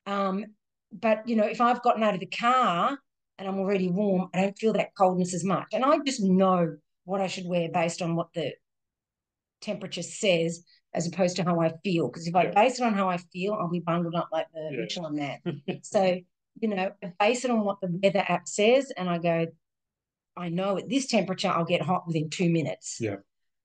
Um, 0.06 0.46
but 0.92 1.28
you 1.28 1.36
know, 1.36 1.46
if 1.46 1.62
I've 1.62 1.82
gotten 1.82 2.04
out 2.04 2.14
of 2.14 2.20
the 2.20 2.26
car 2.28 3.00
and 3.38 3.48
I'm 3.48 3.60
already 3.60 3.90
warm, 3.90 4.30
I 4.34 4.42
don't 4.42 4.58
feel 4.58 4.74
that 4.74 4.96
coldness 4.96 5.34
as 5.34 5.44
much. 5.44 5.68
And 5.74 5.84
I 5.84 5.98
just 6.06 6.22
know 6.22 6.76
what 7.06 7.22
I 7.22 7.28
should 7.28 7.46
wear 7.48 7.70
based 7.70 8.02
on 8.02 8.16
what 8.16 8.28
the 8.34 8.54
temperature 9.62 10.04
says, 10.04 10.64
as 10.94 11.08
opposed 11.08 11.36
to 11.38 11.44
how 11.44 11.60
I 11.62 11.72
feel. 11.84 12.08
Because 12.08 12.28
if 12.28 12.36
I 12.36 12.48
base 12.48 12.80
it 12.80 12.84
on 12.84 12.94
how 12.94 13.10
I 13.10 13.18
feel, 13.18 13.54
I'll 13.54 13.70
be 13.70 13.80
bundled 13.80 14.16
up 14.16 14.30
like 14.32 14.48
the 14.54 14.70
Yeah. 14.72 14.82
Michelin 14.82 15.16
man. 15.16 15.40
So, 15.84 16.18
you 16.60 16.68
know, 16.68 16.92
I 17.04 17.14
base 17.20 17.46
it 17.46 17.52
on 17.52 17.64
what 17.64 17.80
the 17.82 17.88
weather 18.04 18.24
app 18.28 18.48
says, 18.48 18.92
and 18.96 19.10
I 19.10 19.18
go, 19.18 19.48
I 20.38 20.50
know 20.50 20.78
at 20.78 20.90
this 20.90 21.08
temperature 21.08 21.48
I'll 21.50 21.66
get 21.66 21.82
hot 21.82 22.06
within 22.08 22.30
two 22.30 22.50
minutes. 22.50 23.00
Yeah. 23.02 23.18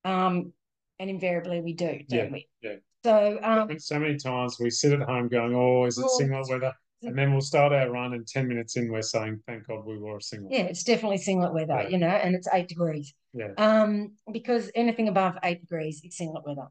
Um, 0.05 0.53
and 0.99 1.11
invariably 1.11 1.61
we 1.61 1.75
do, 1.75 2.01
don't 2.09 2.11
Yeah, 2.11 2.29
we? 2.33 2.49
yeah. 2.63 2.77
So 3.05 3.39
um 3.43 3.79
so 3.79 3.99
many 4.01 4.17
times 4.17 4.59
we 4.59 4.71
sit 4.71 4.93
at 4.93 5.07
home 5.07 5.29
going, 5.29 5.55
"Oh, 5.55 5.85
is 5.85 5.97
it 5.99 6.07
Oh, 6.09 6.19
singlet 6.19 6.49
weather?" 6.49 6.75
And 7.03 7.17
then 7.17 7.33
we'll 7.33 7.43
start 7.43 7.73
our 7.73 7.91
run, 7.91 8.15
and 8.15 8.27
ten 8.27 8.49
minutes 8.49 8.77
in, 8.77 8.91
we're 8.91 9.03
saying, 9.03 9.43
"Thank 9.47 9.67
God 9.67 9.85
we 9.85 9.99
wore 9.99 10.17
a 10.17 10.23
singlet." 10.23 10.53
yeah, 10.53 10.63
it's 10.65 10.83
definitely 10.83 11.19
singlet 11.19 11.53
weather, 11.53 11.83
Yeah. 11.83 11.89
you 11.89 11.99
know, 11.99 12.09
and 12.09 12.35
it's 12.35 12.49
eight 12.53 12.69
degrees. 12.69 13.15
Yeah. 13.35 13.53
Um, 13.59 14.17
because 14.33 14.71
anything 14.75 15.09
above 15.09 15.37
eight 15.45 15.61
degrees 15.61 16.03
is 16.05 16.17
singlet 16.17 16.45
weather. 16.47 16.69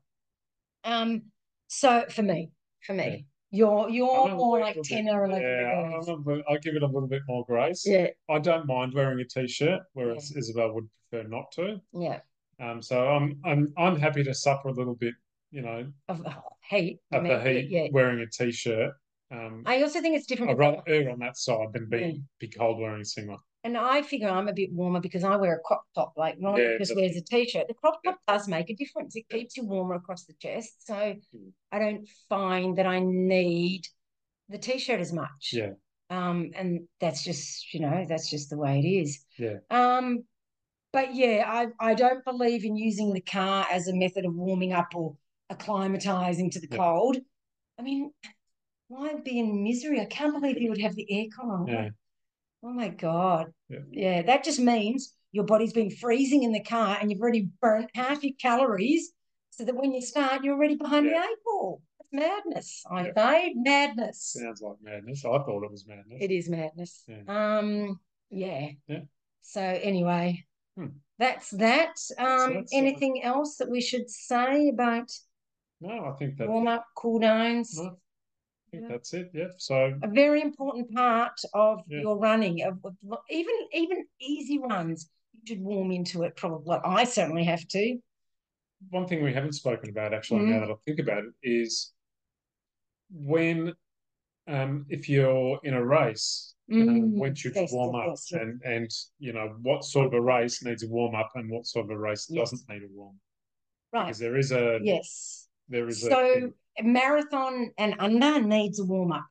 Um, 0.83 1.23
so 1.67 2.05
for 2.09 2.23
me, 2.23 2.51
for 2.81 2.93
me, 2.93 3.27
Yeah. 3.51 3.67
you're 3.67 3.89
you're 3.89 4.35
more 4.35 4.59
like 4.59 4.75
bit- 4.75 4.85
ten 4.85 5.09
or 5.09 5.25
eleven 5.25 5.43
Yeah, 5.43 5.89
degrees. 5.99 6.17
Bit- 6.25 6.45
I 6.49 6.57
give 6.57 6.75
it 6.75 6.83
a 6.83 6.87
little 6.87 7.07
bit 7.07 7.21
more 7.27 7.45
grace. 7.45 7.85
Yeah, 7.87 8.07
I 8.27 8.39
don't 8.39 8.65
mind 8.65 8.93
wearing 8.95 9.19
a 9.19 9.25
t-shirt, 9.25 9.83
whereas 9.93 10.31
Isabel 10.35 10.73
would 10.73 10.89
prefer 11.09 11.27
not 11.27 11.51
to. 11.53 11.81
yeah. 11.93 12.21
Um, 12.59 12.81
so 12.81 13.07
I'm 13.07 13.39
I'm 13.45 13.73
I'm 13.77 13.99
happy 13.99 14.23
to 14.23 14.33
suffer 14.33 14.69
a 14.69 14.73
little 14.73 14.95
bit, 14.95 15.13
you 15.51 15.61
know, 15.61 15.91
Of 16.07 16.23
the 16.23 16.33
heat. 16.67 16.99
I 17.11 17.19
mean, 17.19 17.31
the 17.31 17.41
heat 17.43 17.69
Yeah. 17.69 17.87
wearing 17.91 18.19
a 18.21 18.27
t-shirt. 18.27 18.93
Um, 19.31 19.63
I 19.65 19.81
also 19.81 20.01
think 20.01 20.15
it's 20.15 20.27
different. 20.27 20.51
I'd 20.51 20.57
rather 20.57 20.81
err 20.87 21.09
on 21.09 21.19
that 21.19 21.37
side 21.37 21.73
than 21.73 21.89
be 21.89 21.97
Yeah. 21.99 22.11
be 22.39 22.47
cold 22.49 22.79
wearing 22.79 23.01
a 23.01 23.05
singlet. 23.05 23.39
And 23.63 23.75
I 23.77 24.03
figure 24.03 24.29
I'm 24.29 24.47
a 24.47 24.53
bit 24.53 24.71
warmer 24.71 24.99
because 24.99 25.23
I 25.23 25.35
wear 25.37 25.55
a 25.55 25.59
crop 25.59 25.83
top, 25.95 26.13
like 26.15 26.37
Ron 26.39 26.59
Yeah, 26.59 26.77
just 26.77 26.95
wears 26.95 27.15
a 27.15 27.21
t-shirt. 27.21 27.67
The 27.67 27.73
crop 27.73 27.99
top 28.03 28.19
does 28.27 28.47
make 28.47 28.69
a 28.69 28.75
difference. 28.75 29.15
It 29.15 29.27
keeps 29.27 29.57
you 29.57 29.65
warmer 29.65 29.95
across 29.95 30.25
the 30.25 30.33
chest. 30.39 30.85
So 30.85 30.93
Mm. 30.93 31.51
I 31.71 31.79
don't 31.79 32.07
find 32.29 32.77
that 32.77 32.85
I 32.85 32.99
need 32.99 33.87
the 34.49 34.59
t-shirt 34.59 34.99
as 34.99 35.11
much. 35.11 35.51
Yeah, 35.51 35.71
Um, 36.11 36.51
and 36.55 36.87
that's 36.99 37.23
just, 37.23 37.73
you 37.73 37.79
know, 37.79 38.05
that's 38.07 38.29
just 38.29 38.51
the 38.51 38.57
way 38.57 38.79
it 38.79 38.87
is. 38.87 39.25
yeah, 39.39 39.57
Um, 39.71 40.25
but 40.93 41.15
yeah, 41.15 41.43
I, 41.47 41.89
I 41.91 41.93
don't 41.95 42.23
believe 42.23 42.63
in 42.65 42.77
using 42.77 43.13
the 43.13 43.21
car 43.21 43.65
as 43.71 43.87
a 43.87 43.95
method 43.95 44.25
of 44.25 44.35
warming 44.35 44.73
up 44.73 44.93
or 44.93 45.17
acclimatizing 45.51 46.51
to 46.51 46.59
the 46.59 46.67
Yeah. 46.69 46.77
cold. 46.77 47.17
I 47.79 47.81
mean, 47.81 48.13
why 48.87 49.13
be 49.23 49.39
in 49.39 49.63
misery? 49.63 49.99
I 49.99 50.05
can't 50.05 50.33
believe 50.33 50.61
you 50.61 50.69
would 50.69 50.81
have 50.81 50.95
the 50.95 51.07
aircon 51.11 51.49
on. 51.49 51.67
yeah, 51.67 51.89
Oh 52.63 52.73
my 52.73 52.89
God. 52.89 53.47
Yeah. 53.69 53.79
Yeah, 53.91 54.21
that 54.23 54.43
just 54.43 54.59
means 54.59 55.13
your 55.31 55.43
body's 55.45 55.73
been 55.73 55.89
freezing 55.91 56.43
in 56.43 56.51
the 56.51 56.63
car 56.63 56.97
and 56.99 57.11
you've 57.11 57.21
already 57.21 57.49
burnt 57.61 57.89
half 57.93 58.23
your 58.23 58.33
calories 58.39 59.11
so 59.51 59.65
that 59.65 59.75
when 59.75 59.91
you 59.93 60.01
start, 60.01 60.43
you're 60.43 60.55
already 60.55 60.75
behind 60.75 61.05
Yeah. 61.05 61.13
the 61.21 61.27
eight 61.27 61.37
ball. 61.45 61.81
That's 61.99 62.09
madness, 62.45 62.83
I 62.89 63.11
say. 63.15 63.53
Madness. 63.55 64.33
sounds 64.39 64.61
like 64.61 64.77
madness. 64.81 65.25
I 65.25 65.29
thought 65.39 65.63
it 65.63 65.71
was 65.71 65.85
madness. 65.87 66.17
It 66.21 66.31
is 66.31 66.49
madness. 66.49 67.03
Yeah. 67.07 67.57
Um, 67.57 67.99
yeah. 68.29 68.69
Yeah. 68.87 68.99
So 69.41 69.61
anyway, 69.61 70.45
Hmm. 70.77 70.87
that's 71.17 71.49
that. 71.51 71.95
Um, 72.17 72.53
that's, 72.55 72.73
uh, 72.73 72.77
anything 72.77 73.23
else 73.23 73.57
that 73.57 73.69
we 73.69 73.81
should 73.81 74.09
say 74.09 74.69
about 74.69 75.11
No, 75.81 76.05
I 76.05 76.11
think 76.17 76.37
that's 76.37 76.47
warm 76.49 76.67
up, 76.67 76.85
cool 76.95 77.19
downs? 77.19 77.77
No, 77.77 77.97
Yeah. 78.81 78.87
that's 78.89 79.13
it. 79.13 79.31
Yeah. 79.33 79.47
So 79.57 79.97
a 80.03 80.07
very 80.07 80.41
important 80.41 80.93
part 80.93 81.39
of 81.53 81.79
Yeah. 81.87 82.01
your 82.01 82.17
running 82.17 82.61
of, 82.63 82.79
of 82.85 82.95
even 83.29 83.55
even 83.73 84.05
easy 84.19 84.59
runs 84.59 85.09
you 85.33 85.41
should 85.47 85.61
warm 85.61 85.91
into 85.91 86.23
it 86.23 86.35
probably 86.35 86.77
i 86.85 87.03
certainly 87.03 87.43
have 87.43 87.67
to 87.67 87.97
one 88.89 89.07
thing 89.07 89.23
we 89.23 89.33
haven't 89.33 89.53
spoken 89.53 89.89
about 89.89 90.13
actually 90.13 90.43
now 90.45 90.57
Mm. 90.59 90.67
that 90.67 90.71
I 90.73 90.75
think 90.85 90.99
about 90.99 91.23
it 91.23 91.33
is 91.43 91.93
when 93.11 93.73
um 94.47 94.85
if 94.89 95.09
you're 95.09 95.59
in 95.63 95.73
a 95.73 95.83
race 95.83 96.53
Mm, 96.71 97.11
when 97.19 97.35
should 97.35 97.55
yes, 97.55 97.71
you 97.71 97.77
warm 97.77 97.93
up 97.95 98.07
yes, 98.07 98.31
yes. 98.31 98.41
and 98.41 98.61
and 98.63 98.89
you 99.19 99.33
know 99.33 99.55
what 99.61 99.83
sort 99.83 100.07
of 100.07 100.13
a 100.13 100.21
race 100.21 100.63
needs 100.63 100.81
a 100.83 100.87
warm 100.87 101.13
up 101.13 101.29
and 101.35 101.47
what 101.49 101.67
sort 101.67 101.85
of 101.85 101.91
a 101.91 101.97
race 101.97 102.25
doesn't 102.25 102.61
need 102.67 102.81
a 102.81 102.87
warm 102.91 103.19
right 103.93 104.05
because 104.07 104.17
there 104.17 104.35
is 104.35 104.51
a 104.51 104.79
yes 104.81 105.44
there 105.69 105.87
is 105.87 106.03
a 106.03 106.09
so 106.09 106.51
marathon 106.81 107.71
and 107.77 107.95
under 107.99 108.41
needs 108.41 108.79
a 108.79 108.85
warm 108.85 109.11
up 109.11 109.25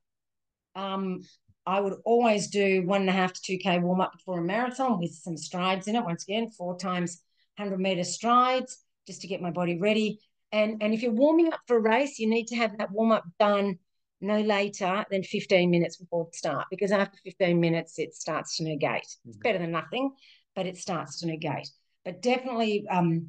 um 0.76 1.20
i 1.66 1.78
would 1.78 1.94
always 2.04 2.48
do 2.48 2.82
one 2.86 3.02
and 3.02 3.10
a 3.10 3.12
half 3.12 3.32
to 3.32 3.40
two 3.42 3.58
k 3.58 3.78
warm 3.78 4.00
up 4.00 4.12
before 4.12 4.40
a 4.40 4.44
marathon 4.44 4.98
with 4.98 5.12
some 5.12 5.36
strides 5.36 5.86
in 5.86 5.96
it 5.96 6.04
once 6.04 6.24
again 6.24 6.50
four 6.50 6.76
times 6.78 7.22
100 7.56 7.78
meter 7.78 8.04
strides 8.04 8.84
just 9.06 9.20
to 9.20 9.28
get 9.28 9.40
my 9.40 9.50
body 9.50 9.78
ready. 9.78 10.20
And 10.52 10.82
and 10.82 10.94
if 10.94 11.02
you're 11.02 11.12
warming 11.12 11.52
up 11.52 11.60
for 11.66 11.76
a 11.76 11.80
race, 11.80 12.18
you 12.18 12.28
need 12.28 12.46
to 12.48 12.56
have 12.56 12.78
that 12.78 12.90
warm 12.90 13.12
up 13.12 13.24
done 13.38 13.78
no 14.20 14.40
later 14.40 15.04
than 15.10 15.22
15 15.22 15.70
minutes 15.70 15.96
before 15.96 16.26
the 16.30 16.36
start, 16.36 16.66
because 16.70 16.92
after 16.92 17.18
15 17.24 17.60
minutes 17.60 17.98
it 17.98 18.14
starts 18.14 18.56
to 18.56 18.64
negate. 18.64 19.02
Mm-hmm. 19.02 19.30
It's 19.30 19.38
better 19.38 19.58
than 19.58 19.72
nothing, 19.72 20.12
but 20.54 20.66
it 20.66 20.76
starts 20.76 21.20
to 21.20 21.26
negate. 21.26 21.68
But 22.04 22.22
definitely, 22.22 22.86
um, 22.88 23.28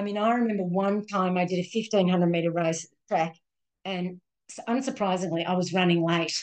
I 0.00 0.02
mean, 0.02 0.16
I 0.16 0.32
remember 0.32 0.62
one 0.62 1.04
time 1.06 1.36
I 1.36 1.44
did 1.44 1.58
a 1.58 1.68
1500 1.74 2.26
meter 2.26 2.50
race 2.50 2.88
track, 3.06 3.36
and 3.84 4.18
unsurprisingly, 4.66 5.44
I 5.44 5.54
was 5.54 5.74
running 5.74 6.02
late. 6.02 6.42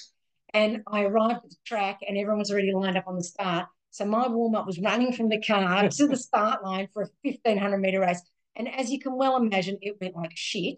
And 0.53 0.83
I 0.85 1.05
arrived 1.05 1.43
at 1.43 1.49
the 1.49 1.55
track, 1.65 2.01
and 2.07 2.19
everyone 2.19 2.37
was 2.37 2.51
already 2.51 2.71
lined 2.71 2.97
up 2.97 3.07
on 3.07 3.15
the 3.15 3.23
start. 3.23 3.65
So 3.89 4.05
my 4.05 4.27
warm 4.27 4.53
up 4.53 4.67
was 4.67 4.79
running 4.79 5.11
from 5.11 5.29
the 5.29 5.41
car 5.41 5.89
to 5.89 6.07
the 6.07 6.15
start 6.15 6.63
line 6.63 6.87
for 6.93 7.01
a 7.01 7.09
1500 7.23 7.79
meter 7.79 8.01
race. 8.01 8.21
And 8.55 8.71
as 8.71 8.91
you 8.91 8.99
can 8.99 9.17
well 9.17 9.37
imagine, 9.37 9.79
it 9.81 9.97
went 9.99 10.15
like 10.15 10.33
shit 10.35 10.77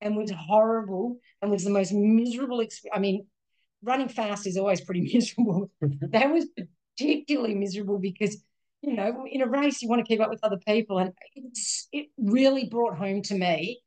and 0.00 0.16
was 0.16 0.32
horrible 0.32 1.20
and 1.40 1.52
was 1.52 1.62
the 1.62 1.70
most 1.70 1.92
miserable 1.92 2.58
experience. 2.58 2.96
I 2.96 2.98
mean, 2.98 3.28
running 3.84 4.08
fast 4.08 4.44
is 4.44 4.56
always 4.56 4.80
pretty 4.80 5.02
miserable. 5.14 5.70
Mm-hmm. 5.80 6.06
that 6.10 6.32
was 6.32 6.46
particularly 6.98 7.54
miserable 7.54 8.00
because, 8.00 8.42
you 8.82 8.94
know, 8.94 9.26
in 9.30 9.42
a 9.42 9.46
race, 9.46 9.82
you 9.82 9.88
want 9.88 10.04
to 10.04 10.08
keep 10.08 10.20
up 10.20 10.30
with 10.30 10.40
other 10.42 10.58
people. 10.66 10.98
And 10.98 11.12
it's, 11.34 11.88
it 11.92 12.06
really 12.16 12.68
brought 12.68 12.96
home 12.96 13.22
to 13.22 13.34
me 13.34 13.80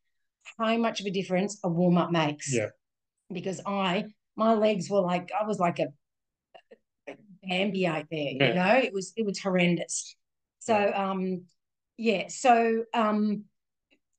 how 0.58 0.78
much 0.78 1.00
of 1.00 1.06
a 1.06 1.12
difference 1.12 1.60
a 1.64 1.70
warm 1.70 1.98
up 1.98 2.12
makes. 2.12 2.54
Yeah. 2.54 2.68
Because 3.32 3.62
I, 3.66 4.06
my 4.36 4.54
legs 4.54 4.90
were 4.90 5.02
like, 5.02 5.32
I 5.40 5.46
was 5.46 5.60
like 5.60 5.80
a, 5.80 5.88
a 7.08 7.14
Bambi 7.44 7.88
out 7.88 8.06
there, 8.12 8.32
yeah. 8.34 8.48
you 8.48 8.54
know, 8.54 8.78
it 8.84 8.94
was, 8.94 9.14
it 9.16 9.26
was 9.26 9.40
horrendous. 9.40 10.16
So, 10.60 10.78
yeah. 10.78 11.10
um, 11.10 11.44
yeah. 11.98 12.28
So, 12.28 12.84
um, 12.94 13.46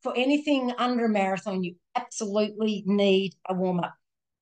for 0.03 0.17
anything 0.17 0.73
under 0.79 1.05
a 1.05 1.09
marathon, 1.09 1.63
you 1.63 1.77
absolutely 1.95 2.83
need 2.87 3.35
a 3.49 3.55
warm 3.55 3.81
up 3.81 3.95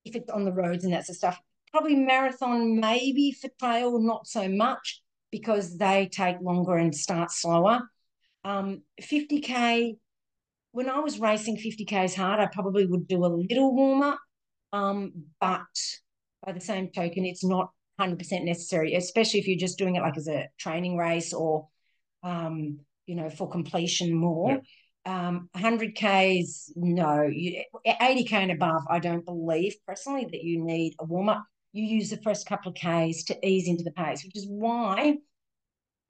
if 0.05 0.15
it's 0.15 0.29
on 0.29 0.45
the 0.45 0.51
roads 0.51 0.85
and 0.85 0.93
that's 0.93 1.07
the 1.07 1.13
stuff. 1.13 1.39
Probably 1.71 1.95
marathon, 1.95 2.79
maybe 2.79 3.31
for 3.31 3.49
trail, 3.59 3.99
not 3.99 4.27
so 4.27 4.49
much 4.49 5.00
because 5.31 5.77
they 5.77 6.09
take 6.11 6.41
longer 6.41 6.77
and 6.77 6.95
start 6.95 7.31
slower. 7.31 7.81
Um, 8.43 8.81
50k, 9.01 9.95
when 10.71 10.89
I 10.89 10.99
was 10.99 11.19
racing 11.19 11.57
50k's 11.57 12.15
hard, 12.15 12.39
I 12.39 12.47
probably 12.47 12.85
would 12.85 13.07
do 13.07 13.23
a 13.23 13.27
little 13.27 13.75
warm 13.75 14.01
up, 14.01 14.19
um, 14.73 15.13
but 15.39 15.61
by 16.45 16.51
the 16.51 16.61
same 16.61 16.89
token, 16.91 17.25
it's 17.25 17.43
not 17.43 17.71
100% 17.99 18.43
necessary, 18.43 18.95
especially 18.95 19.39
if 19.39 19.47
you're 19.47 19.57
just 19.57 19.77
doing 19.77 19.95
it 19.95 20.01
like 20.01 20.17
as 20.17 20.27
a 20.27 20.47
training 20.57 20.97
race 20.97 21.33
or, 21.33 21.67
um, 22.23 22.79
you 23.05 23.15
know, 23.15 23.29
for 23.29 23.49
completion 23.49 24.13
more. 24.13 24.51
Yeah 24.51 24.57
um, 25.05 25.49
100Ks, 25.55 26.71
no. 26.75 27.23
You, 27.23 27.63
80K 27.87 28.33
and 28.33 28.51
above, 28.51 28.83
I 28.89 28.99
don't 28.99 29.25
believe 29.25 29.75
personally 29.87 30.27
that 30.31 30.43
you 30.43 30.63
need 30.63 30.95
a 30.99 31.05
warm 31.05 31.29
up. 31.29 31.45
You 31.73 31.83
use 31.83 32.09
the 32.09 32.17
first 32.17 32.47
couple 32.47 32.71
of 32.71 32.75
Ks 32.75 33.23
to 33.25 33.47
ease 33.47 33.67
into 33.67 33.83
the 33.83 33.91
pace, 33.91 34.23
which 34.23 34.35
is 34.35 34.45
why 34.47 35.17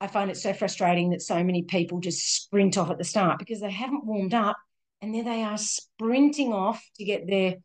I 0.00 0.06
find 0.08 0.30
it 0.30 0.36
so 0.36 0.52
frustrating 0.52 1.10
that 1.10 1.22
so 1.22 1.44
many 1.44 1.62
people 1.62 2.00
just 2.00 2.42
sprint 2.42 2.76
off 2.76 2.90
at 2.90 2.98
the 2.98 3.04
start 3.04 3.38
because 3.38 3.60
they 3.60 3.70
haven't 3.70 4.04
warmed 4.04 4.34
up 4.34 4.56
and 5.00 5.14
there 5.14 5.24
they 5.24 5.42
are 5.42 5.58
sprinting 5.58 6.52
off 6.52 6.82
to 6.96 7.04
get 7.04 7.26
their, 7.28 7.56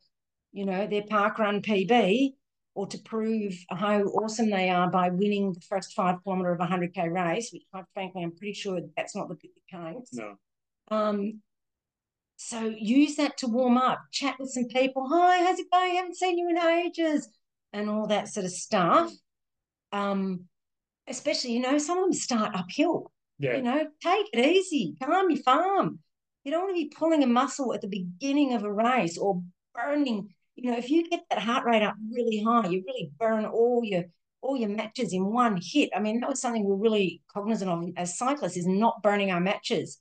you 0.54 0.66
know, 0.66 0.86
their 0.86 1.04
park 1.04 1.39
run 1.39 1.62
PB 1.62 2.34
or 2.76 2.86
to 2.86 2.98
prove 3.00 3.56
how 3.72 4.02
awesome 4.04 4.52
they 4.52 4.70
are 4.70 4.89
by 4.89 5.10
winning 5.10 5.52
the 5.52 5.62
first 5.62 5.93
five 5.93 6.24
kilometre 6.24 6.52
of 6.52 6.60
a 6.60 6.68
100K 6.68 7.12
race, 7.12 7.50
which 7.52 7.64
quite 7.72 7.86
frankly, 7.95 8.22
I'm 8.22 8.36
pretty 8.36 8.54
sure 8.54 8.82
that's 8.95 9.16
not 9.16 9.30
the 9.30 9.38
counts. 9.72 10.14
No. 10.14 10.36
Um, 10.89 11.41
so 12.36 12.62
use 12.78 13.16
that 13.16 13.38
to 13.39 13.48
warm 13.48 13.78
up, 13.78 14.00
chat 14.12 14.36
with 14.39 14.52
some 14.52 14.66
people. 14.66 15.08
Hi, 15.10 15.43
how's 15.43 15.58
it 15.58 15.72
going? 15.72 15.95
Haven't 15.95 16.18
seen 16.18 16.38
you 16.38 16.50
in 16.50 16.58
ages, 16.60 17.28
and 17.74 17.89
all 17.89 18.07
that 18.07 18.28
sort 18.28 18.45
of 18.45 18.51
stuff. 18.51 19.11
Um, 19.91 20.45
especially, 21.07 21.53
you 21.53 21.59
know, 21.61 21.78
some 21.78 21.97
of 21.97 22.05
them 22.05 22.13
start 22.13 22.55
uphill. 22.55 23.11
Yeah. 23.39 23.57
You 23.57 23.63
know, 23.63 23.88
take 24.01 24.28
it 24.34 24.45
easy, 24.45 24.95
calm 25.01 25.30
your 25.30 25.41
farm. 25.43 25.99
You 26.43 26.51
don't 26.51 26.63
want 26.63 26.76
to 26.76 26.84
be 26.84 26.93
pulling 26.95 27.24
a 27.24 27.28
muscle 27.28 27.74
at 27.74 27.82
the 27.82 27.88
beginning 27.88 28.53
of 28.53 28.63
a 28.63 28.72
race 28.72 29.18
or 29.18 29.41
burning. 29.76 30.30
You 30.55 30.72
know, 30.72 30.78
if 30.78 30.89
you 30.89 31.07
get 31.09 31.22
that 31.30 31.39
heart 31.39 31.65
rate 31.65 31.84
up 31.84 31.95
really 32.11 32.41
high, 32.41 32.68
you 32.68 32.84
really 32.86 33.11
burn 33.20 33.45
all 33.45 33.82
your 33.84 34.05
all 34.41 34.55
your 34.55 34.70
matches 34.70 35.13
in 35.13 35.26
one 35.26 35.59
hit. 35.61 35.89
I 35.95 35.99
mean, 35.99 36.20
that 36.20 36.30
was 36.30 36.41
something 36.41 36.63
we're 36.63 36.76
really 36.76 37.22
cognizant 37.34 37.70
of 37.70 37.84
as 37.97 38.18
cyclists 38.18 38.57
is 38.57 38.68
not 38.68 39.01
burning 39.03 39.32
our 39.32 39.39
matches. 39.39 39.99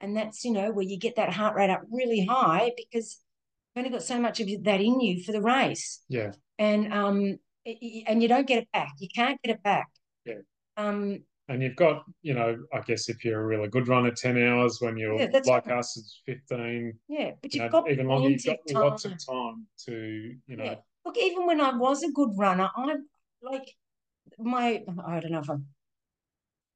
And 0.00 0.16
that's, 0.16 0.44
you 0.44 0.52
know, 0.52 0.70
where 0.70 0.84
you 0.84 0.98
get 0.98 1.16
that 1.16 1.32
heart 1.32 1.56
rate 1.56 1.70
up 1.70 1.82
really 1.90 2.24
high 2.24 2.70
because 2.76 3.18
only 3.78 3.90
got 3.90 4.02
so 4.02 4.20
much 4.20 4.40
of 4.40 4.48
that 4.64 4.80
in 4.80 5.00
you 5.00 5.22
for 5.22 5.32
the 5.32 5.42
race. 5.42 6.02
Yeah. 6.08 6.32
And 6.58 6.92
um 6.92 7.38
and 7.64 8.22
you 8.22 8.28
don't 8.28 8.46
get 8.46 8.62
it 8.62 8.68
back. 8.72 8.92
You 8.98 9.08
can't 9.14 9.40
get 9.42 9.54
it 9.56 9.62
back. 9.62 9.88
Yeah. 10.24 10.40
Um 10.76 11.20
and 11.50 11.62
you've 11.62 11.76
got, 11.76 12.04
you 12.20 12.34
know, 12.34 12.58
I 12.74 12.80
guess 12.80 13.08
if 13.08 13.24
you're 13.24 13.40
a 13.40 13.46
really 13.46 13.68
good 13.68 13.88
runner, 13.88 14.10
10 14.10 14.36
hours 14.42 14.78
when 14.80 14.98
you're 14.98 15.18
yeah, 15.18 15.40
like 15.46 15.66
right. 15.66 15.78
us, 15.78 15.96
it's 15.96 16.20
15. 16.26 16.92
Yeah, 17.08 17.30
but 17.40 17.54
you've 17.54 17.54
you 17.54 17.60
know, 17.60 17.68
got 17.70 17.90
even 17.90 18.06
longer, 18.06 18.28
you've 18.28 18.44
got 18.44 18.58
time. 18.70 18.82
lots 18.82 19.04
of 19.06 19.12
time 19.12 19.66
to, 19.86 20.36
you 20.46 20.56
know. 20.56 20.64
Yeah. 20.64 20.74
Look, 21.06 21.16
even 21.16 21.46
when 21.46 21.62
I 21.62 21.74
was 21.74 22.02
a 22.02 22.10
good 22.10 22.32
runner, 22.36 22.68
I 22.76 22.96
like 23.40 23.72
my, 24.38 24.82
I 25.06 25.20
don't 25.20 25.32
know 25.32 25.40
if 25.40 25.48
I've 25.48 25.62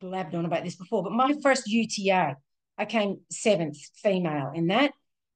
blabbed 0.01 0.35
on 0.35 0.47
about 0.47 0.65
this 0.65 0.77
before, 0.77 1.03
but 1.03 1.13
my 1.13 1.35
first 1.43 1.67
UTA, 1.67 2.37
I 2.79 2.85
came 2.87 3.21
seventh 3.31 3.77
female 4.03 4.53
in 4.55 4.69
that. 4.69 4.93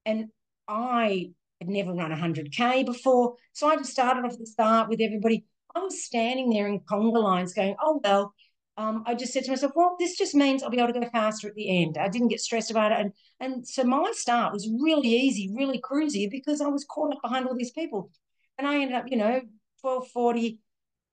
And 0.06 0.28
I 0.66 1.32
had 1.60 1.68
never 1.68 1.92
run 1.92 2.10
100K 2.10 2.84
before. 2.84 3.34
So 3.52 3.68
I 3.68 3.76
just 3.76 3.92
started 3.92 4.24
off 4.24 4.32
at 4.32 4.38
the 4.38 4.46
start 4.46 4.88
with 4.88 5.00
everybody. 5.00 5.46
I 5.74 5.80
was 5.80 6.04
standing 6.04 6.50
there 6.50 6.66
in 6.66 6.80
conga 6.80 7.22
lines 7.22 7.54
going, 7.54 7.76
oh, 7.80 8.00
well, 8.02 8.34
um, 8.78 9.04
I 9.06 9.14
just 9.14 9.32
said 9.32 9.44
to 9.44 9.50
myself, 9.50 9.72
well, 9.74 9.96
this 9.98 10.16
just 10.16 10.34
means 10.34 10.62
I'll 10.62 10.70
be 10.70 10.78
able 10.78 10.92
to 10.92 11.00
go 11.00 11.08
faster 11.08 11.48
at 11.48 11.54
the 11.54 11.82
end. 11.82 11.96
I 11.96 12.08
didn't 12.08 12.28
get 12.28 12.40
stressed 12.40 12.70
about 12.70 12.92
it. 12.92 12.98
And, 12.98 13.12
and 13.40 13.66
so 13.66 13.84
my 13.84 14.10
start 14.14 14.52
was 14.52 14.68
really 14.80 15.08
easy, 15.08 15.50
really 15.56 15.80
cruisy 15.80 16.30
because 16.30 16.60
I 16.60 16.66
was 16.66 16.84
caught 16.84 17.14
up 17.14 17.22
behind 17.22 17.46
all 17.46 17.56
these 17.56 17.72
people. 17.72 18.10
And 18.58 18.66
I 18.66 18.74
ended 18.76 18.94
up, 18.94 19.06
you 19.08 19.16
know, 19.16 19.40
1240 19.80 20.60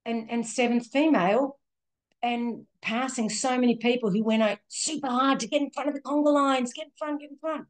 and, 0.06 0.30
and 0.30 0.46
seventh 0.46 0.88
female 0.88 1.60
and 2.22 2.66
passing 2.82 3.30
so 3.30 3.58
many 3.58 3.76
people 3.76 4.10
who 4.10 4.24
went 4.24 4.44
out 4.44 4.58
super 4.68 5.08
hard 5.08 5.40
to 5.42 5.48
get 5.48 5.62
in 5.62 5.72
front 5.72 5.90
of 5.90 5.96
the 5.96 6.02
conga 6.02 6.34
lines, 6.34 6.74
get 6.74 6.86
in 6.86 6.92
front, 6.98 7.22
get 7.22 7.32
in 7.32 7.38
front. 7.38 7.66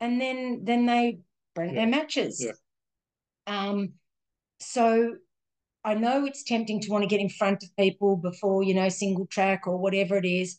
And 0.00 0.20
then 0.20 0.60
then 0.64 0.86
they 0.86 1.18
burnt 1.54 1.72
yeah. 1.72 1.80
their 1.80 1.88
matches. 1.88 2.44
Yeah. 2.44 2.52
Um, 3.46 3.94
so 4.60 5.16
I 5.84 5.94
know 5.94 6.24
it's 6.24 6.44
tempting 6.44 6.80
to 6.80 6.90
want 6.90 7.02
to 7.02 7.08
get 7.08 7.20
in 7.20 7.28
front 7.28 7.62
of 7.62 7.76
people 7.76 8.16
before, 8.16 8.62
you 8.62 8.74
know, 8.74 8.88
single 8.88 9.26
track 9.26 9.66
or 9.66 9.76
whatever 9.78 10.16
it 10.16 10.24
is. 10.24 10.58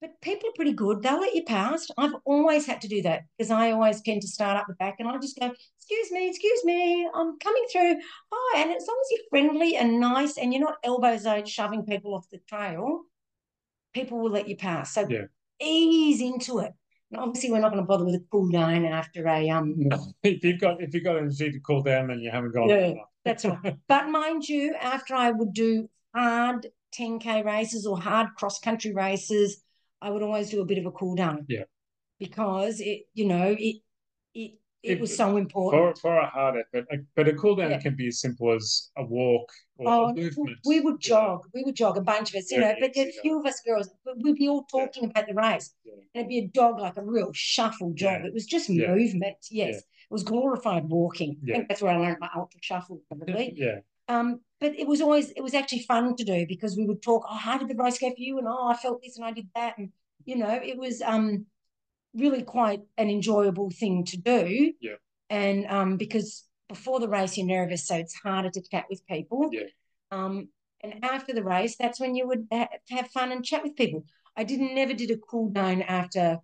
But 0.00 0.18
people 0.22 0.48
are 0.48 0.56
pretty 0.56 0.72
good. 0.72 1.02
They'll 1.02 1.20
let 1.20 1.34
you 1.34 1.44
past. 1.44 1.92
I've 1.98 2.14
always 2.24 2.66
had 2.66 2.80
to 2.82 2.88
do 2.88 3.02
that 3.02 3.22
because 3.36 3.50
I 3.50 3.70
always 3.72 4.00
tend 4.00 4.22
to 4.22 4.28
start 4.28 4.56
up 4.56 4.66
the 4.66 4.74
back 4.74 4.96
and 4.98 5.06
I 5.06 5.18
just 5.18 5.38
go, 5.38 5.52
excuse 5.78 6.10
me, 6.10 6.28
excuse 6.28 6.64
me, 6.64 7.08
I'm 7.14 7.38
coming 7.38 7.64
through. 7.70 7.96
Hi. 8.32 8.62
And 8.62 8.70
as 8.70 8.86
long 8.86 8.98
as 9.02 9.10
you're 9.10 9.28
friendly 9.28 9.76
and 9.76 10.00
nice 10.00 10.38
and 10.38 10.54
you're 10.54 10.62
not 10.62 10.78
elbows 10.84 11.26
out 11.26 11.46
shoving 11.46 11.84
people 11.84 12.14
off 12.14 12.30
the 12.30 12.38
trail, 12.48 13.02
people 13.92 14.18
will 14.18 14.30
let 14.30 14.48
you 14.48 14.56
pass. 14.56 14.94
So 14.94 15.06
yeah. 15.06 15.24
ease 15.60 16.22
into 16.22 16.60
it. 16.60 16.72
And 17.10 17.20
obviously, 17.20 17.50
we're 17.50 17.60
not 17.60 17.72
going 17.72 17.82
to 17.82 17.86
bother 17.86 18.04
with 18.04 18.14
a 18.14 18.24
cool 18.30 18.48
down 18.50 18.84
after 18.84 19.26
a 19.26 19.48
um. 19.50 19.74
No. 19.76 19.98
If 20.22 20.44
you've 20.44 20.60
got 20.60 20.82
if 20.82 20.94
you've 20.94 21.04
got 21.04 21.16
energy 21.16 21.50
to 21.50 21.60
cool 21.60 21.82
down, 21.82 22.08
then 22.08 22.20
you 22.20 22.30
haven't 22.30 22.52
gone. 22.52 22.68
Yeah, 22.68 22.94
that's 23.24 23.44
right. 23.44 23.76
But 23.88 24.08
mind 24.08 24.48
you, 24.48 24.74
after 24.80 25.14
I 25.14 25.30
would 25.30 25.52
do 25.52 25.88
hard 26.14 26.68
10k 26.96 27.44
races 27.44 27.86
or 27.86 27.98
hard 27.98 28.28
cross 28.36 28.60
country 28.60 28.92
races, 28.92 29.62
I 30.00 30.10
would 30.10 30.22
always 30.22 30.50
do 30.50 30.60
a 30.60 30.64
bit 30.64 30.78
of 30.78 30.86
a 30.86 30.92
cool 30.92 31.16
down. 31.16 31.46
Yeah. 31.48 31.64
Because 32.18 32.80
it, 32.80 33.02
you 33.14 33.26
know, 33.26 33.56
it 33.58 33.76
it 34.34 34.59
it, 34.82 34.92
it 34.92 35.00
was 35.00 35.14
so 35.14 35.36
important 35.36 35.98
for, 35.98 36.00
for 36.00 36.18
a 36.18 36.26
hard 36.26 36.56
effort. 36.56 36.86
But 37.14 37.28
a 37.28 37.34
cool 37.34 37.56
down 37.56 37.70
yeah. 37.70 37.80
can 37.80 37.96
be 37.96 38.08
as 38.08 38.20
simple 38.20 38.52
as 38.54 38.90
a 38.96 39.04
walk 39.04 39.50
or 39.76 39.88
oh, 39.88 40.04
a 40.06 40.14
movement. 40.14 40.58
We 40.64 40.80
would 40.80 41.00
jog. 41.00 41.42
We 41.52 41.62
would 41.64 41.76
jog 41.76 41.96
a 41.96 42.00
bunch 42.00 42.30
of 42.30 42.36
us, 42.36 42.50
you 42.50 42.60
know. 42.60 42.74
But 42.80 42.96
a 42.96 43.12
few 43.22 43.40
of 43.40 43.46
us 43.46 43.60
girls, 43.66 43.90
we'd 44.22 44.36
be 44.36 44.48
all 44.48 44.64
talking 44.64 45.04
yeah. 45.04 45.10
about 45.10 45.26
the 45.26 45.34
race, 45.34 45.74
yeah. 45.84 45.94
and 46.14 46.20
it'd 46.22 46.28
be 46.28 46.38
a 46.38 46.48
dog 46.48 46.78
like 46.78 46.96
a 46.96 47.02
real 47.02 47.30
shuffle 47.34 47.92
jog. 47.94 48.24
It 48.24 48.32
was 48.32 48.46
just 48.46 48.70
movement. 48.70 49.36
Yes, 49.50 49.76
it 49.76 49.84
was 50.10 50.22
glorified 50.22 50.88
walking. 50.88 51.38
I 51.44 51.52
think 51.52 51.68
that's 51.68 51.82
where 51.82 51.92
I 51.92 51.98
learned 51.98 52.18
my 52.20 52.30
ultra 52.34 52.60
shuffle 52.62 53.00
probably. 53.08 53.52
yeah. 53.56 53.80
Um, 54.08 54.40
but 54.60 54.74
it 54.74 54.88
was 54.88 55.00
always 55.00 55.30
it 55.30 55.42
was 55.42 55.54
actually 55.54 55.82
fun 55.82 56.16
to 56.16 56.24
do 56.24 56.46
because 56.46 56.76
we 56.76 56.84
would 56.84 57.02
talk. 57.02 57.24
Oh, 57.28 57.36
how 57.36 57.58
did 57.58 57.68
the 57.68 57.76
race 57.76 57.98
go 57.98 58.08
for 58.10 58.16
you? 58.18 58.38
And 58.38 58.48
oh, 58.48 58.68
I 58.68 58.76
felt 58.76 59.02
this 59.02 59.16
and 59.16 59.24
I 59.24 59.32
did 59.32 59.48
that, 59.54 59.78
and 59.78 59.90
you 60.24 60.36
know, 60.36 60.50
it 60.50 60.76
was 60.76 61.00
um 61.02 61.46
really 62.14 62.42
quite 62.42 62.80
an 62.98 63.08
enjoyable 63.08 63.70
thing 63.70 64.04
to 64.06 64.16
do. 64.16 64.72
Yeah. 64.80 64.94
And 65.28 65.66
um, 65.66 65.96
because 65.96 66.44
before 66.68 67.00
the 67.00 67.08
race 67.08 67.36
you're 67.36 67.46
nervous, 67.46 67.86
so 67.86 67.96
it's 67.96 68.14
harder 68.14 68.50
to 68.50 68.62
chat 68.70 68.86
with 68.90 69.06
people. 69.06 69.48
Yeah. 69.52 69.62
Um, 70.10 70.48
and 70.82 71.04
after 71.04 71.32
the 71.32 71.44
race, 71.44 71.76
that's 71.76 72.00
when 72.00 72.14
you 72.14 72.26
would 72.26 72.46
ha- 72.52 72.68
have 72.90 73.08
fun 73.10 73.32
and 73.32 73.44
chat 73.44 73.62
with 73.62 73.76
people. 73.76 74.04
I 74.36 74.44
didn't 74.44 74.74
never 74.74 74.94
did 74.94 75.10
a 75.10 75.16
cool 75.16 75.50
down 75.50 75.82
after 75.82 76.38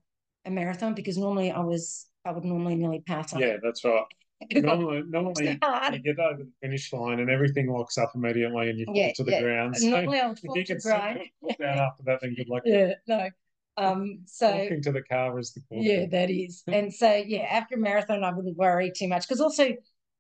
a 0.45 0.51
marathon 0.51 0.95
because 0.95 1.17
normally 1.17 1.51
I 1.51 1.61
was 1.61 2.07
I 2.25 2.33
would 2.33 2.45
normally 2.45 2.75
nearly 2.75 3.01
pass 3.01 3.33
on. 3.33 3.41
Yeah, 3.41 3.57
that's 3.63 3.85
right. 3.85 4.05
Normally, 4.53 5.03
normally 5.09 5.49
you 5.49 5.57
get 6.01 6.19
over 6.19 6.43
the 6.43 6.51
finish 6.61 6.93
line 6.93 7.21
and 7.21 7.31
everything 7.31 7.73
locks 7.73 7.97
up 7.97 8.13
immediately 8.15 8.69
and 8.69 8.79
you 8.79 8.85
fall 8.85 8.95
Yeah, 8.95 9.13
to 9.15 9.25
the 9.25 9.31
yeah. 9.31 9.41
ground. 9.41 9.77
So 9.79 9.89
normally 9.89 10.21
I 10.21 10.29
would 10.29 10.39
fall 10.39 10.59
you 10.59 10.65
to 10.65 10.75
grind. 10.77 11.21
it 11.43 11.61
after 11.63 12.03
that, 12.05 12.19
then 12.21 12.35
good 12.35 12.47
luck. 12.47 12.63
Yeah, 12.67 12.93
no. 13.09 13.31
Um, 13.77 14.21
so 14.27 14.51
Walking 14.51 14.83
to 14.83 14.93
the 14.93 15.03
car 15.03 15.39
is 15.39 15.53
the 15.53 15.63
yeah, 15.71 16.07
that 16.07 16.31
is. 16.31 16.63
And 16.69 16.93
so 16.93 17.13
yeah, 17.15 17.41
after 17.43 17.75
a 17.77 17.79
marathon, 17.79 18.25
I 18.25 18.33
wouldn't 18.33 18.57
worry 18.57 18.91
too 18.97 19.09
much 19.09 19.27
because 19.29 19.41
also, 19.41 19.69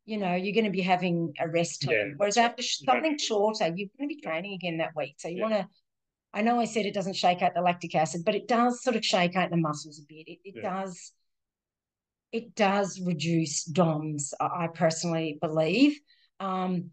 you 0.04 0.18
know, 0.18 0.34
you're 0.34 0.54
going 0.54 0.64
to 0.64 0.70
be 0.70 0.82
having 0.82 1.32
a 1.40 1.48
rest 1.48 1.82
time. 1.82 1.92
Yeah, 1.92 2.04
Whereas 2.16 2.36
after 2.36 2.62
sh- 2.62 2.80
You 2.80 2.86
don't 2.86 2.96
something 2.96 3.12
need- 3.12 3.20
shorter, 3.20 3.64
you're 3.66 3.88
going 3.98 4.08
to 4.08 4.14
be 4.14 4.20
training 4.20 4.54
again 4.54 4.78
that 4.78 4.94
week. 4.94 5.14
So 5.18 5.28
you 5.28 5.36
Yeah. 5.38 5.42
want 5.42 5.54
to. 5.54 5.68
I 6.34 6.42
know 6.42 6.60
I 6.60 6.66
said 6.66 6.84
it 6.84 6.92
doesn't 6.94 7.16
shake 7.16 7.40
out 7.40 7.54
the 7.54 7.62
lactic 7.62 7.94
acid, 7.94 8.22
but 8.24 8.34
it 8.34 8.46
does 8.46 8.82
sort 8.82 8.94
of 8.96 9.04
shake 9.04 9.36
out 9.36 9.50
the 9.50 9.56
muscles 9.56 9.98
a 9.98 10.02
bit. 10.06 10.28
It, 10.28 10.38
it 10.44 10.54
Yeah. 10.56 10.82
does. 10.82 11.12
It 12.32 12.54
does 12.54 13.00
reduce 13.00 13.64
DOMS. 13.64 14.34
I 14.38 14.68
personally 14.74 15.38
believe. 15.40 15.98
Um, 16.40 16.90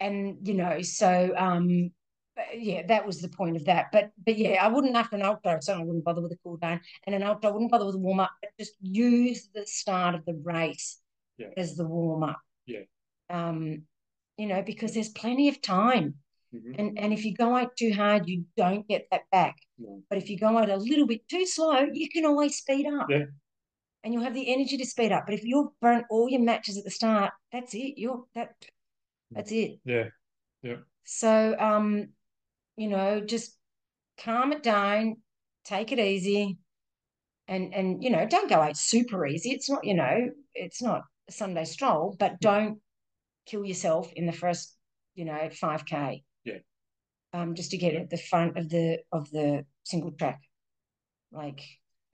and 0.00 0.38
you 0.46 0.54
know, 0.54 0.82
so 0.82 1.32
um, 1.36 1.92
but 2.36 2.60
yeah, 2.60 2.86
that 2.86 3.06
was 3.06 3.20
the 3.20 3.28
point 3.28 3.56
of 3.56 3.64
that. 3.64 3.86
But 3.92 4.10
but 4.24 4.36
yeah, 4.36 4.62
I 4.64 4.68
wouldn't 4.68 4.94
after 4.94 5.16
an 5.16 5.22
ultra, 5.22 5.60
so 5.62 5.74
I 5.74 5.82
wouldn't 5.82 6.04
bother 6.04 6.20
with 6.22 6.32
a 6.32 6.38
cool 6.44 6.58
down. 6.58 6.80
And 7.04 7.14
an 7.14 7.22
ultra, 7.22 7.48
I 7.48 7.52
wouldn't 7.52 7.70
bother 7.70 7.86
with 7.86 7.94
a 7.94 7.98
warm 7.98 8.20
up. 8.20 8.30
But 8.42 8.50
just 8.58 8.74
use 8.80 9.48
the 9.54 9.66
start 9.66 10.14
of 10.14 10.24
the 10.26 10.34
race 10.44 11.00
Yeah. 11.38 11.48
as 11.56 11.76
the 11.76 11.86
warm 11.86 12.22
up. 12.24 12.40
Yeah. 12.66 12.84
Um, 13.30 13.86
you 14.36 14.46
know, 14.46 14.62
because 14.62 14.92
there's 14.94 15.08
plenty 15.08 15.48
of 15.48 15.60
time. 15.62 16.16
Mhm. 16.54 16.74
And 16.78 16.98
and 16.98 17.12
if 17.12 17.24
you 17.24 17.34
go 17.34 17.56
out 17.56 17.76
too 17.76 17.92
hard, 17.92 18.28
you 18.28 18.44
don't 18.56 18.86
get 18.86 19.08
that 19.10 19.22
back. 19.32 19.56
No. 19.78 20.02
But 20.08 20.18
if 20.18 20.30
you 20.30 20.38
go 20.38 20.56
out 20.58 20.70
a 20.70 20.76
little 20.76 21.06
bit 21.06 21.26
too 21.28 21.46
slow, 21.46 21.80
you 21.92 22.08
can 22.08 22.24
always 22.26 22.56
speed 22.56 22.86
up. 22.86 23.08
Yeah. 23.10 23.24
And 24.04 24.14
you'll 24.14 24.22
have 24.22 24.34
the 24.34 24.52
energy 24.52 24.76
to 24.76 24.86
speed 24.86 25.10
up. 25.10 25.24
But 25.26 25.34
if 25.34 25.42
you've 25.42 25.72
burnt 25.80 26.06
all 26.10 26.28
your 26.28 26.40
matches 26.40 26.76
at 26.78 26.84
the 26.84 26.90
start, 26.90 27.32
that's 27.50 27.74
it. 27.74 27.98
You're 27.98 28.24
that 28.34 28.54
that's 29.32 29.50
it. 29.50 29.80
Yeah. 29.84 30.10
Yeah. 30.62 30.76
So 31.04 31.56
um, 31.58 32.12
you 32.76 32.88
know, 32.88 33.20
just 33.20 33.56
calm 34.18 34.52
it 34.52 34.62
down, 34.62 35.16
take 35.64 35.92
it 35.92 35.98
easy, 35.98 36.58
and 37.48 37.74
and 37.74 38.02
you 38.02 38.10
know, 38.10 38.26
don't 38.26 38.48
go 38.50 38.56
out 38.56 38.76
super 38.76 39.26
easy. 39.26 39.50
It's 39.50 39.70
not, 39.70 39.84
you 39.84 39.94
know, 39.94 40.30
it's 40.54 40.82
not 40.82 41.02
a 41.28 41.32
Sunday 41.32 41.64
stroll, 41.64 42.16
but 42.18 42.40
don't 42.40 42.78
kill 43.46 43.64
yourself 43.64 44.12
in 44.14 44.26
the 44.26 44.32
first, 44.32 44.76
you 45.14 45.24
know, 45.24 45.48
five 45.52 45.84
K. 45.84 46.22
Yeah. 46.44 46.58
Um, 47.32 47.54
just 47.54 47.70
to 47.72 47.76
get 47.76 47.94
at 47.94 48.10
the 48.10 48.16
front 48.16 48.58
of 48.58 48.68
the 48.68 48.98
of 49.12 49.30
the 49.30 49.64
single 49.84 50.12
track. 50.12 50.40
Like 51.32 51.60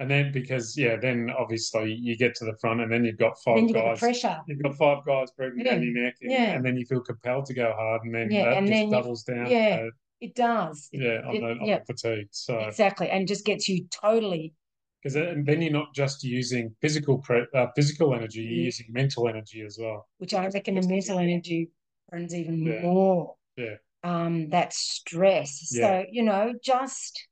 And 0.00 0.10
then 0.10 0.32
because 0.32 0.76
yeah, 0.76 0.96
then 0.96 1.30
obviously 1.38 1.92
you 1.92 2.16
get 2.16 2.34
to 2.36 2.44
the 2.44 2.56
front 2.60 2.80
and 2.80 2.90
then 2.90 3.04
you've 3.04 3.18
got 3.18 3.38
five 3.44 3.56
then 3.56 3.68
you 3.68 3.74
guys. 3.74 3.98
pressure. 4.00 4.40
You've 4.48 4.62
got 4.62 4.74
five 4.76 5.04
guys 5.06 5.30
breathing 5.36 5.64
down 5.64 5.82
your 5.82 5.92
neck, 5.92 6.16
and, 6.22 6.32
yeah. 6.32 6.52
and 6.54 6.64
then 6.64 6.76
you 6.76 6.84
feel 6.86 7.00
compelled 7.00 7.46
to 7.46 7.54
go 7.54 7.72
hard, 7.76 8.02
and 8.04 8.14
then 8.14 8.30
Yeah, 8.30 8.46
that 8.46 8.56
and 8.58 8.66
just 8.66 8.80
then 8.80 8.90
doubles 8.90 9.22
down. 9.22 9.46
yeah, 9.48 9.82
uh, 9.86 9.90
It 10.22 10.34
does. 10.36 10.88
Yeah, 10.92 11.20
on 11.26 11.34
it- 11.36 11.40
the, 11.40 11.46
on 11.50 11.66
yeah. 11.66 11.78
the 11.80 11.94
fatigue. 11.94 12.28
So 12.30 12.58
Exactly. 12.60 13.10
And 13.10 13.26
just 13.26 13.44
gets 13.44 13.68
you 13.68 13.86
totally 13.90 14.54
because 15.02 15.14
then 15.14 15.60
you're 15.60 15.72
not 15.72 15.92
just 15.92 16.22
using 16.22 16.76
physical 16.80 17.18
pre- 17.18 17.48
uh, 17.52 17.66
physical 17.74 18.14
energy, 18.14 18.40
you're 18.42 18.52
Yeah. 18.60 18.64
using 18.66 18.86
mental 18.90 19.28
energy 19.28 19.62
as 19.62 19.76
well. 19.80 20.08
which 20.18 20.32
I 20.32 20.46
reckon 20.46 20.76
the 20.76 20.86
mental 20.86 21.18
energy 21.18 21.70
burns 22.08 22.32
even 22.34 22.64
Yeah. 22.64 22.82
more. 22.82 23.34
Yeah. 23.56 23.76
Um, 24.04 24.48
that 24.50 24.72
stress. 24.72 25.52
Yeah. 25.74 25.80
So, 26.02 26.06
you 26.12 26.22
know, 26.22 26.54
just 26.62 27.26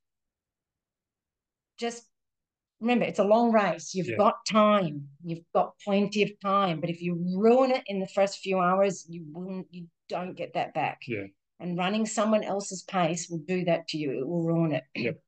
just 1.78 2.03
remember 2.80 3.05
it's 3.05 3.20
a 3.20 3.24
long 3.24 3.53
race. 3.53 3.95
You've 3.95 4.16
got 4.18 4.34
time. 4.51 5.09
You've 5.24 5.45
got 5.55 5.74
plenty 5.84 6.22
of 6.24 6.30
time. 6.41 6.80
But 6.80 6.91
if 6.91 7.01
you 7.01 7.14
ruin 7.36 7.70
it 7.70 7.84
in 7.86 8.01
the 8.01 8.09
first 8.09 8.38
few 8.38 8.59
hours, 8.59 9.07
you 9.09 9.24
won't 9.30 9.68
you 9.70 9.86
don't 10.09 10.34
get 10.36 10.55
that 10.55 10.74
back. 10.74 11.03
Yeah. 11.07 11.26
And 11.61 11.78
running 11.78 12.06
someone 12.06 12.42
else's 12.42 12.82
pace 12.82 13.28
will 13.28 13.42
do 13.46 13.64
that 13.66 13.86
to 13.88 13.98
you. 13.98 14.18
It 14.18 14.26
will 14.26 14.42
ruin 14.42 14.72
it. 14.72 14.84
Yep. 14.94 15.20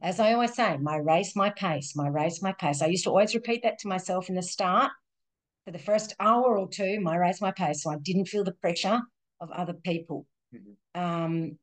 As 0.00 0.18
I 0.20 0.32
always 0.32 0.54
say, 0.54 0.78
my 0.78 0.96
race, 0.96 1.36
my 1.36 1.50
pace, 1.50 1.94
my 1.94 2.08
race, 2.08 2.40
my 2.40 2.52
pace. 2.52 2.80
I 2.80 2.86
used 2.86 3.04
to 3.04 3.10
always 3.10 3.34
repeat 3.34 3.62
that 3.64 3.78
to 3.80 3.88
myself 3.88 4.28
in 4.28 4.34
the 4.34 4.42
start. 4.42 4.90
For 5.66 5.72
the 5.72 5.78
first 5.78 6.14
hour 6.20 6.58
or 6.58 6.68
two, 6.68 7.00
my 7.00 7.16
race, 7.16 7.40
my 7.40 7.50
pace. 7.50 7.82
So 7.82 7.90
I 7.90 7.96
didn't 7.96 8.26
feel 8.26 8.44
the 8.44 8.52
pressure 8.52 9.00
of 9.40 9.50
other 9.50 9.74
people. 9.74 10.26
Mhm. 10.54 10.76
Um, 10.94 11.58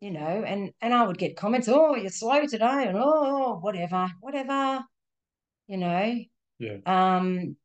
you 0.00 0.10
know, 0.10 0.44
and 0.44 0.72
and 0.82 0.92
I 0.92 1.06
would 1.06 1.18
get 1.18 1.36
comments, 1.36 1.68
oh, 1.68 1.94
you're 1.94 2.10
slow 2.10 2.46
today, 2.46 2.86
and 2.88 2.98
oh, 3.00 3.58
whatever, 3.60 4.08
whatever, 4.20 4.84
you 5.66 5.78
know. 5.78 6.20
Yeah. 6.58 6.76
Um, 6.84 7.56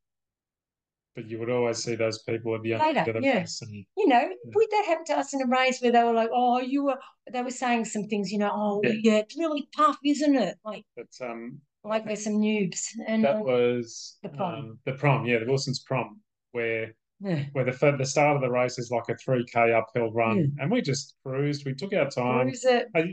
But 1.16 1.28
you 1.28 1.40
would 1.40 1.50
always 1.50 1.84
see 1.84 1.96
those 1.96 2.22
people 2.24 2.56
at 2.56 2.62
the 2.62 2.74
end 2.74 2.84
Later, 2.84 3.00
of 3.12 3.22
the 3.22 3.28
yeah. 3.28 3.40
race, 3.40 3.62
and 3.62 3.86
you 3.98 4.08
know, 4.08 4.30
would 4.56 4.68
that 4.72 4.86
happen 4.86 5.06
to 5.06 5.18
us 5.18 5.34
in 5.34 5.42
a 5.42 5.48
race 5.48 5.82
where 5.82 5.92
they 5.92 6.04
were 6.04 6.14
like, 6.14 6.30
oh, 6.34 6.60
you 6.60 6.84
were, 6.86 6.98
they 7.32 7.42
were 7.42 7.50
saying 7.52 7.86
some 7.86 8.04
things, 8.04 8.32
you 8.32 8.38
know, 8.38 8.52
oh, 8.54 8.82
Yeah. 8.84 8.94
yeah, 9.04 9.18
it's 9.18 9.38
really 9.38 9.68
tough, 9.76 9.98
isn't 10.06 10.36
it? 10.36 10.58
Like, 10.64 10.86
but 10.96 11.08
um, 11.22 11.60
like 11.84 12.06
we're 12.06 12.16
some 12.16 12.34
noobs. 12.36 12.80
And 13.08 13.24
that 13.24 13.38
um, 13.38 13.44
was 13.44 14.18
the 14.24 14.30
prom. 14.30 14.54
um, 14.54 14.80
the 14.86 14.94
prom, 14.94 15.26
yeah, 15.26 15.40
the 15.40 15.46
Wilson's 15.46 15.80
prom, 15.80 16.20
where 16.52 16.94
yeah, 17.22 17.46
where 17.52 17.66
the 17.66 17.96
the 17.98 18.06
start 18.06 18.38
of 18.38 18.42
the 18.42 18.50
race 18.50 18.78
is 18.78 18.90
like 18.92 19.10
a 19.10 19.18
three 19.18 19.46
k 19.52 19.74
uphill 19.74 20.12
run, 20.14 20.38
Yeah. 20.38 20.64
and 20.64 20.72
we 20.72 20.82
just 20.82 21.16
cruised. 21.26 21.66
We 21.66 21.74
took 21.74 21.94
our 21.94 22.10
time. 22.10 22.52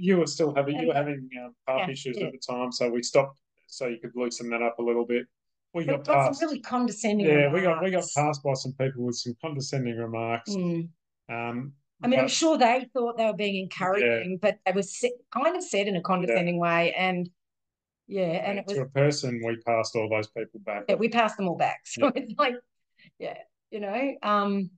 You 0.00 0.18
were 0.18 0.26
still 0.26 0.54
having 0.54 0.78
you 0.78 0.88
were 0.88 0.94
having 0.94 1.28
um, 1.42 1.54
calf 1.66 1.80
Yeah, 1.86 1.90
issues 1.90 2.16
yeah. 2.18 2.26
at 2.26 2.32
the 2.32 2.38
time, 2.38 2.70
so 2.70 2.88
we 2.88 3.02
stopped 3.02 3.40
so 3.66 3.88
you 3.88 3.98
could 4.00 4.12
loosen 4.14 4.48
that 4.50 4.62
up 4.62 4.78
a 4.78 4.82
little 4.82 5.04
bit. 5.04 5.26
We 5.76 5.84
But 5.84 6.04
got 6.04 6.06
some 6.06 6.14
past. 6.32 6.42
really 6.42 6.60
condescending. 6.60 7.26
yeah, 7.26 7.52
we 7.52 7.60
got 7.60 7.82
we 7.84 7.90
got 7.90 8.04
passed 8.16 8.42
by 8.42 8.54
some 8.54 8.72
people 8.72 9.04
with 9.04 9.16
some 9.16 9.36
condescending 9.42 9.98
remarks. 9.98 10.50
Mm. 10.52 10.88
Um, 11.28 11.74
I 12.02 12.08
mean, 12.08 12.18
I'm 12.18 12.28
sure 12.28 12.56
they 12.56 12.86
thought 12.94 13.18
they 13.18 13.26
were 13.26 13.34
being 13.34 13.62
encouraging, 13.64 14.38
but 14.40 14.58
they 14.64 14.72
were 14.72 14.82
se- 14.82 15.12
kind 15.30 15.54
of 15.54 15.62
said 15.62 15.86
in 15.86 15.96
a 15.96 16.00
condescending 16.00 16.58
way. 16.58 16.94
And 16.94 17.28
yeah, 18.06 18.22
and 18.22 18.58
it 18.58 18.64
was, 18.66 18.74
to 18.76 18.82
a 18.82 18.86
person, 18.86 19.42
we 19.44 19.56
passed 19.66 19.94
all 19.96 20.08
those 20.08 20.28
people 20.28 20.60
back. 20.60 20.84
yeah, 20.88 20.94
we 20.94 21.10
passed 21.10 21.36
them 21.36 21.46
all 21.46 21.58
back. 21.58 21.80
So 21.84 22.06
Yeah. 22.06 22.12
it's 22.14 22.32
like, 22.38 22.54
yeah, 23.18 23.38
you 23.70 23.80
know, 23.80 24.14
um, 24.22 24.70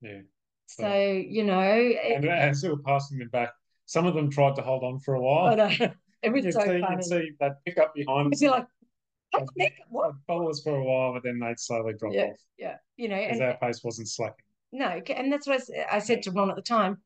Yeah, 0.00 0.20
so, 0.66 0.94
you 0.96 1.42
know, 1.42 1.60
it, 1.60 2.16
and 2.16 2.24
as 2.26 2.62
we 2.62 2.68
were 2.68 2.78
passing 2.78 3.18
them 3.18 3.30
back, 3.30 3.50
some 3.86 4.06
of 4.06 4.14
them 4.14 4.30
tried 4.30 4.54
to 4.56 4.62
hold 4.62 4.84
on 4.84 5.00
for 5.00 5.14
a 5.14 5.20
while. 5.20 5.46
I 5.48 5.54
know, 5.56 5.70
it 6.22 6.32
was 6.32 6.44
you 6.44 6.52
so 6.52 6.60
see, 6.60 6.84
you'd 6.88 7.04
see 7.04 7.30
they'd 7.40 7.52
pick 7.66 7.78
up 7.78 7.94
behind 7.96 8.32
You're 8.38 8.50
like, 8.52 8.66
"Hey, 9.38 9.46
Nick, 9.56 9.74
what? 9.88 10.12
they'd 10.12 10.20
follow 10.26 10.50
us 10.50 10.62
for 10.62 10.76
a 10.76 10.84
while, 10.84 11.12
but 11.12 11.22
then 11.22 11.38
they'd 11.38 11.58
slowly 11.58 11.94
drop 11.98 12.12
Yeah, 12.14 12.24
off 12.24 12.36
Yeah, 12.58 12.76
you 12.96 13.08
know, 13.08 13.16
because 13.16 13.38
and 13.38 13.42
our 13.48 13.56
pace 13.58 13.82
wasn't 13.84 14.08
slacking. 14.08 14.44
no, 14.72 14.86
and 14.86 15.32
that's 15.32 15.46
what 15.46 15.62
I 15.90 15.98
said 15.98 16.22
to 16.22 16.30
Ron 16.30 16.50
at 16.50 16.56
the 16.56 16.62
time. 16.62 17.02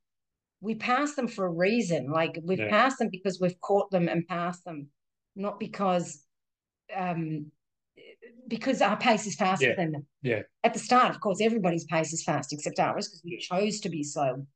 We 0.60 0.74
passed 0.74 1.16
them 1.16 1.28
for 1.28 1.46
a 1.46 1.50
reason. 1.50 2.10
Like 2.10 2.38
we've 2.42 2.58
Yeah. 2.58 2.68
passed 2.68 2.98
them 2.98 3.08
because 3.10 3.40
we've 3.40 3.60
caught 3.60 3.90
them 3.90 4.08
and 4.08 4.26
passed 4.26 4.64
them, 4.64 4.90
not 5.36 5.60
because, 5.60 6.24
um, 6.94 7.52
because 8.48 8.80
our 8.82 8.96
pace 8.96 9.26
is 9.26 9.36
faster 9.36 9.68
Yeah. 9.68 9.74
than 9.76 9.92
them. 9.92 10.06
Yeah. 10.22 10.42
At 10.64 10.72
the 10.72 10.80
start, 10.80 11.14
of 11.14 11.20
course, 11.20 11.40
everybody's 11.40 11.84
pace 11.84 12.12
is 12.12 12.24
fast 12.24 12.52
except 12.52 12.80
ours 12.80 13.08
because 13.08 13.22
we 13.24 13.36
chose 13.38 13.80
to 13.80 13.88
be 13.88 14.02
slow. 14.02 14.46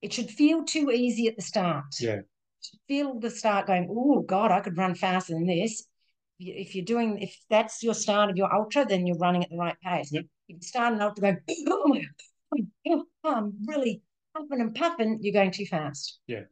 It 0.00 0.12
should 0.12 0.30
feel 0.30 0.64
too 0.64 0.90
easy 0.90 1.26
at 1.28 1.36
the 1.36 1.42
start. 1.42 1.86
Yeah. 2.00 2.20
Feel 2.88 3.18
the 3.18 3.30
start 3.30 3.66
going, 3.66 3.88
oh 3.90 4.20
God, 4.22 4.50
I 4.50 4.60
could 4.60 4.78
run 4.78 4.94
faster 4.94 5.34
than 5.34 5.46
this. 5.46 5.86
If 6.38 6.74
you're 6.74 6.84
doing, 6.84 7.18
if 7.20 7.36
that's 7.48 7.82
your 7.82 7.94
start 7.94 8.30
of 8.30 8.36
your 8.36 8.52
ultra, 8.52 8.84
then 8.84 9.06
you're 9.06 9.18
running 9.18 9.44
at 9.44 9.50
the 9.50 9.56
right 9.56 9.76
pace. 9.82 10.12
If 10.12 10.26
you 10.48 10.56
start 10.60 10.92
an 10.94 11.00
ultra 11.00 11.22
going, 11.22 11.38
oh 11.68 11.88
my 11.88 12.04
God, 12.86 13.02
I'm 13.24 13.52
really 13.66 14.02
puffing 14.34 14.60
and 14.60 14.74
puffing, 14.74 15.18
you're 15.22 15.32
going 15.32 15.52
too 15.52 15.66
fast. 15.66 16.18
Yeah. 16.26 16.42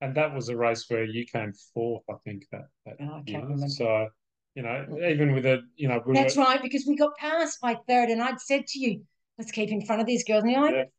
And 0.00 0.14
that 0.16 0.34
was 0.34 0.48
a 0.48 0.56
race 0.56 0.84
where 0.88 1.04
you 1.04 1.24
came 1.24 1.52
fourth, 1.72 2.02
I 2.10 2.14
think 2.24 2.44
that. 2.52 2.66
that 2.86 2.96
Oh, 3.00 3.20
I 3.20 3.30
can't 3.30 3.44
remember. 3.44 3.68
So, 3.68 4.08
you 4.54 4.62
know, 4.62 4.86
mm. 4.90 5.10
even 5.10 5.32
with 5.32 5.46
a, 5.46 5.62
you 5.76 5.88
know, 5.88 6.02
we 6.06 6.14
That's 6.14 6.36
were, 6.36 6.42
right, 6.42 6.62
because 6.62 6.84
we 6.86 6.96
got 6.96 7.16
passed 7.16 7.60
by 7.60 7.78
third, 7.88 8.10
and 8.10 8.22
I'd 8.22 8.40
said 8.40 8.66
to 8.66 8.78
you, 8.78 9.02
let's 9.38 9.50
keep 9.50 9.70
in 9.70 9.84
front 9.84 10.00
of 10.00 10.06
these 10.06 10.24
girls. 10.24 10.42
And 10.42 10.52
you're 10.52 10.60
like, 10.60 10.90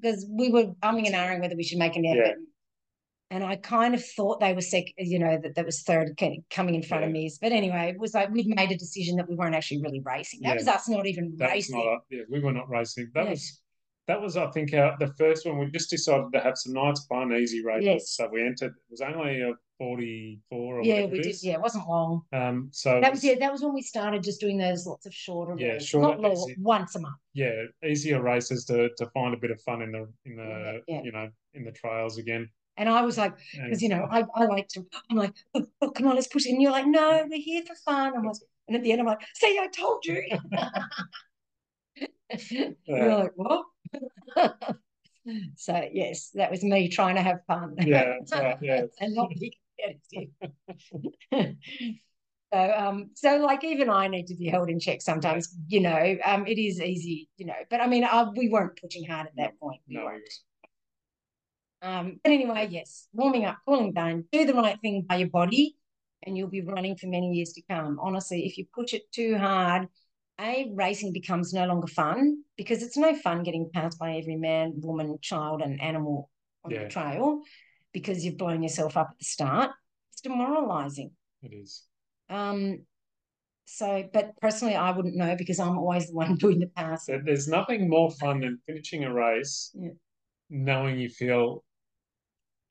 because 0.00 0.24
uh, 0.24 0.28
we 0.30 0.50
were 0.50 0.66
umming 0.82 1.06
and 1.06 1.14
ahhing 1.14 1.40
whether 1.40 1.56
we 1.56 1.62
should 1.62 1.78
make 1.78 1.96
an 1.96 2.06
effort. 2.06 2.38
Yeah. 2.38 2.44
And 3.32 3.42
I 3.42 3.56
kind 3.56 3.94
of 3.94 4.04
thought 4.04 4.40
they 4.40 4.52
were 4.52 4.60
sec, 4.60 4.84
you 4.98 5.18
know, 5.18 5.38
that 5.42 5.54
that 5.54 5.64
was 5.64 5.80
third 5.82 6.20
coming 6.50 6.74
in 6.74 6.82
front 6.82 7.04
of 7.04 7.08
Yeah. 7.08 7.14
me. 7.14 7.30
But 7.40 7.52
anyway, 7.52 7.88
it 7.88 7.98
was 7.98 8.12
like 8.12 8.30
we'd 8.30 8.46
made 8.46 8.70
a 8.70 8.76
decision 8.76 9.16
that 9.16 9.26
we 9.26 9.34
weren't 9.36 9.54
actually 9.54 9.80
really 9.80 10.00
racing. 10.00 10.40
That 10.42 10.48
Yeah. 10.50 10.54
was 10.56 10.68
us 10.68 10.88
not 10.88 11.06
even 11.06 11.34
that 11.38 11.46
was 11.46 11.52
racing. 11.54 11.78
not, 11.78 12.00
yeah, 12.10 12.22
we 12.28 12.40
were 12.40 12.52
not 12.52 12.68
racing. 12.68 13.10
That 13.14 13.30
was, 13.30 13.62
that 14.06 14.20
was, 14.20 14.36
I 14.36 14.50
think, 14.50 14.74
our, 14.74 14.98
the 14.98 15.14
first 15.14 15.46
one. 15.46 15.56
We 15.58 15.70
just 15.70 15.88
decided 15.88 16.30
to 16.34 16.40
have 16.40 16.58
some 16.58 16.74
nice, 16.74 17.06
fun, 17.06 17.32
easy 17.32 17.64
races. 17.64 17.86
Yes. 17.86 18.10
So 18.16 18.28
we 18.30 18.44
entered. 18.44 18.72
It 18.76 18.90
was 18.90 19.00
only 19.00 19.40
a 19.40 19.54
forty-four 19.78 20.80
or 20.80 20.82
yeah, 20.84 21.06
we 21.06 21.20
did. 21.22 21.42
Yeah, 21.42 21.54
it 21.54 21.60
wasn't 21.62 21.88
long. 21.88 22.22
Um. 22.34 22.68
So 22.70 23.00
That 23.00 23.12
was 23.12 23.24
yeah. 23.24 23.36
That 23.38 23.50
was 23.50 23.62
when 23.62 23.72
we 23.72 23.80
started 23.80 24.22
just 24.22 24.40
doing 24.40 24.58
those 24.58 24.86
lots 24.86 25.06
of 25.06 25.14
shorter. 25.14 25.54
Yeah, 25.58 25.68
races. 25.74 25.88
shorter, 25.88 26.08
not 26.08 26.20
long, 26.20 26.32
easy. 26.50 26.56
once 26.60 26.94
a 26.96 27.00
month. 27.00 27.16
yeah, 27.32 27.62
easier 27.82 28.20
races 28.20 28.66
to 28.66 28.90
to 28.98 29.06
find 29.14 29.32
a 29.32 29.38
bit 29.38 29.50
of 29.50 29.60
fun 29.62 29.80
in 29.80 29.92
the 29.92 30.06
in 30.26 30.36
the 30.36 30.82
Yeah, 30.86 30.96
yeah. 30.96 31.02
you 31.02 31.12
know 31.12 31.30
in 31.54 31.64
the 31.64 31.72
trails 31.72 32.18
again. 32.18 32.50
And 32.76 32.88
I 32.88 33.02
was 33.02 33.18
like, 33.18 33.34
because 33.52 33.82
you 33.82 33.88
know, 33.88 34.06
I, 34.10 34.24
I 34.34 34.46
like 34.46 34.68
to, 34.68 34.86
I'm 35.10 35.16
like, 35.16 35.34
oh, 35.54 35.66
oh, 35.82 35.90
come 35.90 36.06
on, 36.06 36.14
let's 36.14 36.26
push 36.26 36.46
it. 36.46 36.50
And 36.50 36.62
you're 36.62 36.72
like, 36.72 36.86
no, 36.86 37.26
we're 37.28 37.40
here 37.40 37.62
for 37.66 37.74
fun. 37.74 38.14
I'm 38.16 38.24
like, 38.24 38.36
and 38.68 38.76
at 38.76 38.82
the 38.82 38.92
end, 38.92 39.00
I'm 39.00 39.06
like, 39.06 39.20
see, 39.34 39.58
I 39.60 39.68
told 39.68 40.04
you. 40.04 40.22
You're 42.86 43.16
like, 43.16 43.32
what? 43.34 43.66
so 45.56 45.88
yes, 45.92 46.30
that 46.34 46.50
was 46.50 46.62
me 46.62 46.88
trying 46.88 47.16
to 47.16 47.22
have 47.22 47.44
fun. 47.46 47.74
Yeah, 47.78 48.14
right, 48.32 48.56
yeah. 48.62 48.82
and 49.00 49.14
not 49.14 49.28
be 49.30 49.56
competitive. 50.10 51.56
so 52.52 52.74
um, 52.76 53.10
so 53.14 53.36
like 53.38 53.64
even 53.64 53.90
I 53.90 54.08
need 54.08 54.26
to 54.28 54.34
be 54.34 54.46
held 54.46 54.70
in 54.70 54.80
check 54.80 55.02
sometimes. 55.02 55.54
You 55.68 55.80
know, 55.80 56.16
um, 56.24 56.46
it 56.46 56.58
is 56.58 56.80
easy. 56.80 57.28
You 57.36 57.46
know, 57.46 57.54
but 57.70 57.80
I 57.80 57.86
mean, 57.86 58.04
uh, 58.04 58.30
we 58.36 58.48
weren't 58.48 58.80
pushing 58.80 59.04
hard 59.04 59.26
at 59.26 59.36
that 59.36 59.58
point. 59.60 59.80
We 59.88 59.96
No, 59.96 60.04
weren't. 60.04 60.22
Um, 61.82 62.20
but 62.22 62.32
anyway, 62.32 62.68
yes, 62.70 63.08
warming 63.12 63.44
up, 63.44 63.58
cooling 63.66 63.92
down, 63.92 64.24
do 64.30 64.44
the 64.44 64.54
right 64.54 64.80
thing 64.80 65.04
by 65.08 65.16
your 65.16 65.28
body, 65.28 65.76
and 66.22 66.36
you'll 66.38 66.48
be 66.48 66.60
running 66.62 66.96
for 66.96 67.08
many 67.08 67.32
years 67.32 67.52
to 67.54 67.62
come. 67.68 67.98
Honestly, 68.00 68.46
if 68.46 68.56
you 68.56 68.66
push 68.72 68.94
it 68.94 69.10
too 69.12 69.36
hard, 69.36 69.88
a 70.40 70.70
racing 70.74 71.12
becomes 71.12 71.52
no 71.52 71.66
longer 71.66 71.88
fun 71.88 72.42
because 72.56 72.82
it's 72.82 72.96
no 72.96 73.14
fun 73.16 73.42
getting 73.42 73.68
passed 73.74 73.98
by 73.98 74.16
every 74.16 74.36
man, 74.36 74.74
woman, 74.76 75.18
child, 75.20 75.60
and 75.60 75.80
animal 75.82 76.30
on 76.64 76.70
Yeah. 76.70 76.84
the 76.84 76.88
trail 76.88 77.40
because 77.92 78.24
you've 78.24 78.38
blown 78.38 78.62
yourself 78.62 78.96
up 78.96 79.08
at 79.10 79.18
the 79.18 79.24
start. 79.24 79.70
It's 80.12 80.20
demoralizing. 80.20 81.10
it 81.42 81.52
is. 81.52 81.82
Um, 82.30 82.86
so, 83.64 84.08
but 84.12 84.32
personally, 84.40 84.74
I 84.76 84.90
wouldn't 84.92 85.16
know 85.16 85.34
because 85.36 85.58
I'm 85.58 85.76
always 85.78 86.06
the 86.08 86.14
one 86.14 86.36
doing 86.44 86.60
the 86.60 86.68
passing. 86.68 87.24
There's 87.24 87.48
nothing 87.48 87.88
more 87.90 88.10
fun 88.12 88.40
than 88.40 88.60
finishing 88.66 89.02
a 89.04 89.12
race, 89.12 89.72
Yeah. 89.74 89.90
knowing 90.48 90.98
you 90.98 91.08
feel 91.08 91.64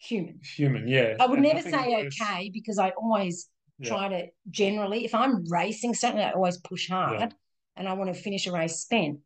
Human. 0.04 0.39
human. 0.43 0.88
Yeah. 0.88 1.16
I 1.20 1.28
would 1.28 1.39
and 1.39 1.47
never 1.47 1.62
say 1.62 2.08
okay 2.08 2.49
because 2.52 2.80
I 2.80 2.89
always 2.91 3.49
Yeah. 3.78 3.89
try 3.89 4.08
to 4.10 4.28
generally, 4.49 5.06
if 5.06 5.14
I'm 5.14 5.45
racing, 5.47 5.93
certainly 5.93 6.24
I 6.24 6.32
always 6.32 6.58
push 6.58 6.89
hard 6.89 7.20
Yeah. 7.20 7.30
and 7.76 7.88
I 7.88 7.93
want 7.93 8.14
to 8.14 8.20
finish 8.20 8.47
a 8.47 8.52
race 8.52 8.80
spent. 8.80 9.20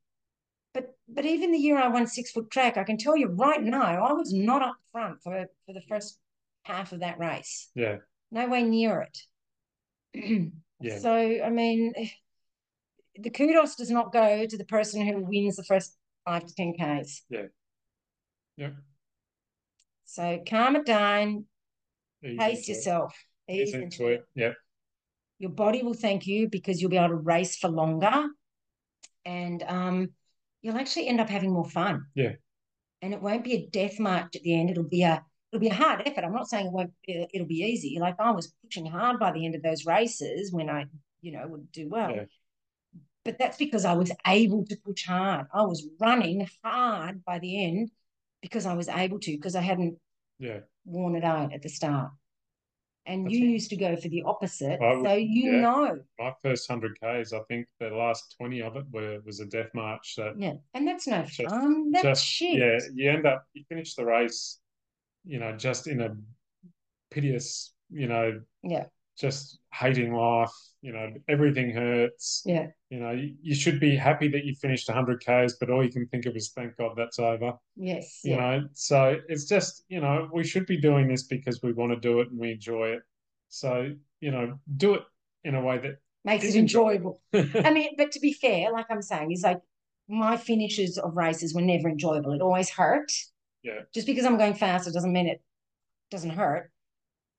But 0.74 0.94
but 1.08 1.26
even 1.26 1.52
the 1.54 1.58
year 1.58 1.78
I 1.78 1.88
won 1.88 2.08
six 2.08 2.32
foot 2.32 2.52
track, 2.52 2.76
I 2.78 2.84
can 2.84 2.98
tell 2.98 3.16
you 3.16 3.28
right 3.28 3.64
now, 3.64 4.06
I 4.06 4.12
was 4.14 4.34
not 4.34 4.62
up 4.62 4.76
front 4.92 5.22
for, 5.24 5.46
for 5.66 5.74
the 5.74 5.82
first 5.88 6.20
half 6.64 6.92
of 6.92 7.00
that 7.00 7.20
race. 7.20 7.70
Yeah. 7.76 7.98
No 8.32 8.48
way 8.48 8.64
near 8.64 9.02
it. 9.08 9.18
Yeah. 10.82 11.00
So 11.00 11.14
I 11.16 11.50
mean 11.52 11.94
the 13.18 13.30
kudos 13.30 13.76
does 13.78 13.90
not 13.90 14.12
go 14.12 14.46
to 14.46 14.58
the 14.58 14.66
person 14.66 15.08
who 15.08 15.24
wins 15.24 15.56
the 15.56 15.64
first 15.64 15.98
five 16.26 16.46
to 16.46 16.54
ten 16.54 16.74
Ks. 16.74 17.24
Yeah. 17.30 17.48
Yep. 18.58 18.76
So 20.06 20.40
calm 20.48 20.76
it 20.76 20.86
down, 20.86 21.46
Ease 22.24 22.38
pace 22.40 22.68
yourself. 22.70 23.14
Ease 23.50 23.70
ease 23.70 23.76
into 23.76 24.08
it. 24.08 24.26
Yeah. 24.36 24.54
your 25.40 25.52
body 25.52 25.84
will 25.84 25.94
thank 25.94 26.26
you 26.26 26.48
because 26.50 26.82
you'll 26.82 26.90
be 26.92 26.98
able 26.98 27.10
to 27.10 27.16
race 27.16 27.58
for 27.58 27.68
longer 27.70 28.28
and 29.26 29.64
um, 29.68 30.10
you'll 30.62 30.78
actually 30.78 31.08
end 31.08 31.20
up 31.20 31.30
having 31.30 31.52
more 31.52 31.66
fun. 31.70 32.06
Yeah. 32.16 32.34
And 33.02 33.14
it 33.14 33.22
won't 33.22 33.44
be 33.44 33.54
a 33.54 33.68
death 33.68 34.00
march 34.00 34.36
at 34.36 34.42
the 34.44 34.60
end. 34.60 34.70
It'll 34.70 34.84
be 34.84 35.04
a 35.04 35.24
it'll 35.52 35.62
be 35.62 35.68
a 35.70 35.74
hard 35.74 36.02
effort. 36.06 36.24
I'm 36.24 36.34
not 36.34 36.50
saying 36.50 36.68
it 36.68 36.72
won't 36.74 36.94
it- 37.04 37.30
it'll 37.34 37.48
be 37.48 37.62
easy. 37.62 37.98
Like 38.00 38.16
I 38.20 38.32
was 38.32 38.54
pushing 38.64 38.86
hard 38.86 39.20
by 39.20 39.32
the 39.32 39.46
end 39.46 39.56
of 39.56 39.62
those 39.64 39.86
races 39.86 40.52
when 40.52 40.70
I, 40.70 40.86
you 41.22 41.32
know, 41.34 41.46
would 41.48 41.72
do 41.72 41.88
well. 41.90 42.12
Yeah. 42.16 42.24
But 43.24 43.38
that's 43.40 43.58
because 43.58 43.86
I 43.86 43.94
was 43.94 44.12
able 44.28 44.66
to 44.68 44.78
push 44.86 45.06
hard. 45.06 45.48
I 45.54 45.64
was 45.64 45.88
running 46.00 46.48
hard 46.64 47.24
by 47.26 47.40
the 47.40 47.64
end 47.66 47.92
because 48.46 48.68
I 48.68 48.76
was 48.76 48.88
able 48.88 49.20
to, 49.22 49.32
because 49.32 49.56
I 49.56 49.62
hadn't 49.62 49.98
Yeah. 50.38 50.60
worn 50.86 51.16
it 51.16 51.24
out 51.24 51.52
at 51.52 51.64
the 51.64 51.70
start. 51.70 52.12
And 53.08 53.26
That's 53.26 53.34
you 53.36 53.46
right. 53.46 53.52
used 53.54 53.70
to 53.72 53.76
go 53.76 53.96
for 53.96 54.08
the 54.10 54.22
opposite. 54.24 54.80
I 54.82 54.94
so 55.04 55.14
you 55.14 55.52
yeah. 55.54 55.62
know. 55.62 56.00
My 56.20 56.34
first 56.44 56.68
hundred 56.70 56.94
Ks, 57.02 57.34
I 57.34 57.40
think 57.48 57.68
the 57.80 57.90
last 57.90 58.36
twenty 58.38 58.62
of 58.62 58.76
it 58.78 58.86
were 58.92 59.20
was 59.26 59.40
a 59.40 59.46
death 59.48 59.70
march 59.74 60.14
that 60.18 60.40
Yeah, 60.40 60.54
and 60.76 60.88
that's 60.88 61.08
no 61.08 61.24
Just- 61.24 61.50
fun. 61.50 61.92
That's 61.92 62.04
just 62.04 62.26
shit. 62.26 62.58
yeah, 62.58 62.78
you 62.94 63.10
end 63.12 63.26
up 63.26 63.46
you 63.54 63.64
finish 63.70 63.96
the 63.96 64.06
race, 64.06 64.60
you 65.24 65.40
know, 65.40 65.56
just 65.56 65.88
in 65.88 66.02
a 66.02 66.16
piteous, 67.12 67.74
you 67.92 68.08
know, 68.08 68.42
Yeah. 68.64 68.86
Just 69.18 69.60
hating 69.74 70.14
life, 70.14 70.52
you 70.82 70.92
know, 70.94 71.10
everything 71.28 71.72
hurts. 71.72 72.44
Yeah. 72.46 72.68
You 72.90 73.00
know, 73.00 73.12
you, 73.12 73.36
you 73.42 73.56
should 73.56 73.80
be 73.80 73.96
happy 73.96 74.28
that 74.30 74.46
you 74.46 74.56
finished 74.56 74.88
100 74.90 75.20
Ks, 75.22 75.54
but 75.60 75.70
all 75.70 75.84
you 75.84 75.92
can 75.92 76.08
think 76.08 76.26
of 76.26 76.36
is 76.36 76.52
thank 76.52 76.76
God 76.78 76.94
that's 76.98 77.20
over. 77.20 77.54
Yes. 77.76 78.22
You 78.24 78.34
Yeah. 78.36 78.38
know, 78.40 78.68
so 78.74 79.18
it's 79.28 79.46
just, 79.46 79.84
you 79.88 80.02
know, 80.02 80.30
we 80.34 80.44
should 80.44 80.66
be 80.66 80.78
doing 80.80 81.08
this 81.08 81.24
because 81.24 81.62
we 81.64 81.74
want 81.74 81.92
to 81.94 82.00
do 82.00 82.20
it 82.22 82.30
and 82.30 82.40
we 82.40 82.52
enjoy 82.52 82.90
it. 82.90 83.02
So, 83.50 83.94
you 84.20 84.32
know, 84.32 84.60
do 84.76 84.96
it 84.96 85.04
in 85.44 85.56
a 85.56 85.62
way 85.62 85.78
that 85.78 85.98
Makes 86.24 86.46
it 86.46 86.56
enjoyable. 86.56 87.22
I 87.34 87.72
mean, 87.72 87.92
but 87.98 88.12
to 88.14 88.20
be 88.20 88.34
fair, 88.34 88.72
like 88.72 88.88
I'm 88.90 89.04
saying, 89.04 89.32
is 89.32 89.44
like 89.44 89.62
my 90.10 90.38
finishes 90.38 90.98
of 90.98 91.16
races 91.16 91.54
were 91.54 91.62
never 91.62 91.88
enjoyable. 91.88 92.32
It 92.34 92.42
always 92.42 92.70
hurt. 92.70 93.12
Yeah. 93.62 93.82
Just 93.94 94.08
because 94.08 94.26
I'm 94.26 94.38
going 94.38 94.56
faster 94.56 94.92
doesn't 94.92 95.14
mean 95.14 95.28
it 95.28 95.42
doesn't 96.10 96.32
hurt. 96.32 96.72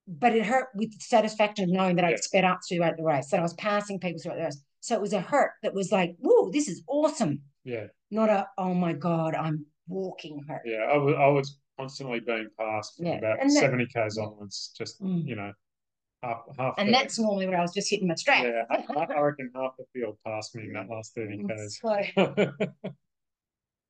But 0.08 0.34
it 0.36 0.46
hurt 0.46 0.68
with 0.74 0.92
satisfaction 1.00 1.64
of 1.64 1.70
knowing 1.70 1.96
that 1.96 2.04
Yeah. 2.04 2.10
I'd 2.10 2.22
sped 2.22 2.44
up 2.44 2.60
throughout 2.68 2.96
the 2.96 3.02
race, 3.04 3.28
that 3.30 3.40
I 3.40 3.42
was 3.42 3.54
passing 3.54 3.98
people 3.98 4.20
throughout 4.20 4.36
the 4.36 4.44
race. 4.44 4.62
So 4.80 4.94
it 4.94 5.00
was 5.00 5.12
a 5.12 5.20
hurt 5.20 5.52
that 5.62 5.74
was 5.74 5.90
like, 5.90 6.14
whoa, 6.20 6.50
this 6.50 6.68
is 6.68 6.82
awesome. 6.88 7.40
yeah, 7.64 7.86
Not 8.12 8.30
a, 8.30 8.46
oh 8.56 8.72
my 8.72 8.92
God, 8.92 9.34
I'm 9.34 9.66
walking 9.88 10.44
hurt. 10.48 10.62
yeah. 10.64 10.84
I 10.92 10.96
was 10.96 11.14
I 11.18 11.26
was 11.26 11.58
constantly 11.78 12.20
being 12.20 12.48
passed 12.58 12.96
from 12.96 13.06
Yeah, 13.06 13.14
about 13.18 13.38
that- 13.40 13.50
70 13.50 13.86
Ks 13.86 14.16
onwards, 14.18 14.72
just 14.78 15.02
Mm. 15.02 15.26
you 15.26 15.34
know, 15.34 15.52
half 16.22 16.42
half 16.56 16.74
And 16.78 16.88
the- 16.88 16.92
that's 16.92 17.18
normally 17.18 17.48
where 17.48 17.58
I 17.58 17.62
was 17.62 17.74
just 17.74 17.90
hitting 17.90 18.06
my 18.06 18.14
strap. 18.14 18.44
yeah, 18.44 18.62
I, 18.70 18.84
I 19.12 19.20
reckon 19.20 19.50
half 19.56 19.72
the 19.76 19.84
field 19.92 20.16
passed 20.24 20.54
me 20.54 20.64
in 20.64 20.72
that 20.74 20.88
last 20.88 21.14
30 21.16 21.42
Ks. 21.48 21.80
So 21.80 22.34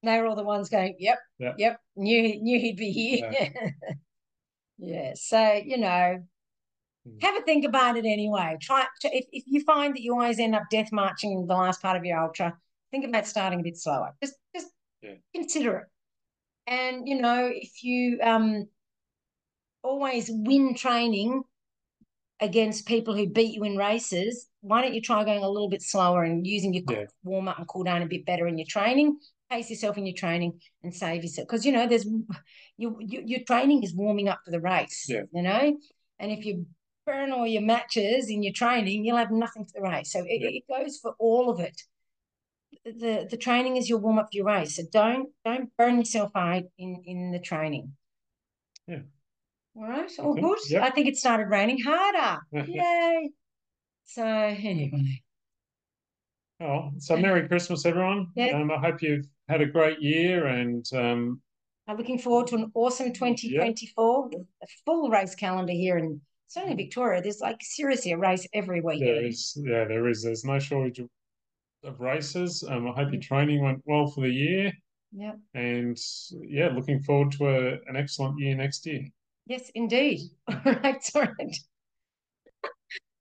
they 0.03 0.19
were 0.19 0.27
all 0.27 0.37
the 0.37 0.45
ones 0.45 0.69
going, 0.71 0.97
yep, 0.99 1.19
Yeah. 1.39 1.53
yep, 1.59 1.79
knew 1.95 2.41
knew 2.41 2.59
he'd 2.59 2.77
be 2.79 2.91
here. 2.91 3.31
Yeah. 3.33 3.71
So 5.15 5.53
you 5.65 5.79
know, 5.79 6.23
Hmm. 7.07 7.19
have 7.21 7.37
a 7.37 7.43
think 7.43 7.65
about 7.65 7.97
it 7.97 8.05
anyway. 8.05 8.57
Try 8.61 8.85
to, 9.03 9.17
if 9.17 9.27
if 9.33 9.45
you 9.47 9.63
find 9.65 9.95
that 9.95 10.03
you 10.03 10.13
always 10.13 10.39
end 10.39 10.55
up 10.55 10.65
death 10.71 10.91
marching 10.93 11.47
the 11.47 11.55
last 11.55 11.83
part 11.83 11.97
of 11.97 12.05
your 12.05 12.21
ultra, 12.21 12.57
think 12.91 13.05
about 13.05 13.27
starting 13.27 13.61
a 13.61 13.63
bit 13.63 13.77
slower. 13.77 14.15
Just 14.23 14.35
just 14.55 14.69
Yeah. 15.03 15.15
consider 15.35 15.79
it. 15.79 15.87
And 16.67 17.09
you 17.09 17.21
know, 17.21 17.51
if 17.53 17.83
you 17.83 18.21
um 18.23 18.69
always 19.83 20.29
win 20.31 20.75
training 20.75 21.43
against 22.41 22.87
people 22.87 23.15
who 23.17 23.27
beat 23.29 23.55
you 23.55 23.65
in 23.65 23.77
races, 23.77 24.49
why 24.61 24.83
don't 24.83 24.95
you 24.95 25.01
try 25.01 25.25
going 25.25 25.43
a 25.43 25.49
little 25.49 25.71
bit 25.71 25.83
slower 25.83 26.25
and 26.25 26.47
using 26.47 26.75
your 26.75 26.85
Yeah. 26.89 27.05
warm 27.25 27.49
up 27.49 27.59
and 27.59 27.69
cool 27.69 27.85
down 27.85 28.03
a 28.03 28.07
bit 28.07 28.27
better 28.27 28.47
in 28.47 28.59
your 28.59 28.67
training? 28.69 29.19
Pace 29.51 29.71
yourself 29.71 29.97
in 29.97 30.07
your 30.07 30.15
training 30.17 30.61
and 30.83 30.93
save 30.93 31.23
yourself 31.23 31.47
because 31.47 31.65
you 31.65 31.71
know 31.73 31.87
there's 31.87 32.05
you, 32.77 32.97
you 33.01 33.23
your 33.25 33.41
training 33.47 33.83
is 33.85 33.95
warming 33.95 34.29
up 34.29 34.41
for 34.45 34.51
the 34.51 34.61
race. 34.61 35.07
Yeah. 35.09 35.23
You 35.33 35.43
know, 35.43 35.77
and 36.19 36.33
if 36.33 36.45
you 36.45 36.67
burn 37.07 37.31
all 37.31 37.47
your 37.47 37.63
matches 37.63 38.29
in 38.29 38.43
your 38.43 38.53
training, 38.53 39.05
you'll 39.05 39.17
have 39.17 39.31
nothing 39.31 39.65
for 39.65 39.81
the 39.81 39.83
race. 39.83 40.11
So 40.13 40.21
it, 40.27 40.41
Yeah. 40.41 40.49
it 40.49 40.65
goes 40.69 40.99
for 40.99 41.15
all 41.21 41.49
of 41.49 41.61
it. 41.61 41.81
The 42.85 43.29
the 43.31 43.37
training 43.37 43.77
is 43.77 43.89
your 43.89 43.99
warm 43.99 44.19
up 44.19 44.27
for 44.33 44.37
your 44.37 44.47
race. 44.47 44.77
So 44.77 44.83
don't 44.91 45.29
don't 45.45 45.71
burn 45.79 45.99
yourself 45.99 46.33
out 46.35 46.65
in 46.79 47.03
in 47.05 47.31
the 47.31 47.39
training. 47.39 47.93
Yeah. 48.89 49.03
All 49.77 49.87
right. 49.89 50.11
All 50.19 50.33
Okay. 50.33 50.41
good. 50.41 50.59
Yep. 50.71 50.83
I 50.83 50.91
think 50.91 51.07
it 51.07 51.17
started 51.17 51.49
raining 51.49 51.79
harder. 51.85 52.41
Yay. 52.53 53.31
So 54.07 54.25
anyway, 54.25 55.23
Oh, 56.61 56.91
so 56.99 57.17
Merry 57.17 57.47
Christmas, 57.49 57.85
everyone. 57.85 58.29
Yeah. 58.35 58.59
Um, 58.59 58.71
I 58.71 58.79
hope 58.79 59.03
you've 59.03 59.27
had 59.49 59.61
a 59.61 59.67
great 59.67 60.01
year 60.01 60.47
and 60.47 60.85
um, 60.95 61.41
I'm 61.89 61.97
looking 61.97 62.19
forward 62.19 62.49
to 62.49 62.57
an 62.57 62.71
awesome 62.75 63.13
2024. 63.13 64.31
A 64.35 64.67
full 64.85 65.09
race 65.11 65.35
calendar 65.35 65.73
here 65.73 65.99
in 65.99 66.21
certainly 66.49 66.77
Victoria. 66.77 67.23
There's 67.23 67.41
like 67.41 67.59
seriously 67.63 68.13
a 68.13 68.19
race 68.19 68.47
every 68.53 68.81
week. 68.81 69.01
weekend. 69.01 69.27
is, 69.27 69.57
yeah, 69.65 69.85
there 69.85 70.09
is, 70.09 70.23
there's 70.23 70.45
no 70.45 70.59
shortage 70.59 70.99
of, 70.99 71.09
of 71.85 72.01
races. 72.01 72.65
Um, 72.69 72.89
I 72.89 72.93
hope 72.93 73.13
your 73.13 73.21
training 73.23 73.63
went 73.63 73.83
well 73.85 74.09
for 74.09 74.23
the 74.23 74.31
year 74.31 74.73
Yeah. 75.13 75.35
and 75.55 75.97
yeah, 76.43 76.69
looking 76.75 77.01
forward 77.03 77.33
to 77.33 77.47
a, 77.49 77.73
an 77.87 77.95
excellent 77.97 78.39
year 78.41 78.57
next 78.57 78.85
year. 78.87 79.03
Yes, 79.47 79.71
indeed. 79.77 80.21
All 80.49 80.61
right. 80.65 81.11
All 81.15 81.23
right. 81.23 81.57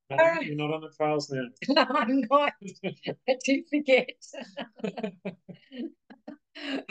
You're 0.09 0.55
not 0.55 0.73
on 0.73 0.81
the 0.81 0.89
trails 0.95 1.31
now. 1.31 1.43
No, 1.69 1.85
I'm 1.89 2.21
not. 2.29 2.53
I 3.27 3.37
do 3.43 3.63
forget. 3.69 4.09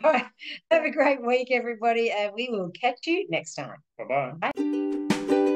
All 0.05 0.13
right. 0.13 0.27
Have 0.71 0.85
a 0.85 0.91
great 0.91 1.25
week, 1.25 1.49
everybody. 1.51 2.11
And 2.11 2.33
we 2.35 2.49
will 2.51 2.71
catch 2.71 3.07
you 3.07 3.27
next 3.31 3.55
time. 3.55 3.77
Bye 3.99 4.33
bye. 4.41 4.53
Bye. 4.53 5.51